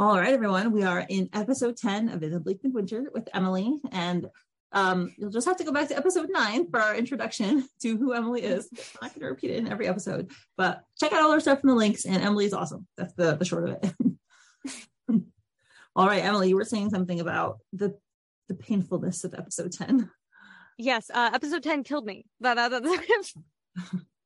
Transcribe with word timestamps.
All 0.00 0.16
right, 0.16 0.32
everyone. 0.32 0.70
We 0.70 0.84
are 0.84 1.04
in 1.08 1.28
episode 1.32 1.76
10 1.76 2.10
of 2.10 2.20
the 2.20 2.38
Bleak 2.38 2.62
Midwinter 2.62 3.10
with 3.12 3.28
Emily. 3.34 3.80
And 3.90 4.28
um, 4.70 5.12
you'll 5.18 5.32
just 5.32 5.48
have 5.48 5.56
to 5.56 5.64
go 5.64 5.72
back 5.72 5.88
to 5.88 5.96
episode 5.96 6.28
nine 6.30 6.70
for 6.70 6.78
our 6.78 6.94
introduction 6.94 7.68
to 7.82 7.96
who 7.96 8.12
Emily 8.12 8.42
is. 8.42 8.68
I'm 8.72 9.08
not 9.08 9.14
going 9.14 9.22
to 9.22 9.26
repeat 9.26 9.50
it 9.50 9.56
in 9.56 9.66
every 9.66 9.88
episode, 9.88 10.30
but 10.56 10.84
check 11.00 11.12
out 11.12 11.22
all 11.22 11.32
our 11.32 11.40
stuff 11.40 11.64
in 11.64 11.68
the 11.68 11.74
links. 11.74 12.04
And 12.04 12.22
Emily 12.22 12.44
is 12.44 12.52
awesome. 12.52 12.86
That's 12.96 13.12
the, 13.14 13.34
the 13.34 13.44
short 13.44 13.68
of 13.68 13.78
it. 13.82 13.94
all 15.96 16.06
right, 16.06 16.22
Emily, 16.22 16.50
you 16.50 16.54
were 16.54 16.64
saying 16.64 16.90
something 16.90 17.18
about 17.18 17.58
the 17.72 17.98
the 18.46 18.54
painfulness 18.54 19.24
of 19.24 19.34
episode 19.34 19.72
10. 19.72 20.08
Yes, 20.78 21.10
uh, 21.12 21.30
episode 21.34 21.64
10 21.64 21.82
killed 21.82 22.06
me. 22.06 22.24
That, 22.40 22.54
that, 22.54 22.70
that's 22.70 23.34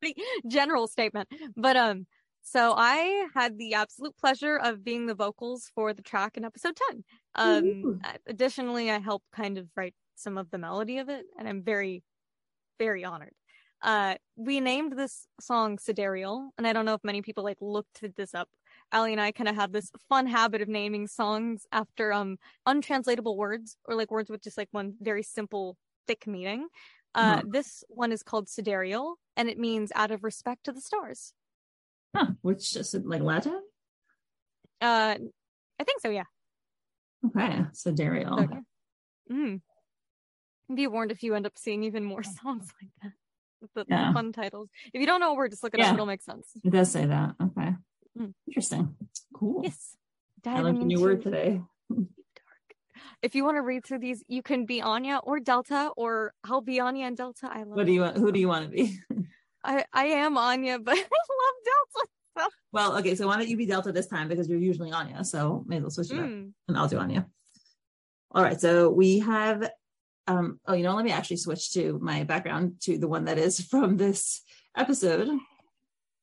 a 0.05 0.15
general 0.47 0.87
statement. 0.87 1.29
But 1.57 1.79
um, 1.79 2.07
so 2.43 2.75
I 2.77 3.29
had 3.35 3.57
the 3.59 3.75
absolute 3.75 4.17
pleasure 4.17 4.57
of 4.57 4.85
being 4.85 5.07
the 5.07 5.15
vocals 5.15 5.71
for 5.75 5.95
the 5.95 6.03
track 6.03 6.37
in 6.37 6.45
episode 6.45 6.77
10. 6.91 7.05
Um, 7.37 7.65
Ooh. 7.65 8.01
additionally, 8.27 8.91
I 8.91 8.99
helped 8.99 9.27
kind 9.33 9.59
of 9.59 9.69
write 9.77 9.95
some 10.17 10.37
of 10.37 10.51
the 10.51 10.59
melody 10.59 10.99
of 10.99 11.09
it, 11.09 11.25
and 11.39 11.49
I'm 11.49 11.63
very, 11.63 12.03
very 12.79 13.05
honored. 13.05 13.33
Uh, 13.83 14.15
we 14.37 14.61
named 14.61 14.97
this 14.97 15.27
song 15.41 15.77
Sidereal, 15.79 16.51
and 16.57 16.67
I 16.67 16.73
don't 16.73 16.85
know 16.85 16.95
if 16.95 17.03
many 17.03 17.21
people 17.21 17.43
like 17.43 17.59
looked 17.61 18.05
this 18.17 18.35
up. 18.35 18.49
Ali 18.93 19.13
and 19.13 19.21
I 19.21 19.33
kind 19.33 19.49
of 19.49 19.57
have 19.57 19.73
this 19.73 19.91
fun 20.09 20.27
habit 20.27 20.63
of 20.63 20.69
naming 20.69 21.07
songs 21.07 21.67
after 21.73 22.13
um 22.13 22.37
untranslatable 22.67 23.37
words 23.37 23.77
or 23.87 23.95
like 23.97 24.11
words 24.11 24.31
with 24.31 24.43
just 24.43 24.57
like 24.57 24.69
one 24.71 24.95
very 25.01 25.23
simple 25.23 25.77
thick 26.07 26.27
meaning. 26.27 26.69
Uh, 27.15 27.37
huh. 27.37 27.43
This 27.49 27.85
one 27.89 28.13
is 28.13 28.23
called 28.23 28.49
Sidereal, 28.49 29.17
and 29.37 29.49
it 29.49 29.59
means 29.59 29.91
out 29.95 30.11
of 30.11 30.23
respect 30.23 30.65
to 30.65 30.73
the 30.73 30.81
stars. 30.81 31.33
Huh. 32.15 32.27
Which 32.43 32.77
is 32.77 32.95
it 32.95 33.07
like 33.07 33.23
Latin? 33.23 33.61
Uh, 34.81 35.17
I 35.79 35.85
think 35.85 36.01
so. 36.01 36.11
Yeah. 36.11 36.25
Okay. 37.27 37.65
So 37.73 37.93
Dario. 37.93 38.39
Okay. 38.39 38.59
Mm. 39.31 39.61
Be 40.75 40.87
warned 40.87 41.13
if 41.13 41.23
you 41.23 41.35
end 41.35 41.47
up 41.47 41.53
seeing 41.57 41.85
even 41.85 42.05
more 42.05 42.23
songs 42.43 42.73
like 42.81 42.91
that. 43.03 43.13
The, 43.75 43.85
yeah. 43.89 44.09
the 44.09 44.15
fun 44.15 44.33
titles. 44.33 44.69
If 44.93 45.01
you 45.01 45.07
don't 45.07 45.21
know 45.21 45.33
a 45.33 45.35
word, 45.35 45.53
just 45.53 45.63
look 45.63 45.75
it 45.75 45.81
yeah. 45.81 45.89
up. 45.89 45.95
It'll 45.95 46.07
make 46.07 46.23
sense. 46.23 46.49
It 46.65 46.71
does 46.71 46.91
say 46.91 47.07
that. 47.07 47.37
Okay. 47.41 47.75
Mm. 48.19 48.35
Interesting. 48.49 48.97
Cool. 49.33 49.63
Yes. 49.63 49.97
Diving 50.43 50.61
I 50.61 50.63
learned 50.63 50.83
a 50.83 50.85
new 50.85 51.01
word 51.01 51.23
today. 51.23 51.61
If 53.23 53.37
you 53.37 53.45
want 53.45 53.57
to 53.57 53.63
read 53.63 53.85
through 53.85 54.01
these, 54.01 54.25
you 54.27 54.43
can 54.43 54.67
be 54.67 54.83
Anya 54.83 55.21
or 55.23 55.39
Delta, 55.39 55.91
or 55.97 56.35
I'll 56.43 56.61
be 56.61 56.81
Anya 56.81 57.07
and 57.07 57.17
Delta. 57.17 57.49
I 57.49 57.63
love. 57.63 57.77
What 57.77 57.87
do 57.87 57.93
you 57.93 58.01
want? 58.01 58.17
Who 58.17 58.33
do 58.33 58.41
you 58.41 58.49
want 58.49 58.65
to 58.65 58.71
be? 58.71 58.99
I 59.65 59.85
I 59.93 60.05
am 60.07 60.37
Anya, 60.37 60.79
but 60.79 60.95
I 60.97 60.97
love 60.97 61.07
Delta. 61.65 62.09
So. 62.39 62.49
Well, 62.73 62.99
okay, 62.99 63.15
so 63.15 63.27
why 63.27 63.37
don't 63.37 63.49
you 63.49 63.57
be 63.57 63.67
Delta 63.67 63.93
this 63.93 64.07
time 64.07 64.29
because 64.29 64.49
you're 64.49 64.59
usually 64.59 64.91
Anya, 64.93 65.25
so 65.25 65.65
maybe 65.67 65.83
we'll 65.83 65.91
switch 65.91 66.11
it 66.11 66.15
mm. 66.15 66.49
up, 66.49 66.55
and 66.69 66.77
I'll 66.77 66.89
do 66.89 66.99
Anya. 66.99 67.27
All 68.31 68.43
right, 68.43 68.61
so 68.61 68.91
we 68.91 69.19
have. 69.21 69.71
Um, 70.29 70.61
oh, 70.67 70.75
you 70.75 70.85
know, 70.85 70.95
let 70.95 71.05
me 71.05 71.11
actually 71.11 71.39
switch 71.39 71.73
to 71.73 71.99
my 72.01 72.23
background 72.23 72.75
to 72.83 72.97
the 72.97 73.09
one 73.09 73.25
that 73.25 73.39
is 73.39 73.61
from 73.71 73.97
this 73.97 74.43
episode 74.77 75.29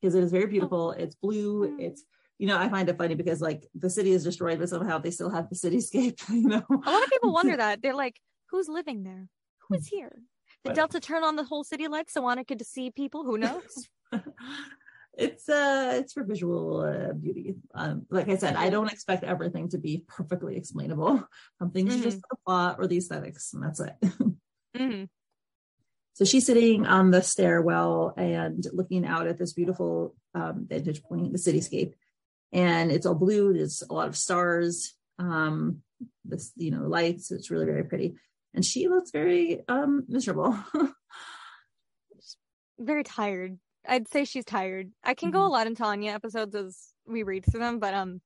because 0.01 0.15
it 0.15 0.23
is 0.23 0.31
very 0.31 0.47
beautiful. 0.47 0.91
It's 0.91 1.15
blue. 1.15 1.67
Mm. 1.67 1.81
It's 1.81 2.03
you 2.39 2.47
know, 2.47 2.57
I 2.57 2.69
find 2.69 2.87
it 2.87 2.97
funny 2.97 3.15
because 3.15 3.41
like 3.41 3.67
the 3.75 3.89
city 3.89 4.11
is 4.11 4.23
destroyed, 4.23 4.59
but 4.59 4.69
somehow 4.69 4.97
they 4.97 5.11
still 5.11 5.29
have 5.29 5.49
the 5.49 5.55
cityscape. 5.55 6.21
You 6.29 6.47
know, 6.47 6.63
a 6.69 6.89
lot 6.89 7.03
of 7.03 7.09
people 7.09 7.33
wonder 7.33 7.57
that. 7.57 7.81
They're 7.81 7.93
like, 7.93 8.19
"Who's 8.49 8.69
living 8.69 9.03
there? 9.03 9.27
Who 9.67 9.75
is 9.75 9.87
here?" 9.87 10.23
Did 10.65 10.75
Delta 10.75 10.99
turn 10.99 11.23
on 11.23 11.35
the 11.35 11.43
whole 11.43 11.63
city 11.63 11.87
lights 11.87 12.13
so 12.13 12.25
Anya 12.25 12.43
could 12.43 12.65
see 12.65 12.91
people? 12.91 13.23
Who 13.23 13.37
knows? 13.37 13.87
it's 15.17 15.49
uh 15.49 15.97
it's 15.99 16.13
for 16.13 16.23
visual 16.23 16.81
uh, 16.81 17.13
beauty. 17.13 17.55
Um, 17.73 18.05
like 18.09 18.29
I 18.29 18.35
said, 18.35 18.55
I 18.55 18.69
don't 18.69 18.91
expect 18.91 19.23
everything 19.23 19.69
to 19.69 19.77
be 19.77 20.03
perfectly 20.07 20.57
explainable. 20.57 21.23
Some 21.59 21.71
things 21.71 21.91
mm-hmm. 21.93 22.01
are 22.01 22.03
just 22.03 22.21
the 22.29 22.37
plot 22.45 22.77
or 22.79 22.87
the 22.87 22.97
aesthetics, 22.97 23.53
and 23.53 23.63
that's 23.63 23.79
it. 23.79 23.95
mm-hmm. 24.01 25.03
So 26.13 26.25
she's 26.25 26.45
sitting 26.45 26.85
on 26.85 27.11
the 27.11 27.21
stairwell 27.21 28.13
and 28.17 28.65
looking 28.73 29.05
out 29.05 29.27
at 29.27 29.37
this 29.37 29.53
beautiful 29.53 30.15
um, 30.35 30.65
vantage 30.67 31.01
point, 31.01 31.31
the 31.31 31.39
cityscape, 31.39 31.93
and 32.51 32.91
it's 32.91 33.05
all 33.05 33.15
blue. 33.15 33.53
There's 33.53 33.83
a 33.89 33.93
lot 33.93 34.09
of 34.09 34.17
stars. 34.17 34.95
Um, 35.17 35.81
this, 36.25 36.51
you 36.55 36.71
know, 36.71 36.83
lights. 36.87 37.31
It's 37.31 37.49
really 37.49 37.65
very 37.65 37.83
pretty 37.83 38.15
and 38.53 38.65
she 38.65 38.87
looks 38.87 39.11
very 39.11 39.61
um 39.67 40.03
miserable 40.07 40.57
very 42.79 43.03
tired 43.03 43.57
i'd 43.87 44.07
say 44.07 44.25
she's 44.25 44.45
tired 44.45 44.91
i 45.03 45.13
can 45.13 45.31
go 45.31 45.39
a 45.39 45.43
mm-hmm. 45.43 45.51
lot 45.51 45.67
into 45.67 45.83
anya 45.83 46.11
episodes 46.11 46.55
as 46.55 46.89
we 47.05 47.23
read 47.23 47.45
through 47.45 47.59
them 47.59 47.79
but 47.79 47.93
um 47.93 48.21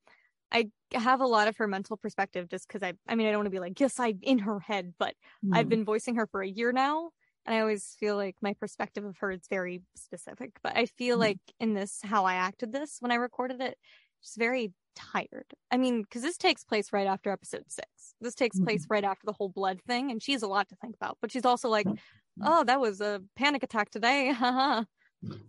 i 0.52 0.70
have 0.94 1.22
a 1.22 1.28
lot 1.28 1.48
of 1.48 1.58
her 1.58 1.68
mental 1.68 1.98
perspective 1.98 2.48
just 2.50 2.68
because 2.68 2.84
i 2.84 2.94
i 3.08 3.16
mean 3.16 3.28
i 3.28 3.32
don't 3.32 3.40
want 3.40 3.48
to 3.48 3.52
be 3.52 3.60
like 3.60 3.80
yes 3.80 4.00
i'm 4.00 4.20
in 4.22 4.40
her 4.40 4.60
head 4.60 4.94
but 5.00 5.14
mm. 5.46 5.56
i've 5.56 5.70
been 5.70 5.86
voicing 5.86 6.16
her 6.16 6.28
for 6.28 6.42
a 6.42 6.48
year 6.48 6.72
now 6.72 7.10
and 7.46 7.56
i 7.56 7.60
always 7.60 7.96
feel 8.00 8.16
like 8.16 8.36
my 8.42 8.54
perspective 8.54 9.04
of 9.04 9.18
her 9.18 9.32
is 9.32 9.42
very 9.50 9.82
specific 9.96 10.52
but 10.64 10.78
i 10.78 10.86
feel 10.86 11.18
mm. 11.18 11.22
like 11.22 11.40
in 11.60 11.74
this 11.74 12.00
how 12.04 12.26
i 12.26 12.36
acted 12.36 12.72
this 12.72 12.98
when 13.00 13.12
i 13.12 13.16
recorded 13.16 13.62
it 13.62 13.78
just 14.22 14.38
very 14.38 14.72
tired. 14.96 15.46
I 15.72 15.78
mean, 15.78 16.02
because 16.02 16.22
this 16.22 16.38
takes 16.38 16.64
place 16.64 16.94
right 16.94 17.08
after 17.08 17.32
episode 17.32 17.66
six. 17.68 17.88
This 18.22 18.36
takes 18.36 18.58
mm-hmm. 18.58 18.66
place 18.66 18.86
right 18.90 19.04
after 19.04 19.26
the 19.26 19.34
whole 19.34 19.50
blood 19.50 19.82
thing, 19.88 20.12
and 20.12 20.22
she's 20.22 20.44
a 20.44 20.48
lot 20.48 20.70
to 20.70 20.76
think 20.76 20.96
about. 20.96 21.18
But 21.22 21.32
she's 21.32 21.46
also 21.46 21.70
like, 21.70 21.86
mm-hmm. 21.86 22.44
"Oh, 22.44 22.64
that 22.64 22.80
was 22.80 23.02
a 23.02 23.22
panic 23.36 23.64
attack 23.64 23.90
today." 23.90 24.32
Haha. 24.34 24.84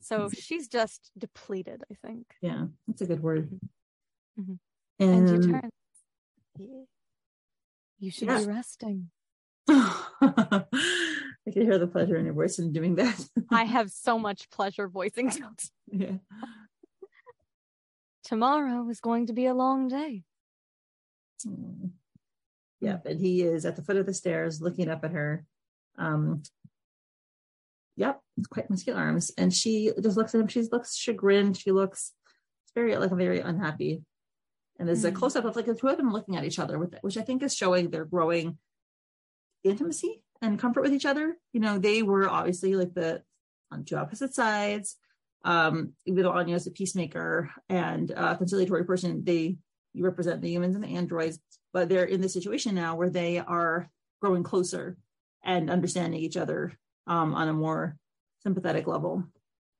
so 0.01 0.29
she's 0.31 0.69
just 0.69 1.11
depleted. 1.17 1.83
I 1.91 1.95
think. 2.07 2.27
Yeah, 2.41 2.67
that's 2.87 3.03
a 3.03 3.07
good 3.07 3.23
word. 3.23 3.51
Mm-hmm. 4.39 4.53
mm-hmm. 4.53 4.55
And, 5.01 5.29
and 5.29 5.45
your 5.45 5.61
turn. 5.61 5.71
You 7.99 8.11
should 8.11 8.29
yeah. 8.29 8.39
be 8.39 8.47
resting. 8.47 9.11
I 9.69 10.65
can 11.53 11.63
hear 11.63 11.79
the 11.79 11.87
pleasure 11.87 12.17
in 12.17 12.27
your 12.27 12.35
voice 12.35 12.59
in 12.59 12.73
doing 12.73 12.95
that. 12.97 13.29
I 13.51 13.65
have 13.77 13.91
so 13.91 14.19
much 14.19 14.51
pleasure 14.51 14.89
voicing. 14.89 15.33
yeah 15.91 16.19
tomorrow 18.25 18.89
is 18.89 19.01
going 19.01 19.27
to 19.27 19.33
be 19.33 19.47
a 19.47 19.55
long 19.55 19.89
day. 19.89 20.25
Mm. 21.47 21.91
Yeah, 22.81 22.99
but 23.03 23.17
he 23.17 23.43
is 23.43 23.65
at 23.65 23.77
the 23.77 23.83
foot 23.83 23.97
of 23.97 24.07
the 24.07 24.15
stairs 24.15 24.61
looking 24.61 24.91
up 24.91 25.05
at 25.05 25.13
her. 25.13 25.45
Um, 25.97 26.43
yep, 27.97 28.21
it's 28.37 28.47
quite 28.47 28.69
muscular 28.69 28.99
arms. 29.01 29.31
And 29.39 29.53
she 29.53 29.93
just 30.03 30.17
looks 30.17 30.35
at 30.35 30.41
him. 30.41 30.49
She 30.49 30.63
looks 30.63 30.95
chagrined. 30.95 31.57
She 31.57 31.71
looks 31.71 32.13
very 32.75 32.97
like 32.97 33.11
very 33.13 33.41
unhappy. 33.41 34.03
And 34.79 34.89
there's 34.89 35.03
mm. 35.03 35.09
a 35.09 35.11
hmm. 35.11 35.17
close 35.17 35.37
up 35.37 35.45
of 35.45 35.57
like 35.57 35.67
the 35.67 35.75
two 35.75 35.89
of 35.89 35.97
them 35.97 36.13
looking 36.13 36.37
at 36.37 36.45
each 36.45 36.59
other, 36.59 36.79
with 36.79 36.95
which 37.03 37.17
I 37.17 37.23
think 37.23 37.43
is 37.43 37.55
showing 37.55 37.91
their 37.91 38.05
growing 38.05 38.59
intimacy 39.63 40.23
and 40.43 40.59
comfort 40.59 40.83
with 40.83 40.93
each 40.93 41.07
other. 41.07 41.37
You 41.53 41.61
know, 41.61 41.79
they 41.79 42.03
were 42.03 42.29
obviously 42.29 42.75
like 42.75 42.93
the 42.93 43.23
on 43.71 43.85
two 43.85 43.97
opposite 43.97 44.35
sides 44.35 44.97
um, 45.45 45.93
even 46.07 46.23
though 46.23 46.33
Anya 46.33 46.57
is 46.57 46.67
a 46.67 46.71
peacemaker 46.71 47.51
and 47.69 48.11
a 48.11 48.37
conciliatory 48.37 48.85
person, 48.85 49.23
they 49.25 49.57
you 49.93 50.05
represent 50.05 50.41
the 50.41 50.51
humans 50.51 50.75
and 50.75 50.83
the 50.83 50.97
androids, 50.97 51.39
but 51.73 51.89
they're 51.89 52.05
in 52.05 52.21
this 52.21 52.33
situation 52.33 52.75
now 52.75 52.97
where 52.97 53.11
they 53.11 53.39
are 53.39 53.89
growing 54.21 54.43
closer 54.43 54.97
and 55.45 55.71
understanding 55.71 56.21
each 56.21 56.37
other 56.37 56.73
um, 57.07 57.35
on 57.35 57.49
a 57.49 57.53
more 57.53 57.97
sympathetic 58.43 58.87
level. 58.89 59.23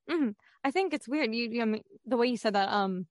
Mm-hmm. 0.09 0.29
I 0.63 0.71
think 0.71 0.93
it's 0.93 1.07
weird. 1.07 1.35
You, 1.35 1.49
you 1.51 1.61
I 1.61 1.65
mean, 1.65 1.81
the 2.05 2.17
way 2.17 2.27
you 2.27 2.37
said 2.37 2.53
that 2.53 2.69
um 2.69 3.07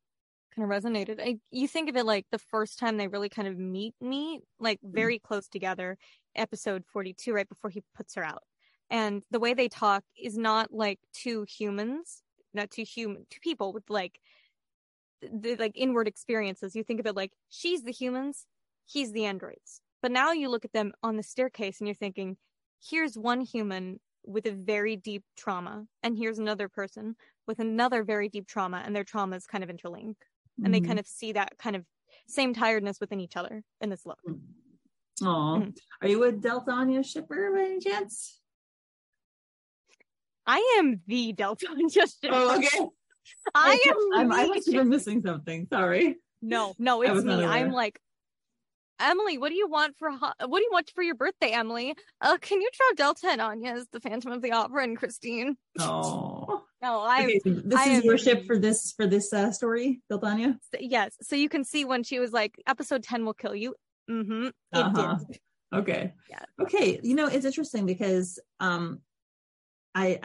kind 0.55 0.71
of 0.71 0.83
resonated. 0.83 1.21
I, 1.21 1.39
you 1.51 1.67
think 1.67 1.89
of 1.89 1.97
it 1.97 2.07
like 2.07 2.27
the 2.31 2.39
first 2.39 2.79
time 2.79 2.97
they 2.97 3.09
really 3.09 3.29
kind 3.29 3.49
of 3.49 3.59
meet, 3.59 3.95
meet 4.01 4.43
like 4.61 4.79
mm-hmm. 4.79 4.95
very 4.95 5.17
mm-hmm. 5.17 5.27
close 5.27 5.49
together. 5.49 5.99
Episode 6.37 6.85
forty-two, 6.93 7.33
right 7.33 7.49
before 7.49 7.71
he 7.71 7.83
puts 7.97 8.17
her 8.17 8.25
out, 8.25 8.43
and 8.91 9.23
the 9.31 9.39
way 9.39 9.55
they 9.55 9.69
talk 9.69 10.03
is 10.21 10.37
not 10.37 10.73
like 10.73 10.99
two 11.13 11.45
humans 11.49 12.24
not 12.55 12.71
to 12.73 12.85
human 12.85 13.27
to 13.31 13.41
people 13.41 13.73
with 13.73 13.89
like 13.89 14.21
the 15.23 15.57
like 15.57 15.73
inward 15.75 16.09
experiences. 16.09 16.75
You 16.75 16.85
think 16.85 17.01
of 17.01 17.07
it 17.07 17.17
like 17.17 17.33
she's 17.49 17.83
the 17.83 17.93
humans, 17.93 18.47
he's 18.87 19.13
the 19.13 19.25
androids. 19.25 19.81
But 20.03 20.13
now 20.13 20.33
you 20.33 20.49
look 20.49 20.65
at 20.65 20.73
them 20.73 20.93
on 21.03 21.17
the 21.17 21.23
staircase 21.23 21.81
and 21.81 21.89
you're 21.89 21.95
thinking, 21.95 22.37
here's 22.83 23.17
one 23.17 23.41
human 23.41 24.01
with 24.27 24.47
a 24.47 24.53
very 24.53 24.97
deep 24.97 25.23
trauma, 25.37 25.87
and 26.03 26.17
here's 26.17 26.39
another 26.39 26.69
person 26.69 27.17
with 27.47 27.59
another 27.59 28.05
very 28.05 28.29
deep 28.29 28.47
trauma, 28.47 28.83
and 28.85 28.97
their 28.97 29.05
traumas 29.05 29.47
kind 29.47 29.63
of 29.63 29.71
interlink. 29.71 30.15
Mm-hmm. 30.15 30.65
And 30.65 30.75
they 30.75 30.81
mm-hmm. 30.81 30.89
kind 30.89 30.99
of 30.99 31.07
see 31.07 31.33
that 31.33 31.59
kind 31.59 31.77
of 31.77 31.85
same 32.27 32.55
tiredness 32.55 33.01
within 33.01 33.21
each 33.21 33.37
other 33.37 33.63
in 33.81 33.91
this 33.91 34.07
look. 34.07 34.19
Oh, 35.23 35.61
Mhm. 35.61 35.77
are 36.01 36.09
you 36.09 36.25
a 36.25 36.33
Delta 36.33 36.73
Anya 36.73 37.03
shipper 37.03 37.53
by 37.53 37.65
any 37.65 37.81
chance? 37.81 38.41
I 40.47 40.77
am 40.79 41.01
the 41.07 41.33
Delta 41.33 41.67
just 41.91 42.25
Oh, 42.29 42.57
okay. 42.57 42.87
I 43.55 43.79
am 43.89 44.21
I'm, 44.21 44.33
I 44.33 44.43
the 44.45 44.49
must 44.55 44.67
have 44.67 44.75
been 44.75 44.89
missing 44.89 45.23
something. 45.23 45.67
Sorry. 45.73 46.17
No, 46.43 46.75
no, 46.79 47.01
it's 47.03 47.25
me. 47.25 47.37
not 47.37 47.45
I'm 47.45 47.73
like, 47.73 47.99
Emily, 49.01 49.39
what 49.39 49.49
do 49.49 49.55
you 49.57 49.67
want 49.69 49.97
for 49.99 50.11
what 50.11 50.39
do 50.59 50.63
you 50.63 50.69
want 50.71 50.91
for 50.95 51.03
your 51.03 51.15
birthday, 51.17 51.51
Emily? 51.51 51.95
Uh, 52.21 52.37
can 52.41 52.61
you 52.61 52.69
draw 52.77 52.87
Delta 53.07 53.29
and 53.31 53.41
Anya 53.41 53.73
as 53.73 53.87
the 53.93 53.99
Phantom 54.01 54.31
of 54.33 54.43
the 54.43 54.53
Opera 54.53 54.85
and 54.85 54.97
Christine? 54.97 55.57
Oh, 55.81 56.63
No, 56.83 57.01
I 57.01 57.25
okay, 57.25 57.41
so 57.45 57.51
this 57.51 57.81
I 57.81 57.89
is 57.89 57.99
am- 57.99 58.05
your 58.05 58.19
ship 58.19 58.47
for 58.47 58.59
this 58.59 58.93
for 58.97 59.07
this 59.07 59.33
uh, 59.33 59.51
story, 59.53 60.03
Delta 60.11 60.27
Anya. 60.27 60.59
yes. 60.79 61.17
So 61.23 61.35
you 61.35 61.49
can 61.49 61.65
see 61.65 61.85
when 61.85 62.05
she 62.05 62.19
was 62.21 62.33
like, 62.33 62.55
episode 62.67 63.03
ten 63.03 63.25
will 63.25 63.35
kill 63.35 63.55
you. 63.55 63.75
Mm-hmm. 64.11 64.47
It 64.47 64.53
Uh-huh. 64.73 65.17
did. 65.29 65.39
Okay. 65.75 66.13
Yeah. 66.31 66.45
Okay. 66.61 67.01
You 67.03 67.15
know, 67.17 67.27
it's 67.27 67.47
interesting 67.47 67.87
because 67.87 68.39
um 68.61 69.01
I 69.95 70.19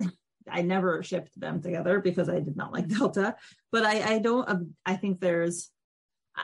I 0.00 0.08
I 0.50 0.62
never 0.62 1.02
shipped 1.02 1.38
them 1.38 1.62
together 1.62 2.00
because 2.00 2.28
I 2.28 2.40
did 2.40 2.56
not 2.56 2.72
like 2.72 2.88
Delta, 2.98 3.36
but 3.72 3.84
I 3.84 4.14
I 4.14 4.18
don't 4.18 4.48
um, 4.48 4.74
I 4.84 4.96
think 4.96 5.20
there's 5.20 5.70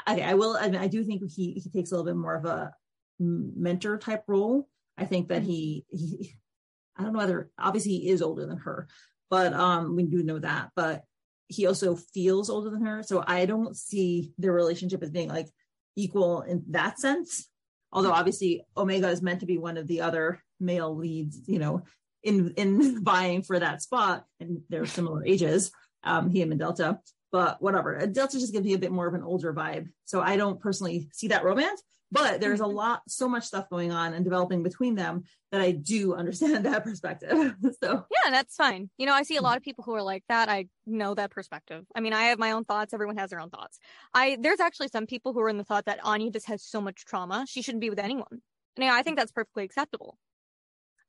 I 0.07 0.21
I 0.21 0.35
will 0.35 0.57
I, 0.57 0.69
mean, 0.69 0.81
I 0.81 0.87
do 0.87 1.05
think 1.05 1.23
he 1.31 1.53
he 1.53 1.71
takes 1.71 1.91
a 1.91 1.95
little 1.95 2.07
bit 2.07 2.17
more 2.17 2.37
of 2.37 2.45
a 2.45 2.73
mentor 3.19 3.99
type 3.99 4.25
role. 4.27 4.69
I 4.97 5.05
think 5.05 5.29
that 5.29 5.43
he 5.43 5.85
he 5.91 6.35
I 6.97 7.03
don't 7.03 7.13
know 7.13 7.19
whether 7.19 7.51
obviously 7.59 7.93
he 7.93 8.11
is 8.11 8.23
older 8.23 8.47
than 8.47 8.59
her, 8.59 8.89
but 9.31 9.53
um 9.53 9.97
we 9.97 10.05
do 10.05 10.23
know 10.23 10.39
that, 10.39 10.71
but 10.77 11.05
he 11.49 11.67
also 11.67 11.97
feels 11.97 12.49
older 12.49 12.71
than 12.71 12.87
her. 12.87 13.03
So 13.03 13.25
I 13.27 13.45
don't 13.45 13.77
see 13.77 14.33
their 14.39 14.53
relationship 14.53 15.03
as 15.03 15.11
being 15.11 15.29
like 15.29 15.49
equal 15.97 16.43
in 16.43 16.63
that 16.69 16.99
sense 17.01 17.49
although 17.93 18.13
obviously 18.13 18.65
omega 18.77 19.09
is 19.09 19.23
meant 19.23 19.41
to 19.41 19.47
be 19.47 19.59
one 19.59 19.77
of 19.77 19.87
the 19.87 20.01
other 20.01 20.43
male 20.59 20.95
leads 20.95 21.49
you 21.49 21.59
know 21.59 21.83
in 22.23 22.53
in 22.57 23.03
vying 23.05 23.43
for 23.43 23.59
that 23.59 23.83
spot 23.83 24.25
and 24.41 24.61
they're 24.69 24.87
similar 24.87 25.25
ages 25.25 25.71
um 26.05 26.31
him 26.31 26.51
and 26.51 26.61
delta 26.61 26.99
but 27.33 27.61
whatever 27.63 28.07
delta 28.07 28.39
just 28.39 28.53
gives 28.53 28.65
me 28.65 28.75
a 28.75 28.79
bit 28.79 28.93
more 28.93 29.07
of 29.07 29.15
an 29.15 29.23
older 29.23 29.53
vibe 29.55 29.89
so 30.05 30.21
i 30.21 30.37
don't 30.37 30.61
personally 30.61 31.09
see 31.13 31.29
that 31.29 31.45
romance 31.45 31.83
but 32.13 32.41
there's 32.41 32.61
a 32.61 32.65
Mhm. 32.65 32.75
lot 32.75 33.03
so 33.07 33.29
much 33.29 33.45
stuff 33.45 33.71
going 33.71 33.93
on 33.93 34.15
and 34.15 34.25
developing 34.25 34.63
between 34.63 34.95
them 34.97 35.23
that 35.53 35.61
i 35.61 35.71
do 35.71 36.15
understand 36.15 36.65
that 36.67 36.85
perspective 36.85 37.55
so 37.83 38.05
Yeah, 38.25 38.31
that's 38.33 38.57
fine. 38.57 38.91
You 38.99 39.07
know, 39.07 39.15
I 39.15 39.23
see 39.23 39.37
a 39.37 39.41
lot 39.43 39.51
Mm-hmm. 39.51 39.57
of 39.59 39.63
people 39.63 39.85
who 39.85 39.95
are 39.95 40.03
like 40.03 40.25
that. 40.29 40.49
I 40.49 40.67
know 40.85 41.15
that 41.15 41.31
perspective. 41.31 41.85
I 41.95 42.01
mean, 42.01 42.13
I 42.13 42.25
have 42.25 42.39
my 42.39 42.51
own 42.53 42.65
thoughts. 42.65 42.93
Everyone 42.93 43.17
has 43.17 43.31
their 43.31 43.41
own 43.41 43.51
thoughts. 43.51 43.79
I 44.13 44.37
there's 44.41 44.61
actually 44.61 44.89
some 44.89 45.07
people 45.07 45.33
who 45.33 45.41
are 45.41 45.49
in 45.49 45.57
the 45.59 45.65
thought 45.65 45.85
that 45.87 46.01
Anya 46.05 46.31
just 46.31 46.47
has 46.49 46.63
so 46.65 46.81
much 46.81 47.05
trauma. 47.05 47.47
She 47.49 47.63
shouldn't 47.63 47.81
be 47.81 47.89
with 47.91 48.01
anyone. 48.01 48.43
And 48.77 48.85
I 48.85 49.03
think 49.03 49.17
that's 49.17 49.33
perfectly 49.33 49.65
acceptable. 49.65 50.19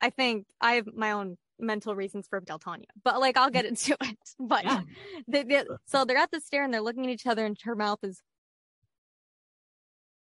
I 0.01 0.09
think 0.09 0.47
I 0.59 0.73
have 0.73 0.87
my 0.93 1.11
own 1.11 1.37
mental 1.59 1.95
reasons 1.95 2.27
for 2.27 2.41
Deltania, 2.41 2.85
but 3.03 3.19
like 3.19 3.37
I'll 3.37 3.51
get 3.51 3.65
into 3.65 3.95
it. 4.01 4.17
But 4.39 4.63
Yeah. 4.65 4.81
they, 5.27 5.43
they, 5.43 5.63
so 5.85 6.05
they're 6.05 6.17
at 6.17 6.31
the 6.31 6.41
stair 6.41 6.63
and 6.63 6.73
they're 6.73 6.81
looking 6.81 7.05
at 7.05 7.11
each 7.11 7.27
other, 7.27 7.45
and 7.45 7.55
her 7.63 7.75
mouth 7.75 7.99
is 8.03 8.21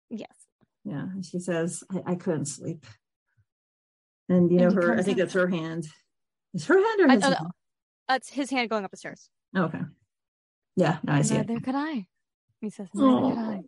yes. 0.10 0.28
yeah 0.84 1.06
she 1.22 1.40
says 1.40 1.84
i, 1.92 2.12
I 2.12 2.16
couldn't 2.16 2.46
sleep 2.48 2.86
and 4.28 4.52
you 4.52 4.58
know 4.60 4.66
And 4.68 4.74
her 4.84 4.98
i 5.00 5.02
think 5.04 5.20
it's 5.20 5.34
her 5.34 5.48
hand 5.48 5.88
is 6.54 6.66
her 6.66 6.76
hand 6.76 7.02
or 7.02 7.10
I- 7.10 7.16
his 7.16 7.24
uh, 7.24 7.36
hand? 7.36 7.48
That's 8.10 8.30
his 8.30 8.50
hand 8.50 8.70
going 8.70 8.84
up 8.84 8.92
the 8.92 8.98
stairs. 8.98 9.30
Oh, 9.56 9.64
okay 9.64 9.80
yeah 10.76 10.98
now 11.04 11.16
i 11.16 11.22
see 11.22 11.36
it 11.36 11.48
Neither 11.48 11.62
could 11.62 11.76
I. 11.76 12.08
He 12.60 12.70
says, 12.70 12.90
neither 12.94 13.36
could 13.36 13.40
I. 13.40 13.62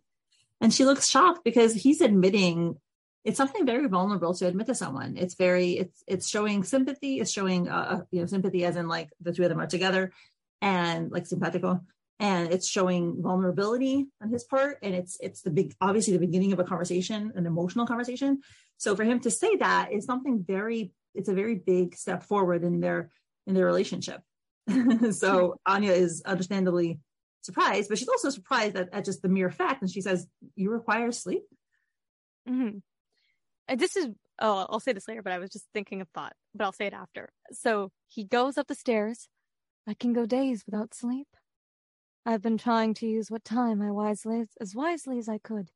and 0.60 0.72
she 0.74 0.84
looks 0.84 1.08
shocked 1.08 1.44
because 1.44 1.72
he's 1.74 2.00
admitting 2.02 2.76
it's 3.24 3.38
something 3.38 3.64
very 3.64 3.88
vulnerable 3.88 4.34
to 4.34 4.46
admit 4.46 4.66
to 4.66 4.74
someone. 4.74 5.16
It's 5.16 5.34
very 5.34 5.72
it's 5.72 6.04
it's 6.06 6.28
showing 6.28 6.62
sympathy 6.62 7.20
it's 7.20 7.30
showing 7.30 7.68
uh 7.68 8.02
you 8.10 8.20
know 8.20 8.26
sympathy 8.26 8.64
as 8.64 8.76
in 8.76 8.86
like 8.86 9.10
the 9.20 9.32
two 9.32 9.42
of 9.42 9.48
them 9.48 9.60
are 9.60 9.66
together 9.66 10.12
and 10.60 11.10
like 11.10 11.26
simpatico. 11.26 11.80
And 12.20 12.52
it's 12.52 12.68
showing 12.68 13.20
vulnerability 13.22 14.06
on 14.22 14.28
his 14.28 14.44
part 14.44 14.78
and 14.82 14.94
it's 14.94 15.16
it's 15.20 15.40
the 15.40 15.50
big 15.50 15.74
obviously 15.80 16.12
the 16.12 16.26
beginning 16.26 16.52
of 16.52 16.60
a 16.60 16.64
conversation 16.64 17.32
an 17.34 17.46
emotional 17.46 17.86
conversation. 17.86 18.40
So 18.76 18.94
for 18.94 19.04
him 19.04 19.20
to 19.20 19.30
say 19.30 19.56
that 19.56 19.92
is 19.92 20.04
something 20.04 20.44
very 20.46 20.92
it's 21.14 21.28
a 21.30 21.34
very 21.34 21.54
big 21.54 21.96
step 21.96 22.24
forward 22.24 22.62
in 22.62 22.80
their 22.80 23.10
in 23.46 23.54
their 23.54 23.66
relationship. 23.66 24.20
So 25.12 25.58
anya 25.66 25.92
is 25.92 26.22
understandably 26.26 27.00
surprised 27.40 27.88
but 27.88 27.98
she's 27.98 28.08
also 28.08 28.30
surprised 28.30 28.76
at, 28.76 28.88
at 28.92 29.04
just 29.04 29.22
the 29.22 29.28
mere 29.28 29.50
fact 29.50 29.80
and 29.80 29.90
she 29.90 30.02
says 30.02 30.26
you 30.56 30.70
require 30.70 31.10
sleep? 31.10 31.44
Hmm 32.46 32.80
This 33.68 33.96
is 33.96 34.08
oh, 34.40 34.66
I'll 34.68 34.80
say 34.80 34.92
this 34.92 35.08
later, 35.08 35.22
but 35.22 35.32
I 35.32 35.38
was 35.38 35.50
just 35.50 35.66
thinking 35.72 36.00
of 36.00 36.08
thought, 36.08 36.34
but 36.54 36.64
I'll 36.64 36.72
say 36.72 36.86
it 36.86 36.92
after. 36.92 37.30
So 37.52 37.90
he 38.08 38.24
goes 38.24 38.58
up 38.58 38.66
the 38.66 38.74
stairs. 38.74 39.28
I 39.86 39.94
can 39.94 40.12
go 40.12 40.26
days 40.26 40.64
without 40.66 40.94
sleep. 40.94 41.28
I've 42.26 42.42
been 42.42 42.58
trying 42.58 42.94
to 42.94 43.06
use 43.06 43.30
what 43.30 43.44
time 43.44 43.82
I 43.82 43.90
wisely 43.90 44.44
as 44.60 44.74
wisely 44.74 45.18
as 45.18 45.28
I 45.28 45.38
could. 45.38 45.70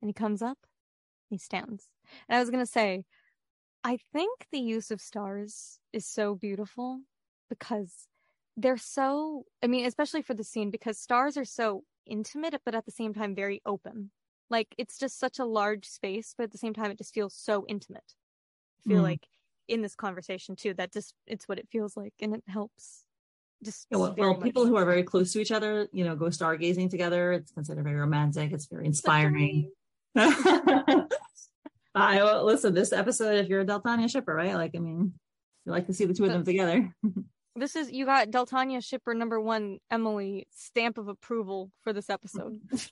And 0.00 0.08
he 0.08 0.12
comes 0.12 0.42
up, 0.42 0.58
he 1.30 1.38
stands. 1.38 1.88
And 2.28 2.36
I 2.36 2.40
was 2.40 2.50
gonna 2.50 2.66
say, 2.66 3.04
I 3.84 3.98
think 4.12 4.46
the 4.50 4.60
use 4.60 4.90
of 4.90 5.00
stars 5.00 5.78
is 5.92 6.06
so 6.06 6.34
beautiful 6.34 7.00
because 7.48 8.06
they're 8.56 8.76
so 8.76 9.44
I 9.62 9.68
mean, 9.68 9.86
especially 9.86 10.22
for 10.22 10.34
the 10.34 10.44
scene, 10.44 10.70
because 10.70 10.98
stars 10.98 11.36
are 11.36 11.44
so 11.44 11.84
intimate 12.06 12.60
but 12.64 12.74
at 12.74 12.84
the 12.84 12.92
same 12.92 13.14
time 13.14 13.34
very 13.34 13.60
open. 13.66 14.10
Like 14.50 14.74
it's 14.78 14.98
just 14.98 15.18
such 15.18 15.38
a 15.38 15.44
large 15.44 15.86
space, 15.86 16.34
but 16.36 16.44
at 16.44 16.52
the 16.52 16.58
same 16.58 16.74
time, 16.74 16.90
it 16.90 16.98
just 16.98 17.14
feels 17.14 17.34
so 17.34 17.64
intimate. 17.68 18.14
I 18.86 18.90
feel 18.90 19.00
Mm. 19.00 19.04
like 19.04 19.26
in 19.68 19.82
this 19.82 19.94
conversation 19.94 20.56
too, 20.56 20.74
that 20.74 20.92
just 20.92 21.14
it's 21.26 21.46
what 21.48 21.58
it 21.58 21.68
feels 21.70 21.96
like, 21.96 22.14
and 22.20 22.34
it 22.34 22.42
helps. 22.46 23.04
Just 23.62 23.86
Yeah, 23.90 23.98
well, 23.98 24.14
well 24.16 24.34
people 24.36 24.66
who 24.66 24.76
are 24.76 24.84
very 24.84 25.02
close 25.02 25.32
to 25.32 25.40
each 25.40 25.52
other, 25.52 25.88
you 25.92 26.04
know, 26.04 26.14
go 26.16 26.26
stargazing 26.26 26.90
together. 26.90 27.32
It's 27.32 27.50
considered 27.50 27.84
very 27.84 27.96
romantic. 27.96 28.52
It's 28.52 28.66
very 28.66 28.86
inspiring. 28.86 29.72
I 30.16 31.06
well, 31.94 32.44
listen. 32.44 32.74
This 32.74 32.92
episode, 32.92 33.36
if 33.36 33.48
you're 33.48 33.62
a 33.62 33.66
Deltania 33.66 34.10
shipper, 34.10 34.34
right? 34.34 34.54
Like, 34.54 34.72
I 34.76 34.78
mean, 34.78 35.12
you 35.64 35.72
like 35.72 35.86
to 35.86 35.92
see 35.94 36.04
the 36.04 36.14
two 36.14 36.24
of 36.24 36.32
them 36.32 36.44
together. 36.44 36.94
This 37.56 37.74
is 37.74 37.90
you 37.90 38.04
got 38.06 38.28
Deltania 38.30 38.84
shipper 38.84 39.14
number 39.14 39.40
one, 39.40 39.78
Emily 39.90 40.46
stamp 40.54 40.96
of 40.96 41.08
approval 41.08 41.72
for 41.82 41.92
this 41.92 42.08
episode. 42.08 42.60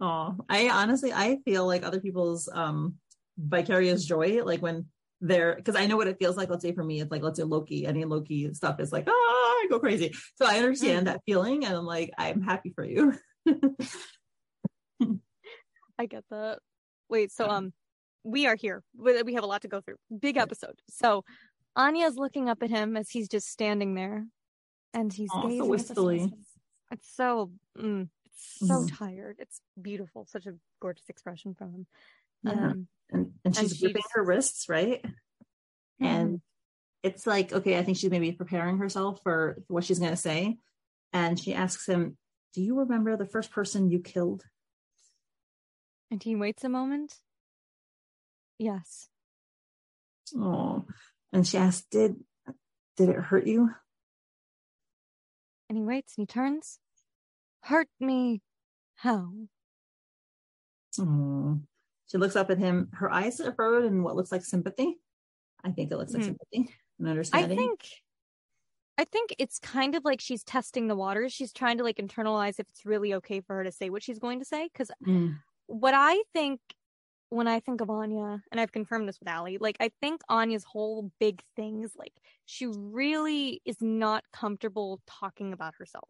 Oh, 0.00 0.36
I 0.48 0.68
honestly, 0.68 1.12
I 1.12 1.38
feel 1.44 1.66
like 1.66 1.84
other 1.84 2.00
people's 2.00 2.48
um 2.52 2.96
vicarious 3.38 4.04
joy, 4.04 4.42
like 4.44 4.60
when 4.60 4.86
they're, 5.20 5.54
because 5.54 5.76
I 5.76 5.86
know 5.86 5.96
what 5.96 6.08
it 6.08 6.18
feels 6.18 6.36
like. 6.36 6.50
Let's 6.50 6.62
say 6.62 6.72
for 6.72 6.84
me, 6.84 7.00
it's 7.00 7.10
like 7.10 7.22
let's 7.22 7.38
say 7.38 7.44
Loki. 7.44 7.86
Any 7.86 8.04
Loki 8.04 8.52
stuff 8.52 8.80
is 8.80 8.92
like, 8.92 9.08
ah, 9.08 9.12
I 9.12 9.66
go 9.70 9.78
crazy. 9.78 10.14
So 10.34 10.44
I 10.46 10.58
understand 10.58 11.06
that 11.06 11.22
feeling, 11.26 11.64
and 11.64 11.74
I'm 11.74 11.86
like, 11.86 12.10
I'm 12.18 12.42
happy 12.42 12.72
for 12.74 12.84
you. 12.84 13.14
I 15.98 16.06
get 16.06 16.24
that. 16.30 16.58
Wait, 17.08 17.32
so 17.32 17.48
um, 17.48 17.72
we 18.24 18.46
are 18.46 18.56
here. 18.56 18.82
We 18.96 19.34
have 19.34 19.44
a 19.44 19.46
lot 19.46 19.62
to 19.62 19.68
go 19.68 19.80
through. 19.80 19.96
Big 20.20 20.36
episode. 20.36 20.74
So 20.90 21.24
Anya's 21.74 22.16
looking 22.16 22.48
up 22.48 22.62
at 22.62 22.70
him 22.70 22.96
as 22.96 23.08
he's 23.08 23.28
just 23.28 23.48
standing 23.48 23.94
there, 23.94 24.26
and 24.92 25.12
he's 25.12 25.30
Aw, 25.32 25.42
so 25.42 25.48
gazing 25.48 25.60
at 25.60 25.64
the 25.64 25.70
wistfully. 25.70 26.32
It's 26.92 27.16
so, 27.16 27.50
mm, 27.78 28.08
so 28.36 28.66
Mhm. 28.84 28.96
tired. 28.96 29.36
It's 29.40 29.60
beautiful. 29.80 30.26
Such 30.26 30.46
a 30.46 30.58
gorgeous 30.80 31.08
expression 31.08 31.54
from 31.54 31.72
him. 31.72 31.86
Yeah. 32.42 32.52
Um, 32.52 32.88
and 33.10 33.38
and 33.44 33.54
she's 33.56 33.70
And 33.70 33.76
she 33.78 33.84
gripping 33.86 34.02
just- 34.02 34.14
her 34.14 34.22
wrists, 34.24 34.68
right? 34.68 35.04
And 35.98 36.42
it's 37.02 37.26
like, 37.26 37.52
okay, 37.52 37.78
I 37.78 37.82
think 37.84 37.96
she's 37.96 38.10
maybe 38.10 38.32
preparing 38.32 38.78
herself 38.78 39.22
for 39.22 39.62
what 39.68 39.84
she's 39.84 39.98
going 39.98 40.10
to 40.10 40.16
say. 40.16 40.58
And 41.12 41.38
she 41.40 41.54
asks 41.54 41.86
him, 41.88 42.18
Do 42.52 42.62
you 42.62 42.78
remember 42.78 43.16
the 43.16 43.26
first 43.26 43.50
person 43.50 43.90
you 43.90 44.00
killed? 44.00 44.44
and 46.10 46.22
he 46.22 46.36
waits 46.36 46.62
a 46.64 46.68
moment. 46.68 47.20
Yes. 48.58 49.08
Oh, 50.36 50.86
and 51.32 51.46
she 51.46 51.56
asks, 51.58 51.86
Did 51.90 52.24
did 52.96 53.08
it 53.08 53.16
hurt 53.16 53.46
you? 53.46 53.70
And 55.68 55.76
he 55.78 55.84
waits 55.84 56.16
and 56.16 56.22
he 56.22 56.26
turns. 56.26 56.78
Hurt 57.66 57.88
me. 58.00 58.42
How? 58.96 59.32
Oh. 61.00 61.60
She 62.06 62.18
looks 62.18 62.36
up 62.36 62.50
at 62.50 62.58
him. 62.58 62.88
Her 62.92 63.10
eyes 63.10 63.40
are 63.40 63.52
furrowed 63.52 63.84
in 63.84 64.02
what 64.04 64.14
looks 64.14 64.30
like 64.30 64.44
sympathy. 64.44 64.96
I 65.64 65.72
think 65.72 65.90
it 65.90 65.96
looks 65.96 66.12
like 66.14 66.22
Mhm. 66.22 66.26
sympathy 66.26 66.74
and 66.98 67.08
I 67.08 67.10
understanding. 67.10 67.58
think 67.58 67.80
I 68.98 69.04
think 69.04 69.34
it's 69.38 69.58
kind 69.58 69.94
of 69.94 70.06
like 70.06 70.22
she's 70.22 70.42
testing 70.42 70.86
the 70.86 70.96
waters. 70.96 71.30
She's 71.30 71.52
trying 71.52 71.76
to 71.78 71.84
like 71.84 71.96
internalize 71.96 72.58
if 72.58 72.66
it's 72.70 72.86
really 72.86 73.12
okay 73.14 73.40
for 73.42 73.56
her 73.56 73.64
to 73.64 73.70
say 73.72 73.90
what 73.90 74.02
she's 74.02 74.18
going 74.18 74.38
to 74.38 74.44
say. 74.46 74.68
Because 74.72 74.90
Mm. 75.04 75.42
what 75.66 75.92
I 75.92 76.22
think 76.32 76.60
when 77.28 77.46
I 77.48 77.58
think 77.60 77.80
of 77.82 77.90
Anya, 77.90 78.42
and 78.50 78.58
I've 78.60 78.72
confirmed 78.72 79.06
this 79.08 79.18
with 79.20 79.28
Allie, 79.28 79.58
like 79.58 79.76
I 79.80 79.90
think 80.00 80.22
Anya's 80.30 80.64
whole 80.64 81.10
big 81.18 81.42
thing 81.56 81.82
is 81.82 81.94
like 81.96 82.14
she 82.46 82.66
really 82.68 83.60
is 83.66 83.82
not 83.82 84.24
comfortable 84.32 85.02
talking 85.06 85.52
about 85.52 85.74
herself. 85.74 86.08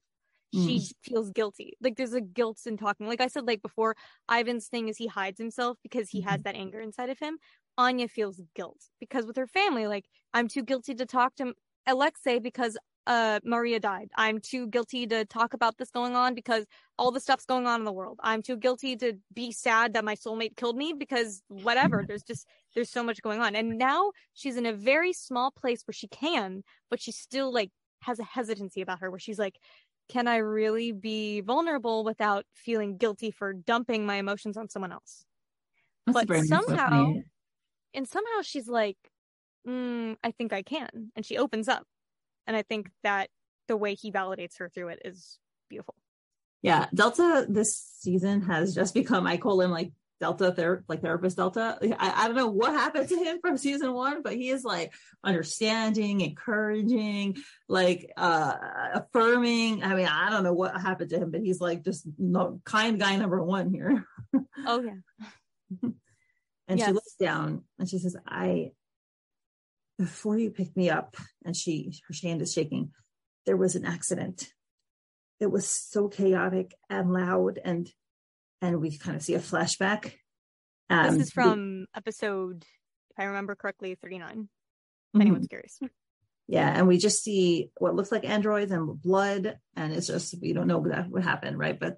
She 0.57 0.79
Mm. 0.79 0.93
feels 1.03 1.31
guilty. 1.31 1.75
Like 1.81 1.97
there's 1.97 2.13
a 2.15 2.21
guilt 2.21 2.61
in 2.67 2.77
talking. 2.77 3.07
Like 3.07 3.21
I 3.21 3.29
said, 3.29 3.47
like 3.47 3.63
before, 3.63 3.97
Ivan's 4.31 4.69
thing 4.69 4.89
is 4.89 4.97
he 4.97 5.07
hides 5.07 5.39
himself 5.39 5.79
because 5.83 6.11
he 6.11 6.23
has 6.23 6.43
that 6.43 6.55
anger 6.57 6.81
inside 6.81 7.11
of 7.11 7.19
him. 7.19 7.39
Anya 7.79 8.09
feels 8.09 8.41
guilt 8.55 8.81
because 9.01 9.27
with 9.27 9.37
her 9.37 9.47
family, 9.47 9.87
like 9.87 10.07
I'm 10.35 10.49
too 10.49 10.63
guilty 10.63 10.95
to 10.95 11.07
talk 11.07 11.35
to 11.37 11.55
Alexei 11.87 12.39
because 12.39 12.77
uh 13.07 13.39
Maria 13.45 13.79
died. 13.79 14.09
I'm 14.17 14.41
too 14.41 14.67
guilty 14.67 15.07
to 15.09 15.25
talk 15.25 15.55
about 15.55 15.77
this 15.79 15.91
going 15.91 16.17
on 16.17 16.35
because 16.35 16.65
all 16.99 17.13
the 17.13 17.21
stuff's 17.21 17.45
going 17.45 17.67
on 17.67 17.81
in 17.81 17.85
the 17.85 17.93
world. 17.93 18.19
I'm 18.23 18.43
too 18.43 18.57
guilty 18.57 18.97
to 18.97 19.15
be 19.35 19.53
sad 19.53 19.93
that 19.95 20.05
my 20.05 20.17
soulmate 20.17 20.57
killed 20.57 20.77
me 20.77 20.93
because 20.99 21.43
whatever. 21.49 22.05
there's 22.09 22.23
just 22.25 22.47
there's 22.75 22.91
so 22.91 23.03
much 23.05 23.23
going 23.23 23.41
on. 23.41 23.55
And 23.55 23.79
now 23.79 24.11
she's 24.35 24.57
in 24.57 24.67
a 24.67 24.73
very 24.73 25.13
small 25.13 25.51
place 25.53 25.83
where 25.87 25.93
she 25.93 26.09
can, 26.09 26.63
but 26.91 27.01
she 27.01 27.13
still 27.13 27.53
like 27.53 27.71
has 28.03 28.19
a 28.19 28.25
hesitancy 28.25 28.81
about 28.83 29.01
her 29.01 29.11
where 29.11 29.19
she's 29.21 29.39
like, 29.39 29.57
can 30.09 30.29
I 30.29 30.37
really 30.37 30.93
be 30.93 31.41
vulnerable 31.41 32.05
without 32.05 32.45
feeling 32.55 32.97
guilty 32.97 33.31
for 33.31 33.53
dumping 33.53 34.07
my 34.07 34.17
emotions 34.17 34.57
on 34.57 34.69
someone 34.69 34.93
else? 34.93 35.25
That's 36.07 36.15
but 36.15 36.29
very 36.29 36.41
nice 36.41 36.51
way 36.51 36.57
of 36.57 36.65
somehow-. 36.65 37.15
And 37.95 38.07
somehow 38.07 38.43
she's 38.43 38.69
like, 38.69 38.99
mm, 39.67 40.17
I 40.23 40.31
think 40.31 40.53
I 40.53 40.63
can. 40.63 41.11
And 41.17 41.25
she 41.25 41.39
opens 41.39 41.69
up. 41.69 41.85
And 42.47 42.57
I 42.57 42.63
think 42.63 42.91
that 43.03 43.31
the 43.69 43.77
way 43.77 43.95
he 43.95 44.13
validates 44.13 44.59
her 44.59 44.69
through 44.69 44.89
it 44.89 45.03
is 45.05 45.39
beautiful. 45.69 45.95
Yeah, 46.63 46.87
Delta 46.95 47.47
this 47.49 47.77
season 48.01 48.43
has 48.43 48.75
just 48.75 48.95
become. 48.95 49.27
I 49.27 49.37
call 49.37 49.61
him 49.61 49.71
like 49.71 49.93
Delta 50.21 50.53
ther- 50.53 50.85
like 50.89 51.03
therapist 51.03 51.37
Delta. 51.37 51.79
I, 51.99 52.25
I 52.25 52.27
don't 52.27 52.37
know 52.37 52.49
what 52.49 52.73
happened 52.73 53.09
to 53.09 53.17
him 53.17 53.39
from 53.41 53.57
season 53.57 53.93
one, 53.93 54.23
but 54.23 54.35
he 54.35 54.49
is 54.49 54.65
like 54.65 54.95
understanding, 55.23 56.21
encouraging, 56.21 57.37
like 57.69 58.11
uh 58.17 58.55
affirming. 58.95 59.83
I 59.83 59.95
mean, 59.95 60.07
I 60.07 60.31
don't 60.31 60.45
know 60.45 60.55
what 60.55 60.81
happened 60.81 61.11
to 61.11 61.19
him, 61.19 61.31
but 61.31 61.43
he's 61.43 61.61
like 61.61 61.85
just 61.85 62.07
no, 62.19 62.61
kind 62.65 62.99
guy 62.99 63.17
number 63.17 63.43
one 63.43 63.71
here. 63.71 64.07
Oh, 64.67 64.83
yeah. 64.83 65.91
And 66.69 66.81
she 66.81 66.91
looks 66.91 67.15
down 67.15 67.63
and 67.79 67.89
she 67.89 67.99
says, 67.99 68.17
I, 68.27 68.73
before 69.99 70.37
you 70.37 70.51
picked 70.51 70.77
me 70.77 70.91
up, 70.91 71.17
and 71.45 71.57
she, 71.57 71.93
her 72.09 72.15
hand 72.21 72.43
is 72.43 72.53
shaking, 72.53 72.91
there 73.47 73.57
was 73.57 73.77
an 73.77 73.85
accident. 73.85 74.49
It 75.39 75.47
was 75.51 75.69
so 75.69 76.09
chaotic 76.09 76.75
and 76.91 77.13
loud 77.13 77.61
and, 77.65 77.89
and 78.63 78.81
we 78.81 78.97
kind 78.97 79.17
of 79.17 79.23
see 79.23 79.35
a 79.35 79.39
flashback. 79.41 80.13
Um, 80.89 81.19
This 81.19 81.29
is 81.29 81.33
from 81.33 81.87
episode, 81.95 82.65
if 83.11 83.19
I 83.19 83.25
remember 83.25 83.55
correctly, 83.55 83.97
39. 84.01 84.37
Mhm. 84.37 84.49
If 85.15 85.21
anyone's 85.21 85.49
curious. 85.49 85.79
Yeah. 86.49 86.69
And 86.69 86.87
we 86.87 86.99
just 86.99 87.25
see 87.25 87.71
what 87.79 87.95
looks 87.97 88.13
like 88.13 88.25
androids 88.25 88.71
and 88.71 89.01
blood. 89.03 89.59
And 89.75 89.93
it's 89.93 90.07
just, 90.07 90.41
we 90.41 90.53
don't 90.53 90.69
know 90.69 90.79
what, 90.79 91.09
what 91.09 91.25
happened. 91.25 91.59
Right. 91.59 91.79
But 91.79 91.97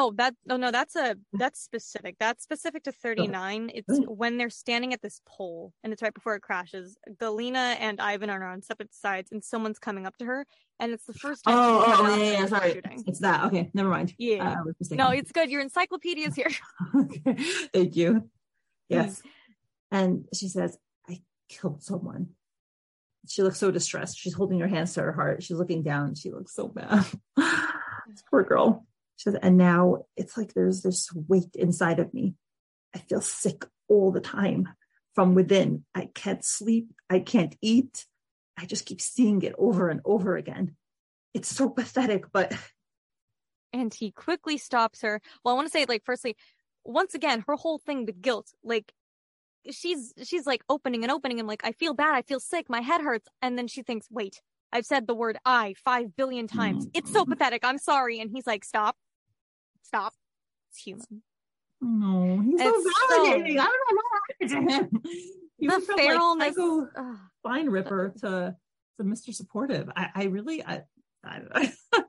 Oh, 0.00 0.12
that 0.16 0.34
oh 0.48 0.56
no, 0.56 0.70
that's 0.70 0.94
a 0.94 1.16
that's 1.32 1.60
specific. 1.60 2.14
That's 2.20 2.44
specific 2.44 2.84
to 2.84 2.92
39. 2.92 3.72
It's 3.74 3.98
when 4.06 4.36
they're 4.38 4.48
standing 4.48 4.92
at 4.92 5.02
this 5.02 5.20
pole 5.26 5.72
and 5.82 5.92
it's 5.92 6.02
right 6.02 6.14
before 6.14 6.36
it 6.36 6.40
crashes. 6.40 6.96
Galena 7.18 7.76
and 7.80 8.00
Ivan 8.00 8.30
are 8.30 8.44
on 8.44 8.62
separate 8.62 8.94
sides 8.94 9.32
and 9.32 9.42
someone's 9.42 9.80
coming 9.80 10.06
up 10.06 10.16
to 10.18 10.24
her 10.24 10.46
and 10.78 10.92
it's 10.92 11.04
the 11.04 11.14
first 11.14 11.42
time 11.42 11.54
oh, 11.58 11.84
she's 11.84 11.94
oh, 11.98 12.02
oh 12.04 12.16
yeah, 12.16 12.22
yeah, 12.22 12.30
yeah, 12.30 12.46
sorry. 12.46 12.72
shooting. 12.74 13.04
It's 13.08 13.18
that. 13.18 13.46
Okay. 13.46 13.70
Never 13.74 13.88
mind. 13.88 14.14
Yeah. 14.18 14.52
Uh, 14.52 14.72
mistaken. 14.78 15.04
No, 15.04 15.10
it's 15.10 15.32
good. 15.32 15.50
Your 15.50 15.62
encyclopedia's 15.62 16.36
here. 16.36 16.50
okay. 16.94 17.34
Thank 17.74 17.96
you. 17.96 18.30
Yes. 18.88 19.20
Mm. 19.20 19.24
And 19.90 20.24
she 20.32 20.46
says, 20.46 20.78
I 21.10 21.22
killed 21.48 21.82
someone. 21.82 22.28
She 23.26 23.42
looks 23.42 23.58
so 23.58 23.72
distressed. 23.72 24.16
She's 24.16 24.34
holding 24.34 24.60
her 24.60 24.68
hands 24.68 24.94
to 24.94 25.02
her 25.02 25.12
heart. 25.12 25.42
She's 25.42 25.56
looking 25.56 25.82
down. 25.82 26.14
She 26.14 26.30
looks 26.30 26.54
so 26.54 26.68
bad. 26.68 27.04
Poor 28.30 28.44
girl. 28.44 28.86
She 29.18 29.24
says, 29.24 29.38
and 29.42 29.56
now 29.56 30.04
it's 30.16 30.36
like 30.36 30.54
there's 30.54 30.82
this 30.82 31.12
weight 31.12 31.54
inside 31.54 31.98
of 31.98 32.14
me. 32.14 32.34
I 32.94 33.00
feel 33.00 33.20
sick 33.20 33.66
all 33.88 34.12
the 34.12 34.20
time 34.20 34.68
from 35.14 35.34
within. 35.34 35.84
I 35.92 36.08
can't 36.14 36.44
sleep. 36.44 36.92
I 37.10 37.18
can't 37.18 37.56
eat. 37.60 38.06
I 38.56 38.64
just 38.64 38.86
keep 38.86 39.00
seeing 39.00 39.42
it 39.42 39.56
over 39.58 39.88
and 39.88 40.00
over 40.04 40.36
again. 40.36 40.76
It's 41.34 41.48
so 41.48 41.68
pathetic, 41.68 42.30
but 42.32 42.52
and 43.72 43.92
he 43.92 44.12
quickly 44.12 44.56
stops 44.56 45.02
her. 45.02 45.20
Well, 45.44 45.54
I 45.54 45.56
want 45.56 45.66
to 45.66 45.72
say 45.72 45.84
like 45.88 46.04
firstly, 46.04 46.36
once 46.84 47.14
again, 47.14 47.44
her 47.48 47.56
whole 47.56 47.78
thing, 47.78 48.06
the 48.06 48.12
guilt, 48.12 48.52
like 48.62 48.92
she's 49.68 50.14
she's 50.22 50.46
like 50.46 50.62
opening 50.68 51.02
and 51.02 51.10
opening 51.10 51.40
and 51.40 51.48
like 51.48 51.62
I 51.64 51.72
feel 51.72 51.92
bad, 51.92 52.14
I 52.14 52.22
feel 52.22 52.40
sick, 52.40 52.66
my 52.68 52.80
head 52.80 53.00
hurts, 53.00 53.28
and 53.42 53.58
then 53.58 53.66
she 53.66 53.82
thinks, 53.82 54.06
wait, 54.10 54.40
I've 54.72 54.86
said 54.86 55.08
the 55.08 55.14
word 55.14 55.38
I 55.44 55.74
five 55.84 56.16
billion 56.16 56.46
times. 56.46 56.86
Mm. 56.86 56.90
It's 56.94 57.12
so 57.12 57.24
pathetic. 57.24 57.64
I'm 57.64 57.78
sorry, 57.78 58.20
and 58.20 58.30
he's 58.30 58.46
like, 58.46 58.64
stop, 58.64 58.96
stop. 59.88 60.12
It's 60.70 60.78
human. 60.82 61.22
no, 61.80 62.40
he's 62.42 62.60
so 62.60 62.68
It's 62.68 62.84
so- 62.84 63.24
validating. 63.24 63.58
I 63.58 63.64
don't 63.64 63.84
know 63.88 63.96
what 63.96 64.04
happened 64.40 64.50
to 64.50 64.74
him. 64.74 65.02
He 65.58 65.66
the 65.66 65.80
from, 65.80 65.96
like, 65.96 66.08
feralness. 66.08 66.54
psycho- 66.54 67.16
fine 67.42 67.68
ripper 67.68 68.14
to 68.20 68.54
to 68.98 69.04
Mr. 69.04 69.34
Supportive. 69.34 69.88
I, 69.96 70.08
I 70.14 70.24
really 70.24 70.64
I, 70.64 70.82
I 71.24 71.72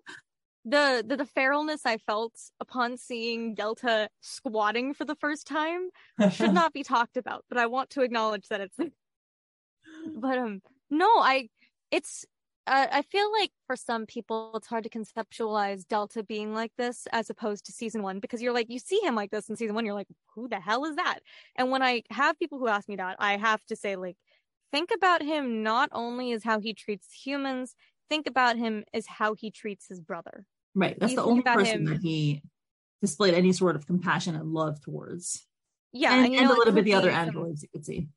the, 0.65 1.03
the 1.07 1.17
the 1.17 1.27
feralness 1.35 1.79
I 1.85 1.97
felt 1.97 2.33
upon 2.59 2.97
seeing 2.97 3.55
Delta 3.55 4.09
squatting 4.21 4.93
for 4.93 5.05
the 5.05 5.15
first 5.15 5.47
time 5.47 5.89
should 6.31 6.53
not 6.53 6.73
be 6.73 6.83
talked 6.83 7.17
about, 7.17 7.43
but 7.49 7.57
I 7.57 7.65
want 7.67 7.89
to 7.91 8.01
acknowledge 8.01 8.47
that 8.49 8.61
it's 8.61 8.77
but 10.15 10.37
um 10.37 10.61
no, 10.91 11.07
I 11.07 11.49
it's 11.91 12.25
uh, 12.69 12.87
I 12.91 13.01
feel 13.01 13.31
like 13.31 13.51
for 13.67 13.75
some 13.75 14.05
people 14.05 14.51
it's 14.55 14.67
hard 14.67 14.83
to 14.85 14.89
conceptualize 14.89 15.87
Delta 15.87 16.23
being 16.23 16.53
like 16.53 16.71
this 16.77 17.07
as 17.11 17.29
opposed 17.29 17.65
to 17.65 17.71
season 17.71 18.01
1 18.03 18.19
because 18.19 18.41
you're 18.41 18.53
like 18.53 18.69
you 18.69 18.79
see 18.79 18.99
him 19.03 19.15
like 19.15 19.31
this 19.31 19.49
in 19.49 19.55
season 19.55 19.75
1 19.75 19.85
you're 19.85 19.93
like 19.95 20.07
who 20.35 20.47
the 20.47 20.59
hell 20.59 20.85
is 20.85 20.95
that? 20.95 21.19
And 21.57 21.71
when 21.71 21.81
I 21.83 22.03
have 22.11 22.39
people 22.39 22.59
who 22.59 22.67
ask 22.67 22.87
me 22.87 22.95
that, 22.97 23.15
I 23.19 23.37
have 23.37 23.63
to 23.65 23.75
say 23.75 23.95
like 23.95 24.17
think 24.71 24.91
about 24.95 25.21
him 25.21 25.63
not 25.63 25.89
only 25.91 26.31
as 26.31 26.43
how 26.43 26.59
he 26.59 26.73
treats 26.73 27.07
humans, 27.11 27.75
think 28.09 28.27
about 28.27 28.55
him 28.55 28.83
as 28.93 29.05
how 29.07 29.33
he 29.33 29.51
treats 29.51 29.87
his 29.87 29.99
brother. 29.99 30.45
right. 30.75 30.97
That's 30.99 31.11
You 31.13 31.17
the 31.17 31.23
only 31.23 31.41
person 31.41 31.65
him- 31.65 31.85
that 31.85 32.01
he 32.01 32.41
displayed 33.01 33.33
any 33.33 33.53
sort 33.53 33.75
of 33.75 33.87
compassion 33.87 34.35
and 34.35 34.53
love 34.53 34.79
towards. 34.81 35.45
Yeah, 35.91 36.13
and, 36.13 36.33
you 36.33 36.39
and 36.39 36.47
know, 36.47 36.53
a 36.53 36.55
it 36.55 36.59
little 36.59 36.73
bit 36.73 36.85
the 36.85 36.93
other 36.93 37.09
androids 37.09 37.63
you 37.63 37.69
could 37.69 37.85
see. 37.85 38.09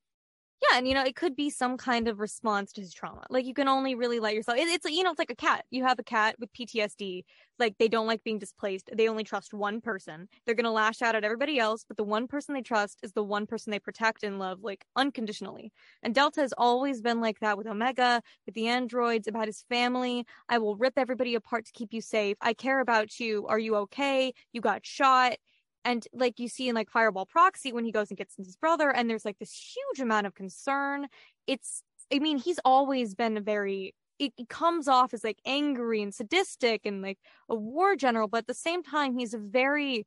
Yeah, 0.70 0.78
and 0.78 0.86
you 0.86 0.94
know, 0.94 1.02
it 1.02 1.16
could 1.16 1.34
be 1.34 1.50
some 1.50 1.76
kind 1.76 2.06
of 2.06 2.20
response 2.20 2.72
to 2.72 2.80
his 2.80 2.94
trauma. 2.94 3.24
Like 3.28 3.44
you 3.46 3.52
can 3.54 3.66
only 3.68 3.96
really 3.96 4.20
let 4.20 4.34
yourself. 4.34 4.58
It, 4.58 4.68
it's 4.68 4.88
you 4.88 5.02
know, 5.02 5.10
it's 5.10 5.18
like 5.18 5.30
a 5.30 5.34
cat. 5.34 5.64
You 5.70 5.84
have 5.84 5.98
a 5.98 6.04
cat 6.04 6.36
with 6.38 6.52
PTSD. 6.52 7.24
Like 7.58 7.76
they 7.78 7.88
don't 7.88 8.06
like 8.06 8.22
being 8.22 8.38
displaced. 8.38 8.88
They 8.96 9.08
only 9.08 9.24
trust 9.24 9.52
one 9.52 9.80
person. 9.80 10.28
They're 10.46 10.54
gonna 10.54 10.70
lash 10.72 11.02
out 11.02 11.16
at 11.16 11.24
everybody 11.24 11.58
else, 11.58 11.84
but 11.86 11.96
the 11.96 12.04
one 12.04 12.28
person 12.28 12.54
they 12.54 12.62
trust 12.62 13.00
is 13.02 13.12
the 13.12 13.24
one 13.24 13.46
person 13.46 13.72
they 13.72 13.80
protect 13.80 14.22
and 14.22 14.38
love, 14.38 14.60
like 14.62 14.84
unconditionally. 14.94 15.72
And 16.02 16.14
Delta 16.14 16.40
has 16.42 16.54
always 16.56 17.00
been 17.00 17.20
like 17.20 17.40
that 17.40 17.58
with 17.58 17.66
Omega, 17.66 18.22
with 18.46 18.54
the 18.54 18.68
androids, 18.68 19.26
about 19.26 19.46
his 19.48 19.64
family. 19.68 20.24
I 20.48 20.58
will 20.58 20.76
rip 20.76 20.94
everybody 20.96 21.34
apart 21.34 21.66
to 21.66 21.72
keep 21.72 21.92
you 21.92 22.00
safe. 22.00 22.36
I 22.40 22.54
care 22.54 22.78
about 22.80 23.18
you. 23.18 23.46
Are 23.48 23.58
you 23.58 23.74
okay? 23.76 24.32
You 24.52 24.60
got 24.60 24.86
shot 24.86 25.34
and 25.84 26.06
like 26.12 26.38
you 26.38 26.48
see 26.48 26.68
in 26.68 26.74
like 26.74 26.90
fireball 26.90 27.26
proxy 27.26 27.72
when 27.72 27.84
he 27.84 27.92
goes 27.92 28.10
and 28.10 28.18
gets 28.18 28.36
his 28.36 28.56
brother 28.56 28.90
and 28.90 29.08
there's 29.08 29.24
like 29.24 29.38
this 29.38 29.52
huge 29.74 30.02
amount 30.02 30.26
of 30.26 30.34
concern 30.34 31.06
it's 31.46 31.82
i 32.12 32.18
mean 32.18 32.38
he's 32.38 32.60
always 32.64 33.14
been 33.14 33.36
a 33.36 33.40
very 33.40 33.94
it, 34.18 34.32
it 34.38 34.48
comes 34.48 34.88
off 34.88 35.12
as 35.14 35.24
like 35.24 35.38
angry 35.44 36.02
and 36.02 36.14
sadistic 36.14 36.82
and 36.84 37.02
like 37.02 37.18
a 37.48 37.54
war 37.54 37.96
general 37.96 38.28
but 38.28 38.38
at 38.38 38.46
the 38.46 38.54
same 38.54 38.82
time 38.82 39.16
he's 39.18 39.34
a 39.34 39.38
very 39.38 40.06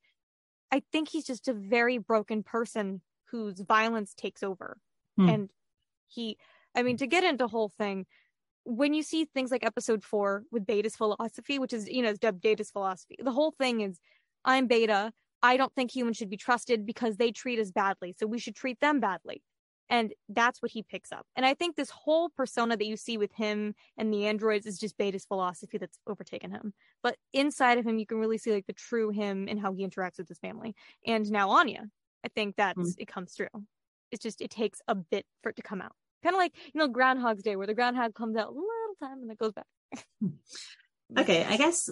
i 0.72 0.82
think 0.92 1.10
he's 1.10 1.26
just 1.26 1.48
a 1.48 1.54
very 1.54 1.98
broken 1.98 2.44
person 2.44 3.02
whose 3.32 3.60
violence 3.60 4.14
takes 4.14 4.44
over 4.44 4.78
Hmm. 5.18 5.30
and 5.30 5.50
he 6.08 6.38
i 6.76 6.84
mean 6.84 6.98
to 6.98 7.08
get 7.08 7.24
into 7.24 7.48
whole 7.48 7.70
thing 7.78 8.06
when 8.66 8.94
you 8.94 9.04
see 9.04 9.26
things 9.26 9.52
like 9.52 9.66
episode 9.66 10.04
four 10.04 10.44
with 10.52 10.66
beta's 10.66 10.96
philosophy 10.96 11.58
which 11.60 11.72
is 11.72 11.88
you 11.88 12.02
know 12.02 12.14
dubbed 12.14 12.42
beta's 12.42 12.72
philosophy 12.72 13.16
the 13.24 13.32
whole 13.32 13.52
thing 13.52 13.82
is 13.82 14.00
i'm 14.44 14.68
beta 14.68 15.14
I 15.46 15.58
don't 15.58 15.74
think 15.76 15.96
humans 15.96 16.18
should 16.18 16.30
be 16.30 16.38
trusted 16.38 16.86
because 16.86 17.18
they 17.18 17.32
treat 17.32 17.60
us 17.60 17.72
badly. 17.72 18.16
So 18.18 18.26
we 18.26 18.40
should 18.40 18.56
treat 18.56 18.80
them 18.80 19.00
badly. 19.00 19.42
And 19.88 20.14
that's 20.30 20.62
what 20.64 20.72
he 20.72 20.82
picks 20.82 21.12
up. 21.12 21.28
And 21.36 21.46
I 21.46 21.54
think 21.54 21.76
this 21.76 21.92
whole 21.92 22.30
persona 22.30 22.76
that 22.76 22.88
you 22.88 22.98
see 22.98 23.18
with 23.20 23.32
him 23.34 23.76
and 23.98 24.12
the 24.12 24.26
androids 24.26 24.66
is 24.66 24.80
just 24.80 24.98
Beta's 24.98 25.26
philosophy 25.26 25.78
that's 25.78 26.00
overtaken 26.08 26.50
him. 26.50 26.74
But 27.04 27.18
inside 27.34 27.78
of 27.78 27.86
him, 27.86 28.00
you 28.00 28.08
can 28.08 28.18
really 28.18 28.40
see 28.40 28.52
like 28.52 28.66
the 28.66 28.74
true 28.74 29.12
him 29.12 29.46
and 29.48 29.60
how 29.60 29.74
he 29.74 29.86
interacts 29.88 30.18
with 30.18 30.28
his 30.28 30.40
family. 30.40 30.74
And 31.06 31.30
now 31.30 31.52
Anya, 31.52 31.84
I 32.26 32.30
think 32.30 32.56
that's 32.56 32.80
Mm. 32.80 32.96
it 32.98 33.08
comes 33.08 33.34
through. 33.34 33.56
It's 34.12 34.24
just 34.24 34.42
it 34.42 34.50
takes 34.50 34.80
a 34.88 34.96
bit 34.96 35.26
for 35.44 35.50
it 35.50 35.58
to 35.58 35.62
come 35.62 35.82
out. 35.82 35.94
Kind 36.24 36.36
of 36.36 36.40
like, 36.40 36.54
you 36.74 36.80
know, 36.80 36.88
Groundhog's 36.88 37.44
Day, 37.44 37.56
where 37.56 37.68
the 37.68 37.76
groundhog 37.76 38.16
comes 38.16 38.36
out 38.36 38.48
a 38.48 38.52
little 38.52 38.96
time 39.00 39.22
and 39.22 39.30
it 39.30 39.38
goes 39.38 39.54
back. 39.54 39.68
Okay, 41.16 41.44
I 41.44 41.58
guess. 41.58 41.92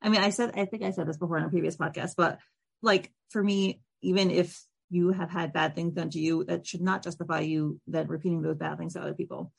I 0.00 0.08
mean, 0.08 0.20
I 0.20 0.30
said 0.30 0.52
I 0.54 0.64
think 0.64 0.82
I 0.82 0.90
said 0.90 1.06
this 1.06 1.16
before 1.16 1.38
in 1.38 1.44
a 1.44 1.50
previous 1.50 1.76
podcast, 1.76 2.14
but 2.16 2.38
like 2.82 3.12
for 3.30 3.42
me, 3.42 3.80
even 4.02 4.30
if 4.30 4.60
you 4.90 5.12
have 5.12 5.30
had 5.30 5.52
bad 5.52 5.74
things 5.74 5.94
done 5.94 6.10
to 6.10 6.18
you, 6.18 6.44
that 6.44 6.66
should 6.66 6.80
not 6.80 7.02
justify 7.02 7.40
you 7.40 7.80
then 7.86 8.06
repeating 8.06 8.42
those 8.42 8.56
bad 8.56 8.78
things 8.78 8.94
to 8.94 9.00
other 9.00 9.14
people. 9.14 9.52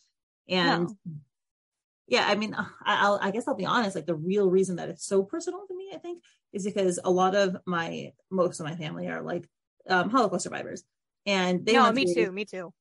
And 0.48 0.89
yeah, 2.08 2.25
I 2.27 2.36
mean, 2.36 2.55
I'll, 2.86 3.19
I 3.22 3.31
guess 3.31 3.48
I'll 3.48 3.55
be 3.55 3.65
honest. 3.65 3.96
Like 3.96 4.08
the 4.08 4.15
real 4.15 4.50
reason 4.50 4.77
that 4.77 4.89
it's 4.89 5.05
so 5.05 5.24
personal 5.24 5.65
to 5.67 5.77
me, 5.77 5.91
I 5.93 6.00
think, 6.00 6.24
is 6.51 6.65
because 6.65 7.00
a 7.03 7.12
lot 7.12 7.36
of 7.36 7.58
my, 7.65 8.13
most 8.31 8.60
of 8.60 8.65
my 8.65 8.75
family 8.75 9.08
are 9.08 9.22
like 9.22 9.48
um, 9.88 10.10
Holocaust 10.10 10.43
survivors, 10.43 10.84
and 11.25 11.65
they. 11.65 11.74
No, 11.74 11.91
me 11.91 12.12
through, 12.12 12.25
too. 12.25 12.31
Me 12.31 12.46
too. 12.46 12.74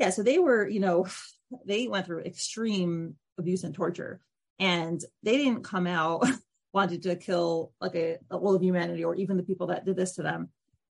Yeah, 0.00 0.10
so 0.10 0.24
they 0.24 0.38
were, 0.38 0.68
you 0.68 0.80
know, 0.80 1.06
they 1.66 1.86
went 1.86 2.06
through 2.06 2.20
extreme 2.20 3.14
abuse 3.38 3.62
and 3.62 3.74
torture, 3.74 4.20
and 4.58 5.00
they 5.22 5.36
didn't 5.36 5.62
come 5.62 5.86
out 5.86 6.26
wanted 6.74 7.02
to 7.04 7.16
kill 7.16 7.72
like 7.80 7.94
a, 7.94 8.18
all 8.30 8.54
of 8.54 8.62
humanity 8.62 9.04
or 9.04 9.14
even 9.14 9.36
the 9.36 9.42
people 9.42 9.68
that 9.68 9.86
did 9.86 9.96
this 9.96 10.16
to 10.16 10.22
them. 10.22 10.50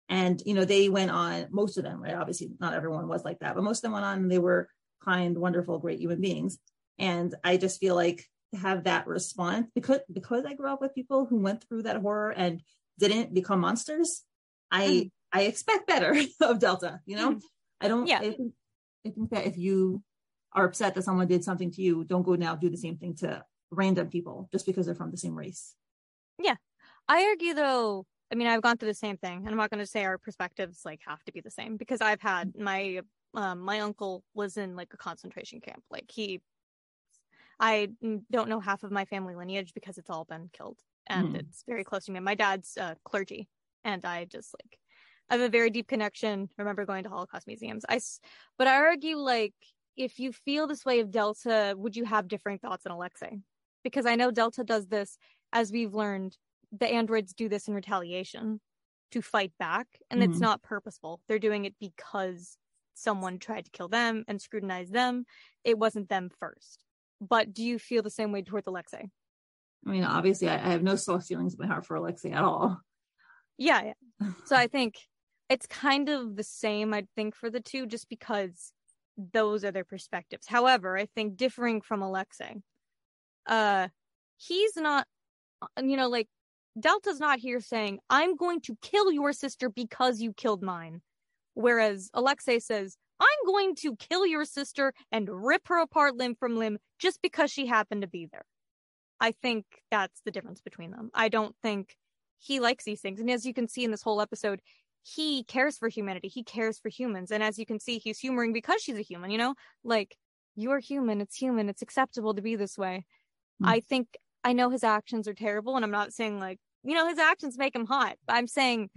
And 0.10 0.42
you 0.46 0.54
know, 0.54 0.66
they 0.66 0.90
went 0.90 1.12
on. 1.12 1.48
Most 1.52 1.78
of 1.78 1.84
them, 1.84 2.02
right? 2.02 2.16
Obviously, 2.16 2.52
not 2.60 2.74
everyone 2.74 3.08
was 3.08 3.24
like 3.24 3.40
that, 3.40 3.56
but 3.56 3.64
most 3.64 3.80
of 3.80 3.82
them 3.84 3.94
went 3.94 4.06
on. 4.06 4.20
and 4.20 4.32
They 4.32 4.40
were 4.40 4.68
kind, 5.04 5.38
wonderful, 5.38 5.80
great 5.80 6.00
human 6.00 6.20
beings 6.20 6.60
and 7.00 7.34
I 7.44 7.58
just 7.58 7.80
feel 7.80 7.96
like 7.96 8.26
to 8.54 8.60
have 8.60 8.84
that 8.84 9.08
response 9.08 9.68
because 9.74 10.02
because 10.12 10.46
I 10.46 10.54
grew 10.54 10.72
up 10.72 10.82
with 10.82 10.94
people 10.94 11.26
who 11.26 11.40
went 11.40 11.64
through 11.64 11.84
that 11.84 12.02
horror 12.02 12.32
and 12.32 12.62
didn't 13.00 13.34
become 13.34 13.62
monsters, 13.62 14.24
I 14.70 14.88
mm. 14.88 15.12
I 15.32 15.42
expect 15.44 15.88
better 15.88 16.16
of 16.42 16.60
Delta, 16.60 17.00
you 17.06 17.16
know? 17.16 17.32
Mm. 17.34 17.42
I 17.82 17.88
don't 17.88 18.08
yeah. 18.08 18.20
I 18.20 18.32
think, 18.32 18.54
I 19.08 19.10
think 19.10 19.30
that 19.32 19.48
if 19.48 19.58
you 19.58 20.04
are 20.54 20.66
upset 20.66 20.96
that 20.96 21.04
someone 21.04 21.28
did 21.28 21.44
something 21.44 21.72
to 21.72 21.82
you, 21.82 22.04
don't 22.04 22.24
go 22.24 22.36
now 22.36 22.56
do 22.56 22.70
the 22.70 22.78
same 22.78 22.98
thing 22.98 23.16
to 23.18 23.44
random 23.72 24.10
people 24.10 24.50
just 24.52 24.66
because 24.66 24.86
they're 24.86 24.96
from 24.96 25.12
the 25.12 25.18
same 25.18 25.36
race. 25.36 25.76
Yeah. 26.42 26.56
I 27.08 27.26
argue 27.26 27.54
though, 27.54 28.06
I 28.32 28.36
mean, 28.36 28.48
I've 28.48 28.62
gone 28.62 28.78
through 28.78 28.90
the 28.90 28.94
same 28.94 29.18
thing, 29.18 29.40
and 29.40 29.50
I'm 29.50 29.58
not 29.58 29.72
going 29.72 29.80
to 29.80 29.88
say 29.88 30.06
our 30.06 30.18
perspectives 30.18 30.82
like 30.86 31.02
have 31.08 31.24
to 31.24 31.32
be 31.32 31.42
the 31.42 31.50
same 31.50 31.78
because 31.78 32.02
I've 32.02 32.22
had 32.22 32.54
my 32.58 33.02
um 33.34 33.60
my 33.60 33.80
uncle 33.80 34.24
was 34.34 34.58
in 34.58 34.76
like 34.76 34.94
a 34.94 34.98
concentration 34.98 35.62
camp. 35.62 35.84
Like 35.90 36.10
he 36.10 36.42
I 37.60 37.90
don't 38.32 38.50
know 38.50 38.60
half 38.60 38.84
of 38.84 38.92
my 38.92 39.06
family 39.06 39.36
lineage 39.36 39.74
because 39.74 39.98
it's 39.98 40.10
all 40.10 40.26
been 40.26 40.50
killed 40.54 40.80
and 41.08 41.36
mm. 41.36 41.40
it's 41.40 41.64
very 41.68 41.84
close 41.84 42.06
to 42.06 42.12
me. 42.12 42.20
My 42.20 42.36
dad's 42.36 42.78
uh, 42.78 42.96
clergy 43.04 43.50
and 43.84 44.06
I 44.06 44.26
just 44.26 44.54
like 44.54 44.80
I 45.30 45.36
have 45.36 45.42
a 45.42 45.50
very 45.50 45.70
deep 45.70 45.88
connection. 45.88 46.50
I 46.58 46.62
remember 46.62 46.86
going 46.86 47.04
to 47.04 47.10
Holocaust 47.10 47.48
museums. 47.48 47.86
I 47.88 48.00
but 48.58 48.68
I 48.68 48.78
argue 48.78 49.18
like 49.18 49.54
if 49.98 50.20
you 50.20 50.32
feel 50.32 50.68
this 50.68 50.86
way 50.86 51.02
of 51.02 51.12
Delta, 51.12 51.76
would 51.78 51.96
you 51.96 52.06
have 52.06 52.28
different 52.28 52.62
thoughts 52.62 52.86
on 52.86 52.92
Alexei? 52.92 53.40
Because 53.84 54.06
I 54.06 54.16
know 54.16 54.32
Delta 54.32 54.64
does 54.64 54.88
this 54.88 55.18
as 55.54 55.72
we've 55.72 55.94
learned 55.94 56.38
the 56.72 56.88
androids 56.88 57.34
do 57.34 57.50
this 57.50 57.68
in 57.68 57.74
retaliation 57.74 58.62
to 59.12 59.22
fight 59.22 59.52
back 59.58 59.88
and 60.12 60.22
mm-hmm. 60.22 60.32
it's 60.32 60.40
not 60.40 60.62
purposeful. 60.62 61.22
They're 61.28 61.40
doing 61.40 61.66
it 61.66 61.74
because 61.80 62.58
someone 62.94 63.40
tried 63.40 63.66
to 63.66 63.72
kill 63.72 63.88
them 63.88 64.24
and 64.28 64.42
scrutinize 64.42 64.90
them. 64.90 65.26
It 65.64 65.80
wasn't 65.80 66.10
them 66.10 66.30
first 66.40 66.84
but 67.22 67.54
do 67.54 67.64
you 67.64 67.80
feel 67.80 68.02
the 68.02 68.10
same 68.10 68.32
way 68.32 68.42
towards 68.42 68.68
Alexei? 68.68 69.10
I 69.86 69.90
mean, 69.90 70.04
obviously, 70.04 70.50
I, 70.50 70.56
I 70.56 70.70
have 70.72 70.84
no 70.84 70.96
soft 70.96 71.28
feelings 71.28 71.54
in 71.54 71.60
my 71.60 71.68
heart 71.68 71.86
for 71.86 71.96
Alexei 71.96 72.32
at 72.32 72.44
all. 72.44 72.80
Yeah, 73.58 73.82
yeah. 74.22 74.28
So 74.46 74.56
I 74.56 74.68
think 74.68 74.96
it's 75.50 75.66
kind 75.66 76.10
of 76.10 76.36
the 76.36 76.44
same, 76.44 76.94
I 76.94 77.06
think, 77.16 77.36
for 77.36 77.50
the 77.50 77.62
two, 77.62 77.88
just 77.88 78.10
because 78.10 78.74
those 79.18 79.66
are 79.66 79.72
their 79.72 79.86
perspectives. 79.86 80.48
However, 80.48 80.98
I 80.98 81.08
think 81.08 81.38
differing 81.38 81.82
from 81.82 82.02
Alexei, 82.02 82.56
uh, 83.46 83.88
he's 84.38 84.76
not, 84.76 85.08
you 85.82 85.98
know, 85.98 86.10
like 86.10 86.28
Delta's 86.80 87.20
not 87.20 87.40
here 87.40 87.60
saying, 87.60 88.00
I'm 88.10 88.36
going 88.36 88.62
to 88.62 88.78
kill 88.82 89.12
your 89.12 89.34
sister 89.34 89.70
because 89.70 90.22
you 90.22 90.34
killed 90.34 90.64
mine. 90.64 91.02
Whereas 91.54 92.10
Alexei 92.14 92.60
says, 92.60 92.96
I'm 93.20 93.46
going 93.46 93.76
to 93.76 93.96
kill 93.98 94.26
your 94.26 94.46
sister 94.46 94.94
and 95.12 95.28
rip 95.30 95.68
her 95.68 95.82
apart 95.82 96.16
limb 96.16 96.36
from 96.36 96.58
limb 96.58 96.78
just 97.00 97.22
because 97.22 97.52
she 97.52 97.66
happened 97.66 98.02
to 98.02 98.08
be 98.08 98.28
there. 98.32 98.46
I 99.20 99.34
think 99.42 99.66
that's 99.92 100.22
the 100.24 100.32
difference 100.32 100.62
between 100.62 100.92
them. 100.92 101.10
I 101.14 101.28
don't 101.28 101.56
think 101.62 101.98
he 102.38 102.62
likes 102.62 102.86
these 102.86 103.02
things. 103.02 103.20
And 103.20 103.30
as 103.30 103.46
you 103.46 103.54
can 103.54 103.68
see 103.68 103.84
in 103.84 103.92
this 103.92 104.02
whole 104.02 104.22
episode, 104.22 104.62
he 105.04 105.44
cares 105.44 105.78
for 105.78 105.90
humanity. 105.90 106.30
He 106.30 106.44
cares 106.44 106.80
for 106.80 106.88
humans. 106.88 107.32
And 107.32 107.44
as 107.44 107.58
you 107.58 107.66
can 107.66 107.80
see, 107.80 107.98
he's 108.00 108.20
humoring 108.20 108.54
because 108.54 108.82
she's 108.82 108.98
a 108.98 109.02
human, 109.02 109.32
you 109.32 109.38
know? 109.38 109.56
Like, 109.84 110.16
you're 110.56 110.80
human. 110.80 111.20
It's 111.20 111.36
human. 111.36 111.68
It's 111.68 111.82
acceptable 111.82 112.34
to 112.36 112.42
be 112.42 112.56
this 112.56 112.78
way. 112.78 113.06
Mm. 113.62 113.68
I 113.68 113.80
think 113.82 114.08
I 114.44 114.54
know 114.54 114.70
his 114.70 114.84
actions 114.84 115.28
are 115.28 115.34
terrible. 115.34 115.76
And 115.76 115.84
I'm 115.84 115.92
not 115.92 116.14
saying, 116.14 116.40
like, 116.40 116.60
you 116.84 116.96
know, 116.96 117.08
his 117.08 117.20
actions 117.20 117.58
make 117.58 117.76
him 117.76 117.86
hot. 117.86 118.16
I'm 118.28 118.48
saying 118.48 118.90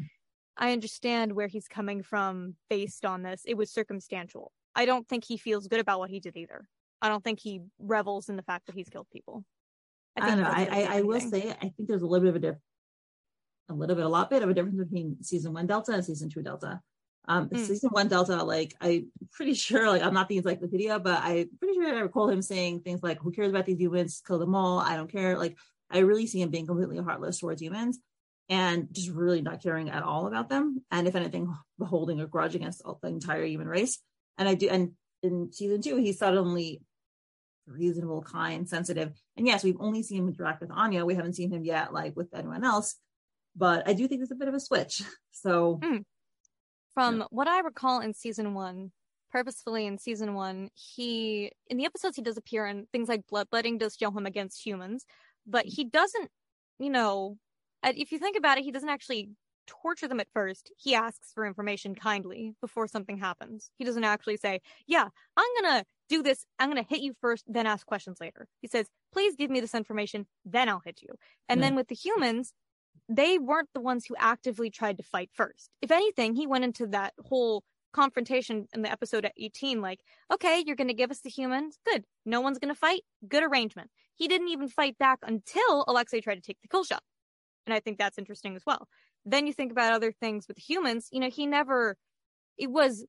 I 0.56 0.72
understand 0.72 1.32
where 1.32 1.48
he's 1.48 1.68
coming 1.68 2.02
from 2.02 2.56
based 2.70 3.04
on 3.04 3.22
this. 3.22 3.42
It 3.44 3.56
was 3.56 3.70
circumstantial. 3.70 4.52
I 4.74 4.86
don't 4.86 5.06
think 5.08 5.24
he 5.24 5.36
feels 5.36 5.66
good 5.66 5.80
about 5.80 5.98
what 5.98 6.10
he 6.10 6.20
did 6.20 6.36
either. 6.36 6.66
I 7.00 7.08
don't 7.08 7.24
think 7.24 7.40
he 7.40 7.60
revels 7.78 8.28
in 8.28 8.36
the 8.36 8.42
fact 8.42 8.66
that 8.66 8.74
he's 8.74 8.88
killed 8.88 9.08
people. 9.12 9.44
I, 10.16 10.24
I 10.24 10.28
don't 10.28 10.40
know. 10.40 10.50
I, 10.50 10.68
I, 10.70 10.98
I, 10.98 11.02
will 11.02 11.20
say, 11.20 11.50
I 11.50 11.72
think 11.76 11.88
there's 11.88 12.02
a 12.02 12.06
little 12.06 12.24
bit 12.24 12.30
of 12.30 12.36
a 12.36 12.38
difference, 12.38 12.62
a 13.68 13.74
little 13.74 13.96
bit, 13.96 14.04
a 14.04 14.08
lot 14.08 14.30
bit 14.30 14.42
of 14.42 14.50
a 14.50 14.54
difference 14.54 14.76
between 14.76 15.16
season 15.22 15.52
one 15.52 15.66
Delta 15.66 15.92
and 15.92 16.04
season 16.04 16.28
two 16.30 16.42
Delta. 16.42 16.80
Um, 17.28 17.48
mm. 17.48 17.66
season 17.66 17.90
one 17.90 18.08
Delta, 18.08 18.42
like 18.42 18.74
I'm 18.80 19.10
pretty 19.32 19.54
sure, 19.54 19.88
like 19.88 20.02
I'm 20.02 20.14
not 20.14 20.28
the 20.28 20.38
encyclopedia, 20.38 20.98
but 20.98 21.20
I'm 21.22 21.48
pretty 21.58 21.74
sure 21.74 21.88
I 21.88 22.00
recall 22.00 22.28
him 22.28 22.42
saying 22.42 22.80
things 22.80 23.02
like, 23.02 23.20
"Who 23.20 23.32
cares 23.32 23.50
about 23.50 23.66
these 23.66 23.80
humans? 23.80 24.22
Kill 24.26 24.38
them 24.38 24.54
all. 24.54 24.78
I 24.78 24.96
don't 24.96 25.10
care." 25.10 25.38
Like 25.38 25.56
I 25.90 25.98
really 25.98 26.26
see 26.26 26.40
him 26.40 26.50
being 26.50 26.66
completely 26.66 26.98
heartless 26.98 27.38
towards 27.38 27.62
humans 27.62 27.98
and 28.48 28.88
just 28.92 29.10
really 29.10 29.42
not 29.42 29.62
caring 29.62 29.90
at 29.90 30.02
all 30.02 30.26
about 30.26 30.48
them. 30.48 30.82
And 30.90 31.06
if 31.06 31.14
anything, 31.14 31.54
holding 31.80 32.20
a 32.20 32.26
grudge 32.26 32.54
against 32.54 32.82
the 32.82 33.08
entire 33.08 33.44
human 33.44 33.68
race. 33.68 33.98
And 34.38 34.48
I 34.48 34.54
do, 34.54 34.68
and 34.68 34.92
in 35.22 35.52
season 35.52 35.80
two, 35.82 35.96
he's 35.96 36.18
suddenly 36.18 36.82
reasonable, 37.66 38.22
kind, 38.22 38.68
sensitive. 38.68 39.12
And 39.36 39.46
yes, 39.46 39.62
we've 39.62 39.80
only 39.80 40.02
seen 40.02 40.18
him 40.18 40.28
interact 40.28 40.60
with 40.60 40.70
Anya. 40.70 41.04
We 41.04 41.14
haven't 41.14 41.34
seen 41.34 41.52
him 41.52 41.64
yet, 41.64 41.92
like 41.92 42.16
with 42.16 42.34
anyone 42.34 42.64
else. 42.64 42.96
But 43.54 43.86
I 43.86 43.92
do 43.92 44.08
think 44.08 44.20
there's 44.20 44.32
a 44.32 44.36
bit 44.36 44.48
of 44.48 44.54
a 44.54 44.60
switch. 44.60 45.02
So, 45.34 45.80
mm. 45.82 46.04
From 46.94 47.20
yeah. 47.20 47.24
what 47.30 47.48
I 47.48 47.60
recall 47.60 48.00
in 48.00 48.14
season 48.14 48.54
one, 48.54 48.92
purposefully 49.30 49.86
in 49.86 49.98
season 49.98 50.34
one, 50.34 50.68
he 50.74 51.52
in 51.68 51.76
the 51.76 51.86
episodes 51.86 52.16
he 52.16 52.22
does 52.22 52.36
appear 52.36 52.66
in 52.66 52.86
things 52.92 53.08
like 53.08 53.26
bloodletting 53.28 53.78
does 53.78 53.96
show 53.98 54.10
him 54.10 54.26
against 54.26 54.64
humans, 54.64 55.04
but 55.46 55.64
he 55.66 55.84
doesn't, 55.84 56.30
you 56.78 56.90
know, 56.90 57.38
if 57.82 58.12
you 58.12 58.18
think 58.18 58.36
about 58.36 58.58
it, 58.58 58.64
he 58.64 58.72
doesn't 58.72 58.88
actually 58.88 59.30
torture 59.66 60.08
them 60.08 60.20
at 60.20 60.28
first. 60.32 60.72
He 60.76 60.94
asks 60.94 61.32
for 61.32 61.46
information 61.46 61.94
kindly 61.94 62.54
before 62.60 62.86
something 62.86 63.18
happens. 63.18 63.70
He 63.78 63.84
doesn't 63.84 64.04
actually 64.04 64.36
say, 64.36 64.60
Yeah, 64.86 65.08
I'm 65.36 65.64
to 65.64 65.84
do 66.08 66.22
this. 66.22 66.44
I'm 66.58 66.74
to 66.74 66.82
hit 66.82 67.00
you 67.00 67.14
first, 67.20 67.44
then 67.48 67.66
ask 67.66 67.86
questions 67.86 68.18
later. 68.20 68.48
He 68.60 68.68
says, 68.68 68.86
Please 69.12 69.34
give 69.36 69.50
me 69.50 69.60
this 69.60 69.74
information, 69.74 70.26
then 70.44 70.68
I'll 70.68 70.82
hit 70.84 71.00
you. 71.02 71.14
And 71.48 71.60
yeah. 71.60 71.66
then 71.66 71.76
with 71.76 71.88
the 71.88 71.94
humans, 71.94 72.52
they 73.08 73.38
weren't 73.38 73.68
the 73.74 73.80
ones 73.80 74.06
who 74.06 74.14
actively 74.18 74.70
tried 74.70 74.98
to 74.98 75.02
fight 75.02 75.30
first. 75.32 75.70
If 75.80 75.90
anything, 75.90 76.34
he 76.34 76.46
went 76.46 76.64
into 76.64 76.86
that 76.88 77.14
whole 77.24 77.64
confrontation 77.92 78.66
in 78.72 78.80
the 78.80 78.90
episode 78.90 79.26
at 79.26 79.34
18 79.36 79.82
like 79.82 80.00
okay 80.32 80.64
you're 80.66 80.76
going 80.76 80.88
to 80.88 80.94
give 80.94 81.10
us 81.10 81.20
the 81.20 81.28
humans 81.28 81.76
good 81.84 82.02
no 82.24 82.40
one's 82.40 82.58
going 82.58 82.72
to 82.72 82.74
fight 82.74 83.02
good 83.28 83.42
arrangement 83.42 83.90
he 84.16 84.28
didn't 84.28 84.48
even 84.48 84.66
fight 84.66 84.96
back 84.96 85.18
until 85.24 85.84
alexei 85.86 86.18
tried 86.18 86.36
to 86.36 86.40
take 86.40 86.56
the 86.62 86.68
kill 86.68 86.84
shot 86.84 87.02
and 87.66 87.74
I 87.74 87.80
think 87.80 87.98
that's 87.98 88.18
interesting 88.18 88.56
as 88.56 88.62
well. 88.66 88.88
Then 89.24 89.46
you 89.46 89.52
think 89.52 89.72
about 89.72 89.92
other 89.92 90.12
things 90.12 90.48
with 90.48 90.58
humans, 90.58 91.08
you 91.12 91.20
know, 91.20 91.30
he 91.30 91.46
never, 91.46 91.96
it 92.58 92.70
was, 92.70 93.06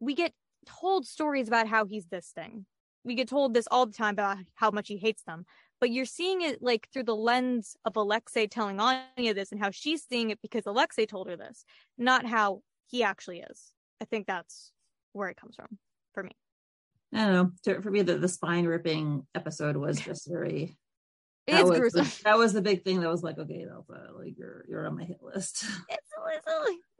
we 0.00 0.14
get 0.14 0.32
told 0.66 1.06
stories 1.06 1.48
about 1.48 1.68
how 1.68 1.84
he's 1.84 2.06
this 2.06 2.32
thing. 2.34 2.66
We 3.04 3.14
get 3.14 3.28
told 3.28 3.54
this 3.54 3.68
all 3.70 3.86
the 3.86 3.92
time 3.92 4.14
about 4.14 4.38
how 4.54 4.70
much 4.70 4.88
he 4.88 4.96
hates 4.96 5.22
them. 5.24 5.44
But 5.82 5.90
you're 5.90 6.04
seeing 6.04 6.42
it 6.42 6.62
like 6.62 6.88
through 6.92 7.02
the 7.02 7.16
lens 7.16 7.76
of 7.84 7.96
Alexei 7.96 8.46
telling 8.46 8.78
Anya 8.78 9.34
this 9.34 9.50
and 9.50 9.60
how 9.60 9.72
she's 9.72 10.04
seeing 10.04 10.30
it 10.30 10.38
because 10.40 10.64
Alexei 10.64 11.06
told 11.06 11.28
her 11.28 11.36
this, 11.36 11.64
not 11.98 12.24
how 12.24 12.62
he 12.86 13.02
actually 13.02 13.40
is. 13.40 13.72
I 14.00 14.04
think 14.04 14.28
that's 14.28 14.70
where 15.12 15.28
it 15.28 15.36
comes 15.36 15.56
from 15.56 15.78
for 16.14 16.22
me. 16.22 16.30
I 17.12 17.26
don't 17.26 17.32
know. 17.66 17.80
For 17.80 17.90
me, 17.90 18.02
the, 18.02 18.16
the 18.16 18.28
spine 18.28 18.64
ripping 18.66 19.26
episode 19.34 19.76
was 19.76 19.98
just 20.00 20.30
very 20.30 20.76
it's 21.48 21.68
that 21.68 21.76
gruesome. 21.76 22.04
The, 22.04 22.20
that 22.26 22.38
was 22.38 22.52
the 22.52 22.62
big 22.62 22.84
thing 22.84 23.00
that 23.00 23.10
was 23.10 23.24
like, 23.24 23.38
okay, 23.38 23.64
Delta, 23.64 24.12
like 24.16 24.38
you're 24.38 24.64
you're 24.68 24.86
on 24.86 24.96
my 24.96 25.02
hit 25.02 25.18
list. 25.20 25.64
It's, 25.64 25.66
it's, 25.88 26.46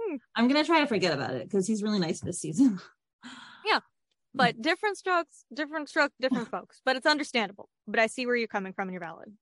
hmm. 0.00 0.16
I'm 0.34 0.48
gonna 0.48 0.64
try 0.64 0.80
to 0.80 0.88
forget 0.88 1.14
about 1.14 1.34
it 1.34 1.48
because 1.48 1.68
he's 1.68 1.84
really 1.84 2.00
nice 2.00 2.18
this 2.18 2.40
season. 2.40 2.80
yeah, 3.64 3.78
but 4.34 4.60
different 4.60 4.96
strokes, 4.96 5.44
different 5.52 5.88
stroke, 5.88 6.12
different 6.20 6.48
folks. 6.48 6.80
But 6.84 6.96
it's 6.96 7.06
understandable. 7.06 7.68
But 7.86 8.00
I 8.00 8.06
see 8.06 8.26
where 8.26 8.36
you're 8.36 8.48
coming 8.48 8.72
from, 8.72 8.88
and 8.88 8.92
you're 8.92 9.00
valid. 9.00 9.32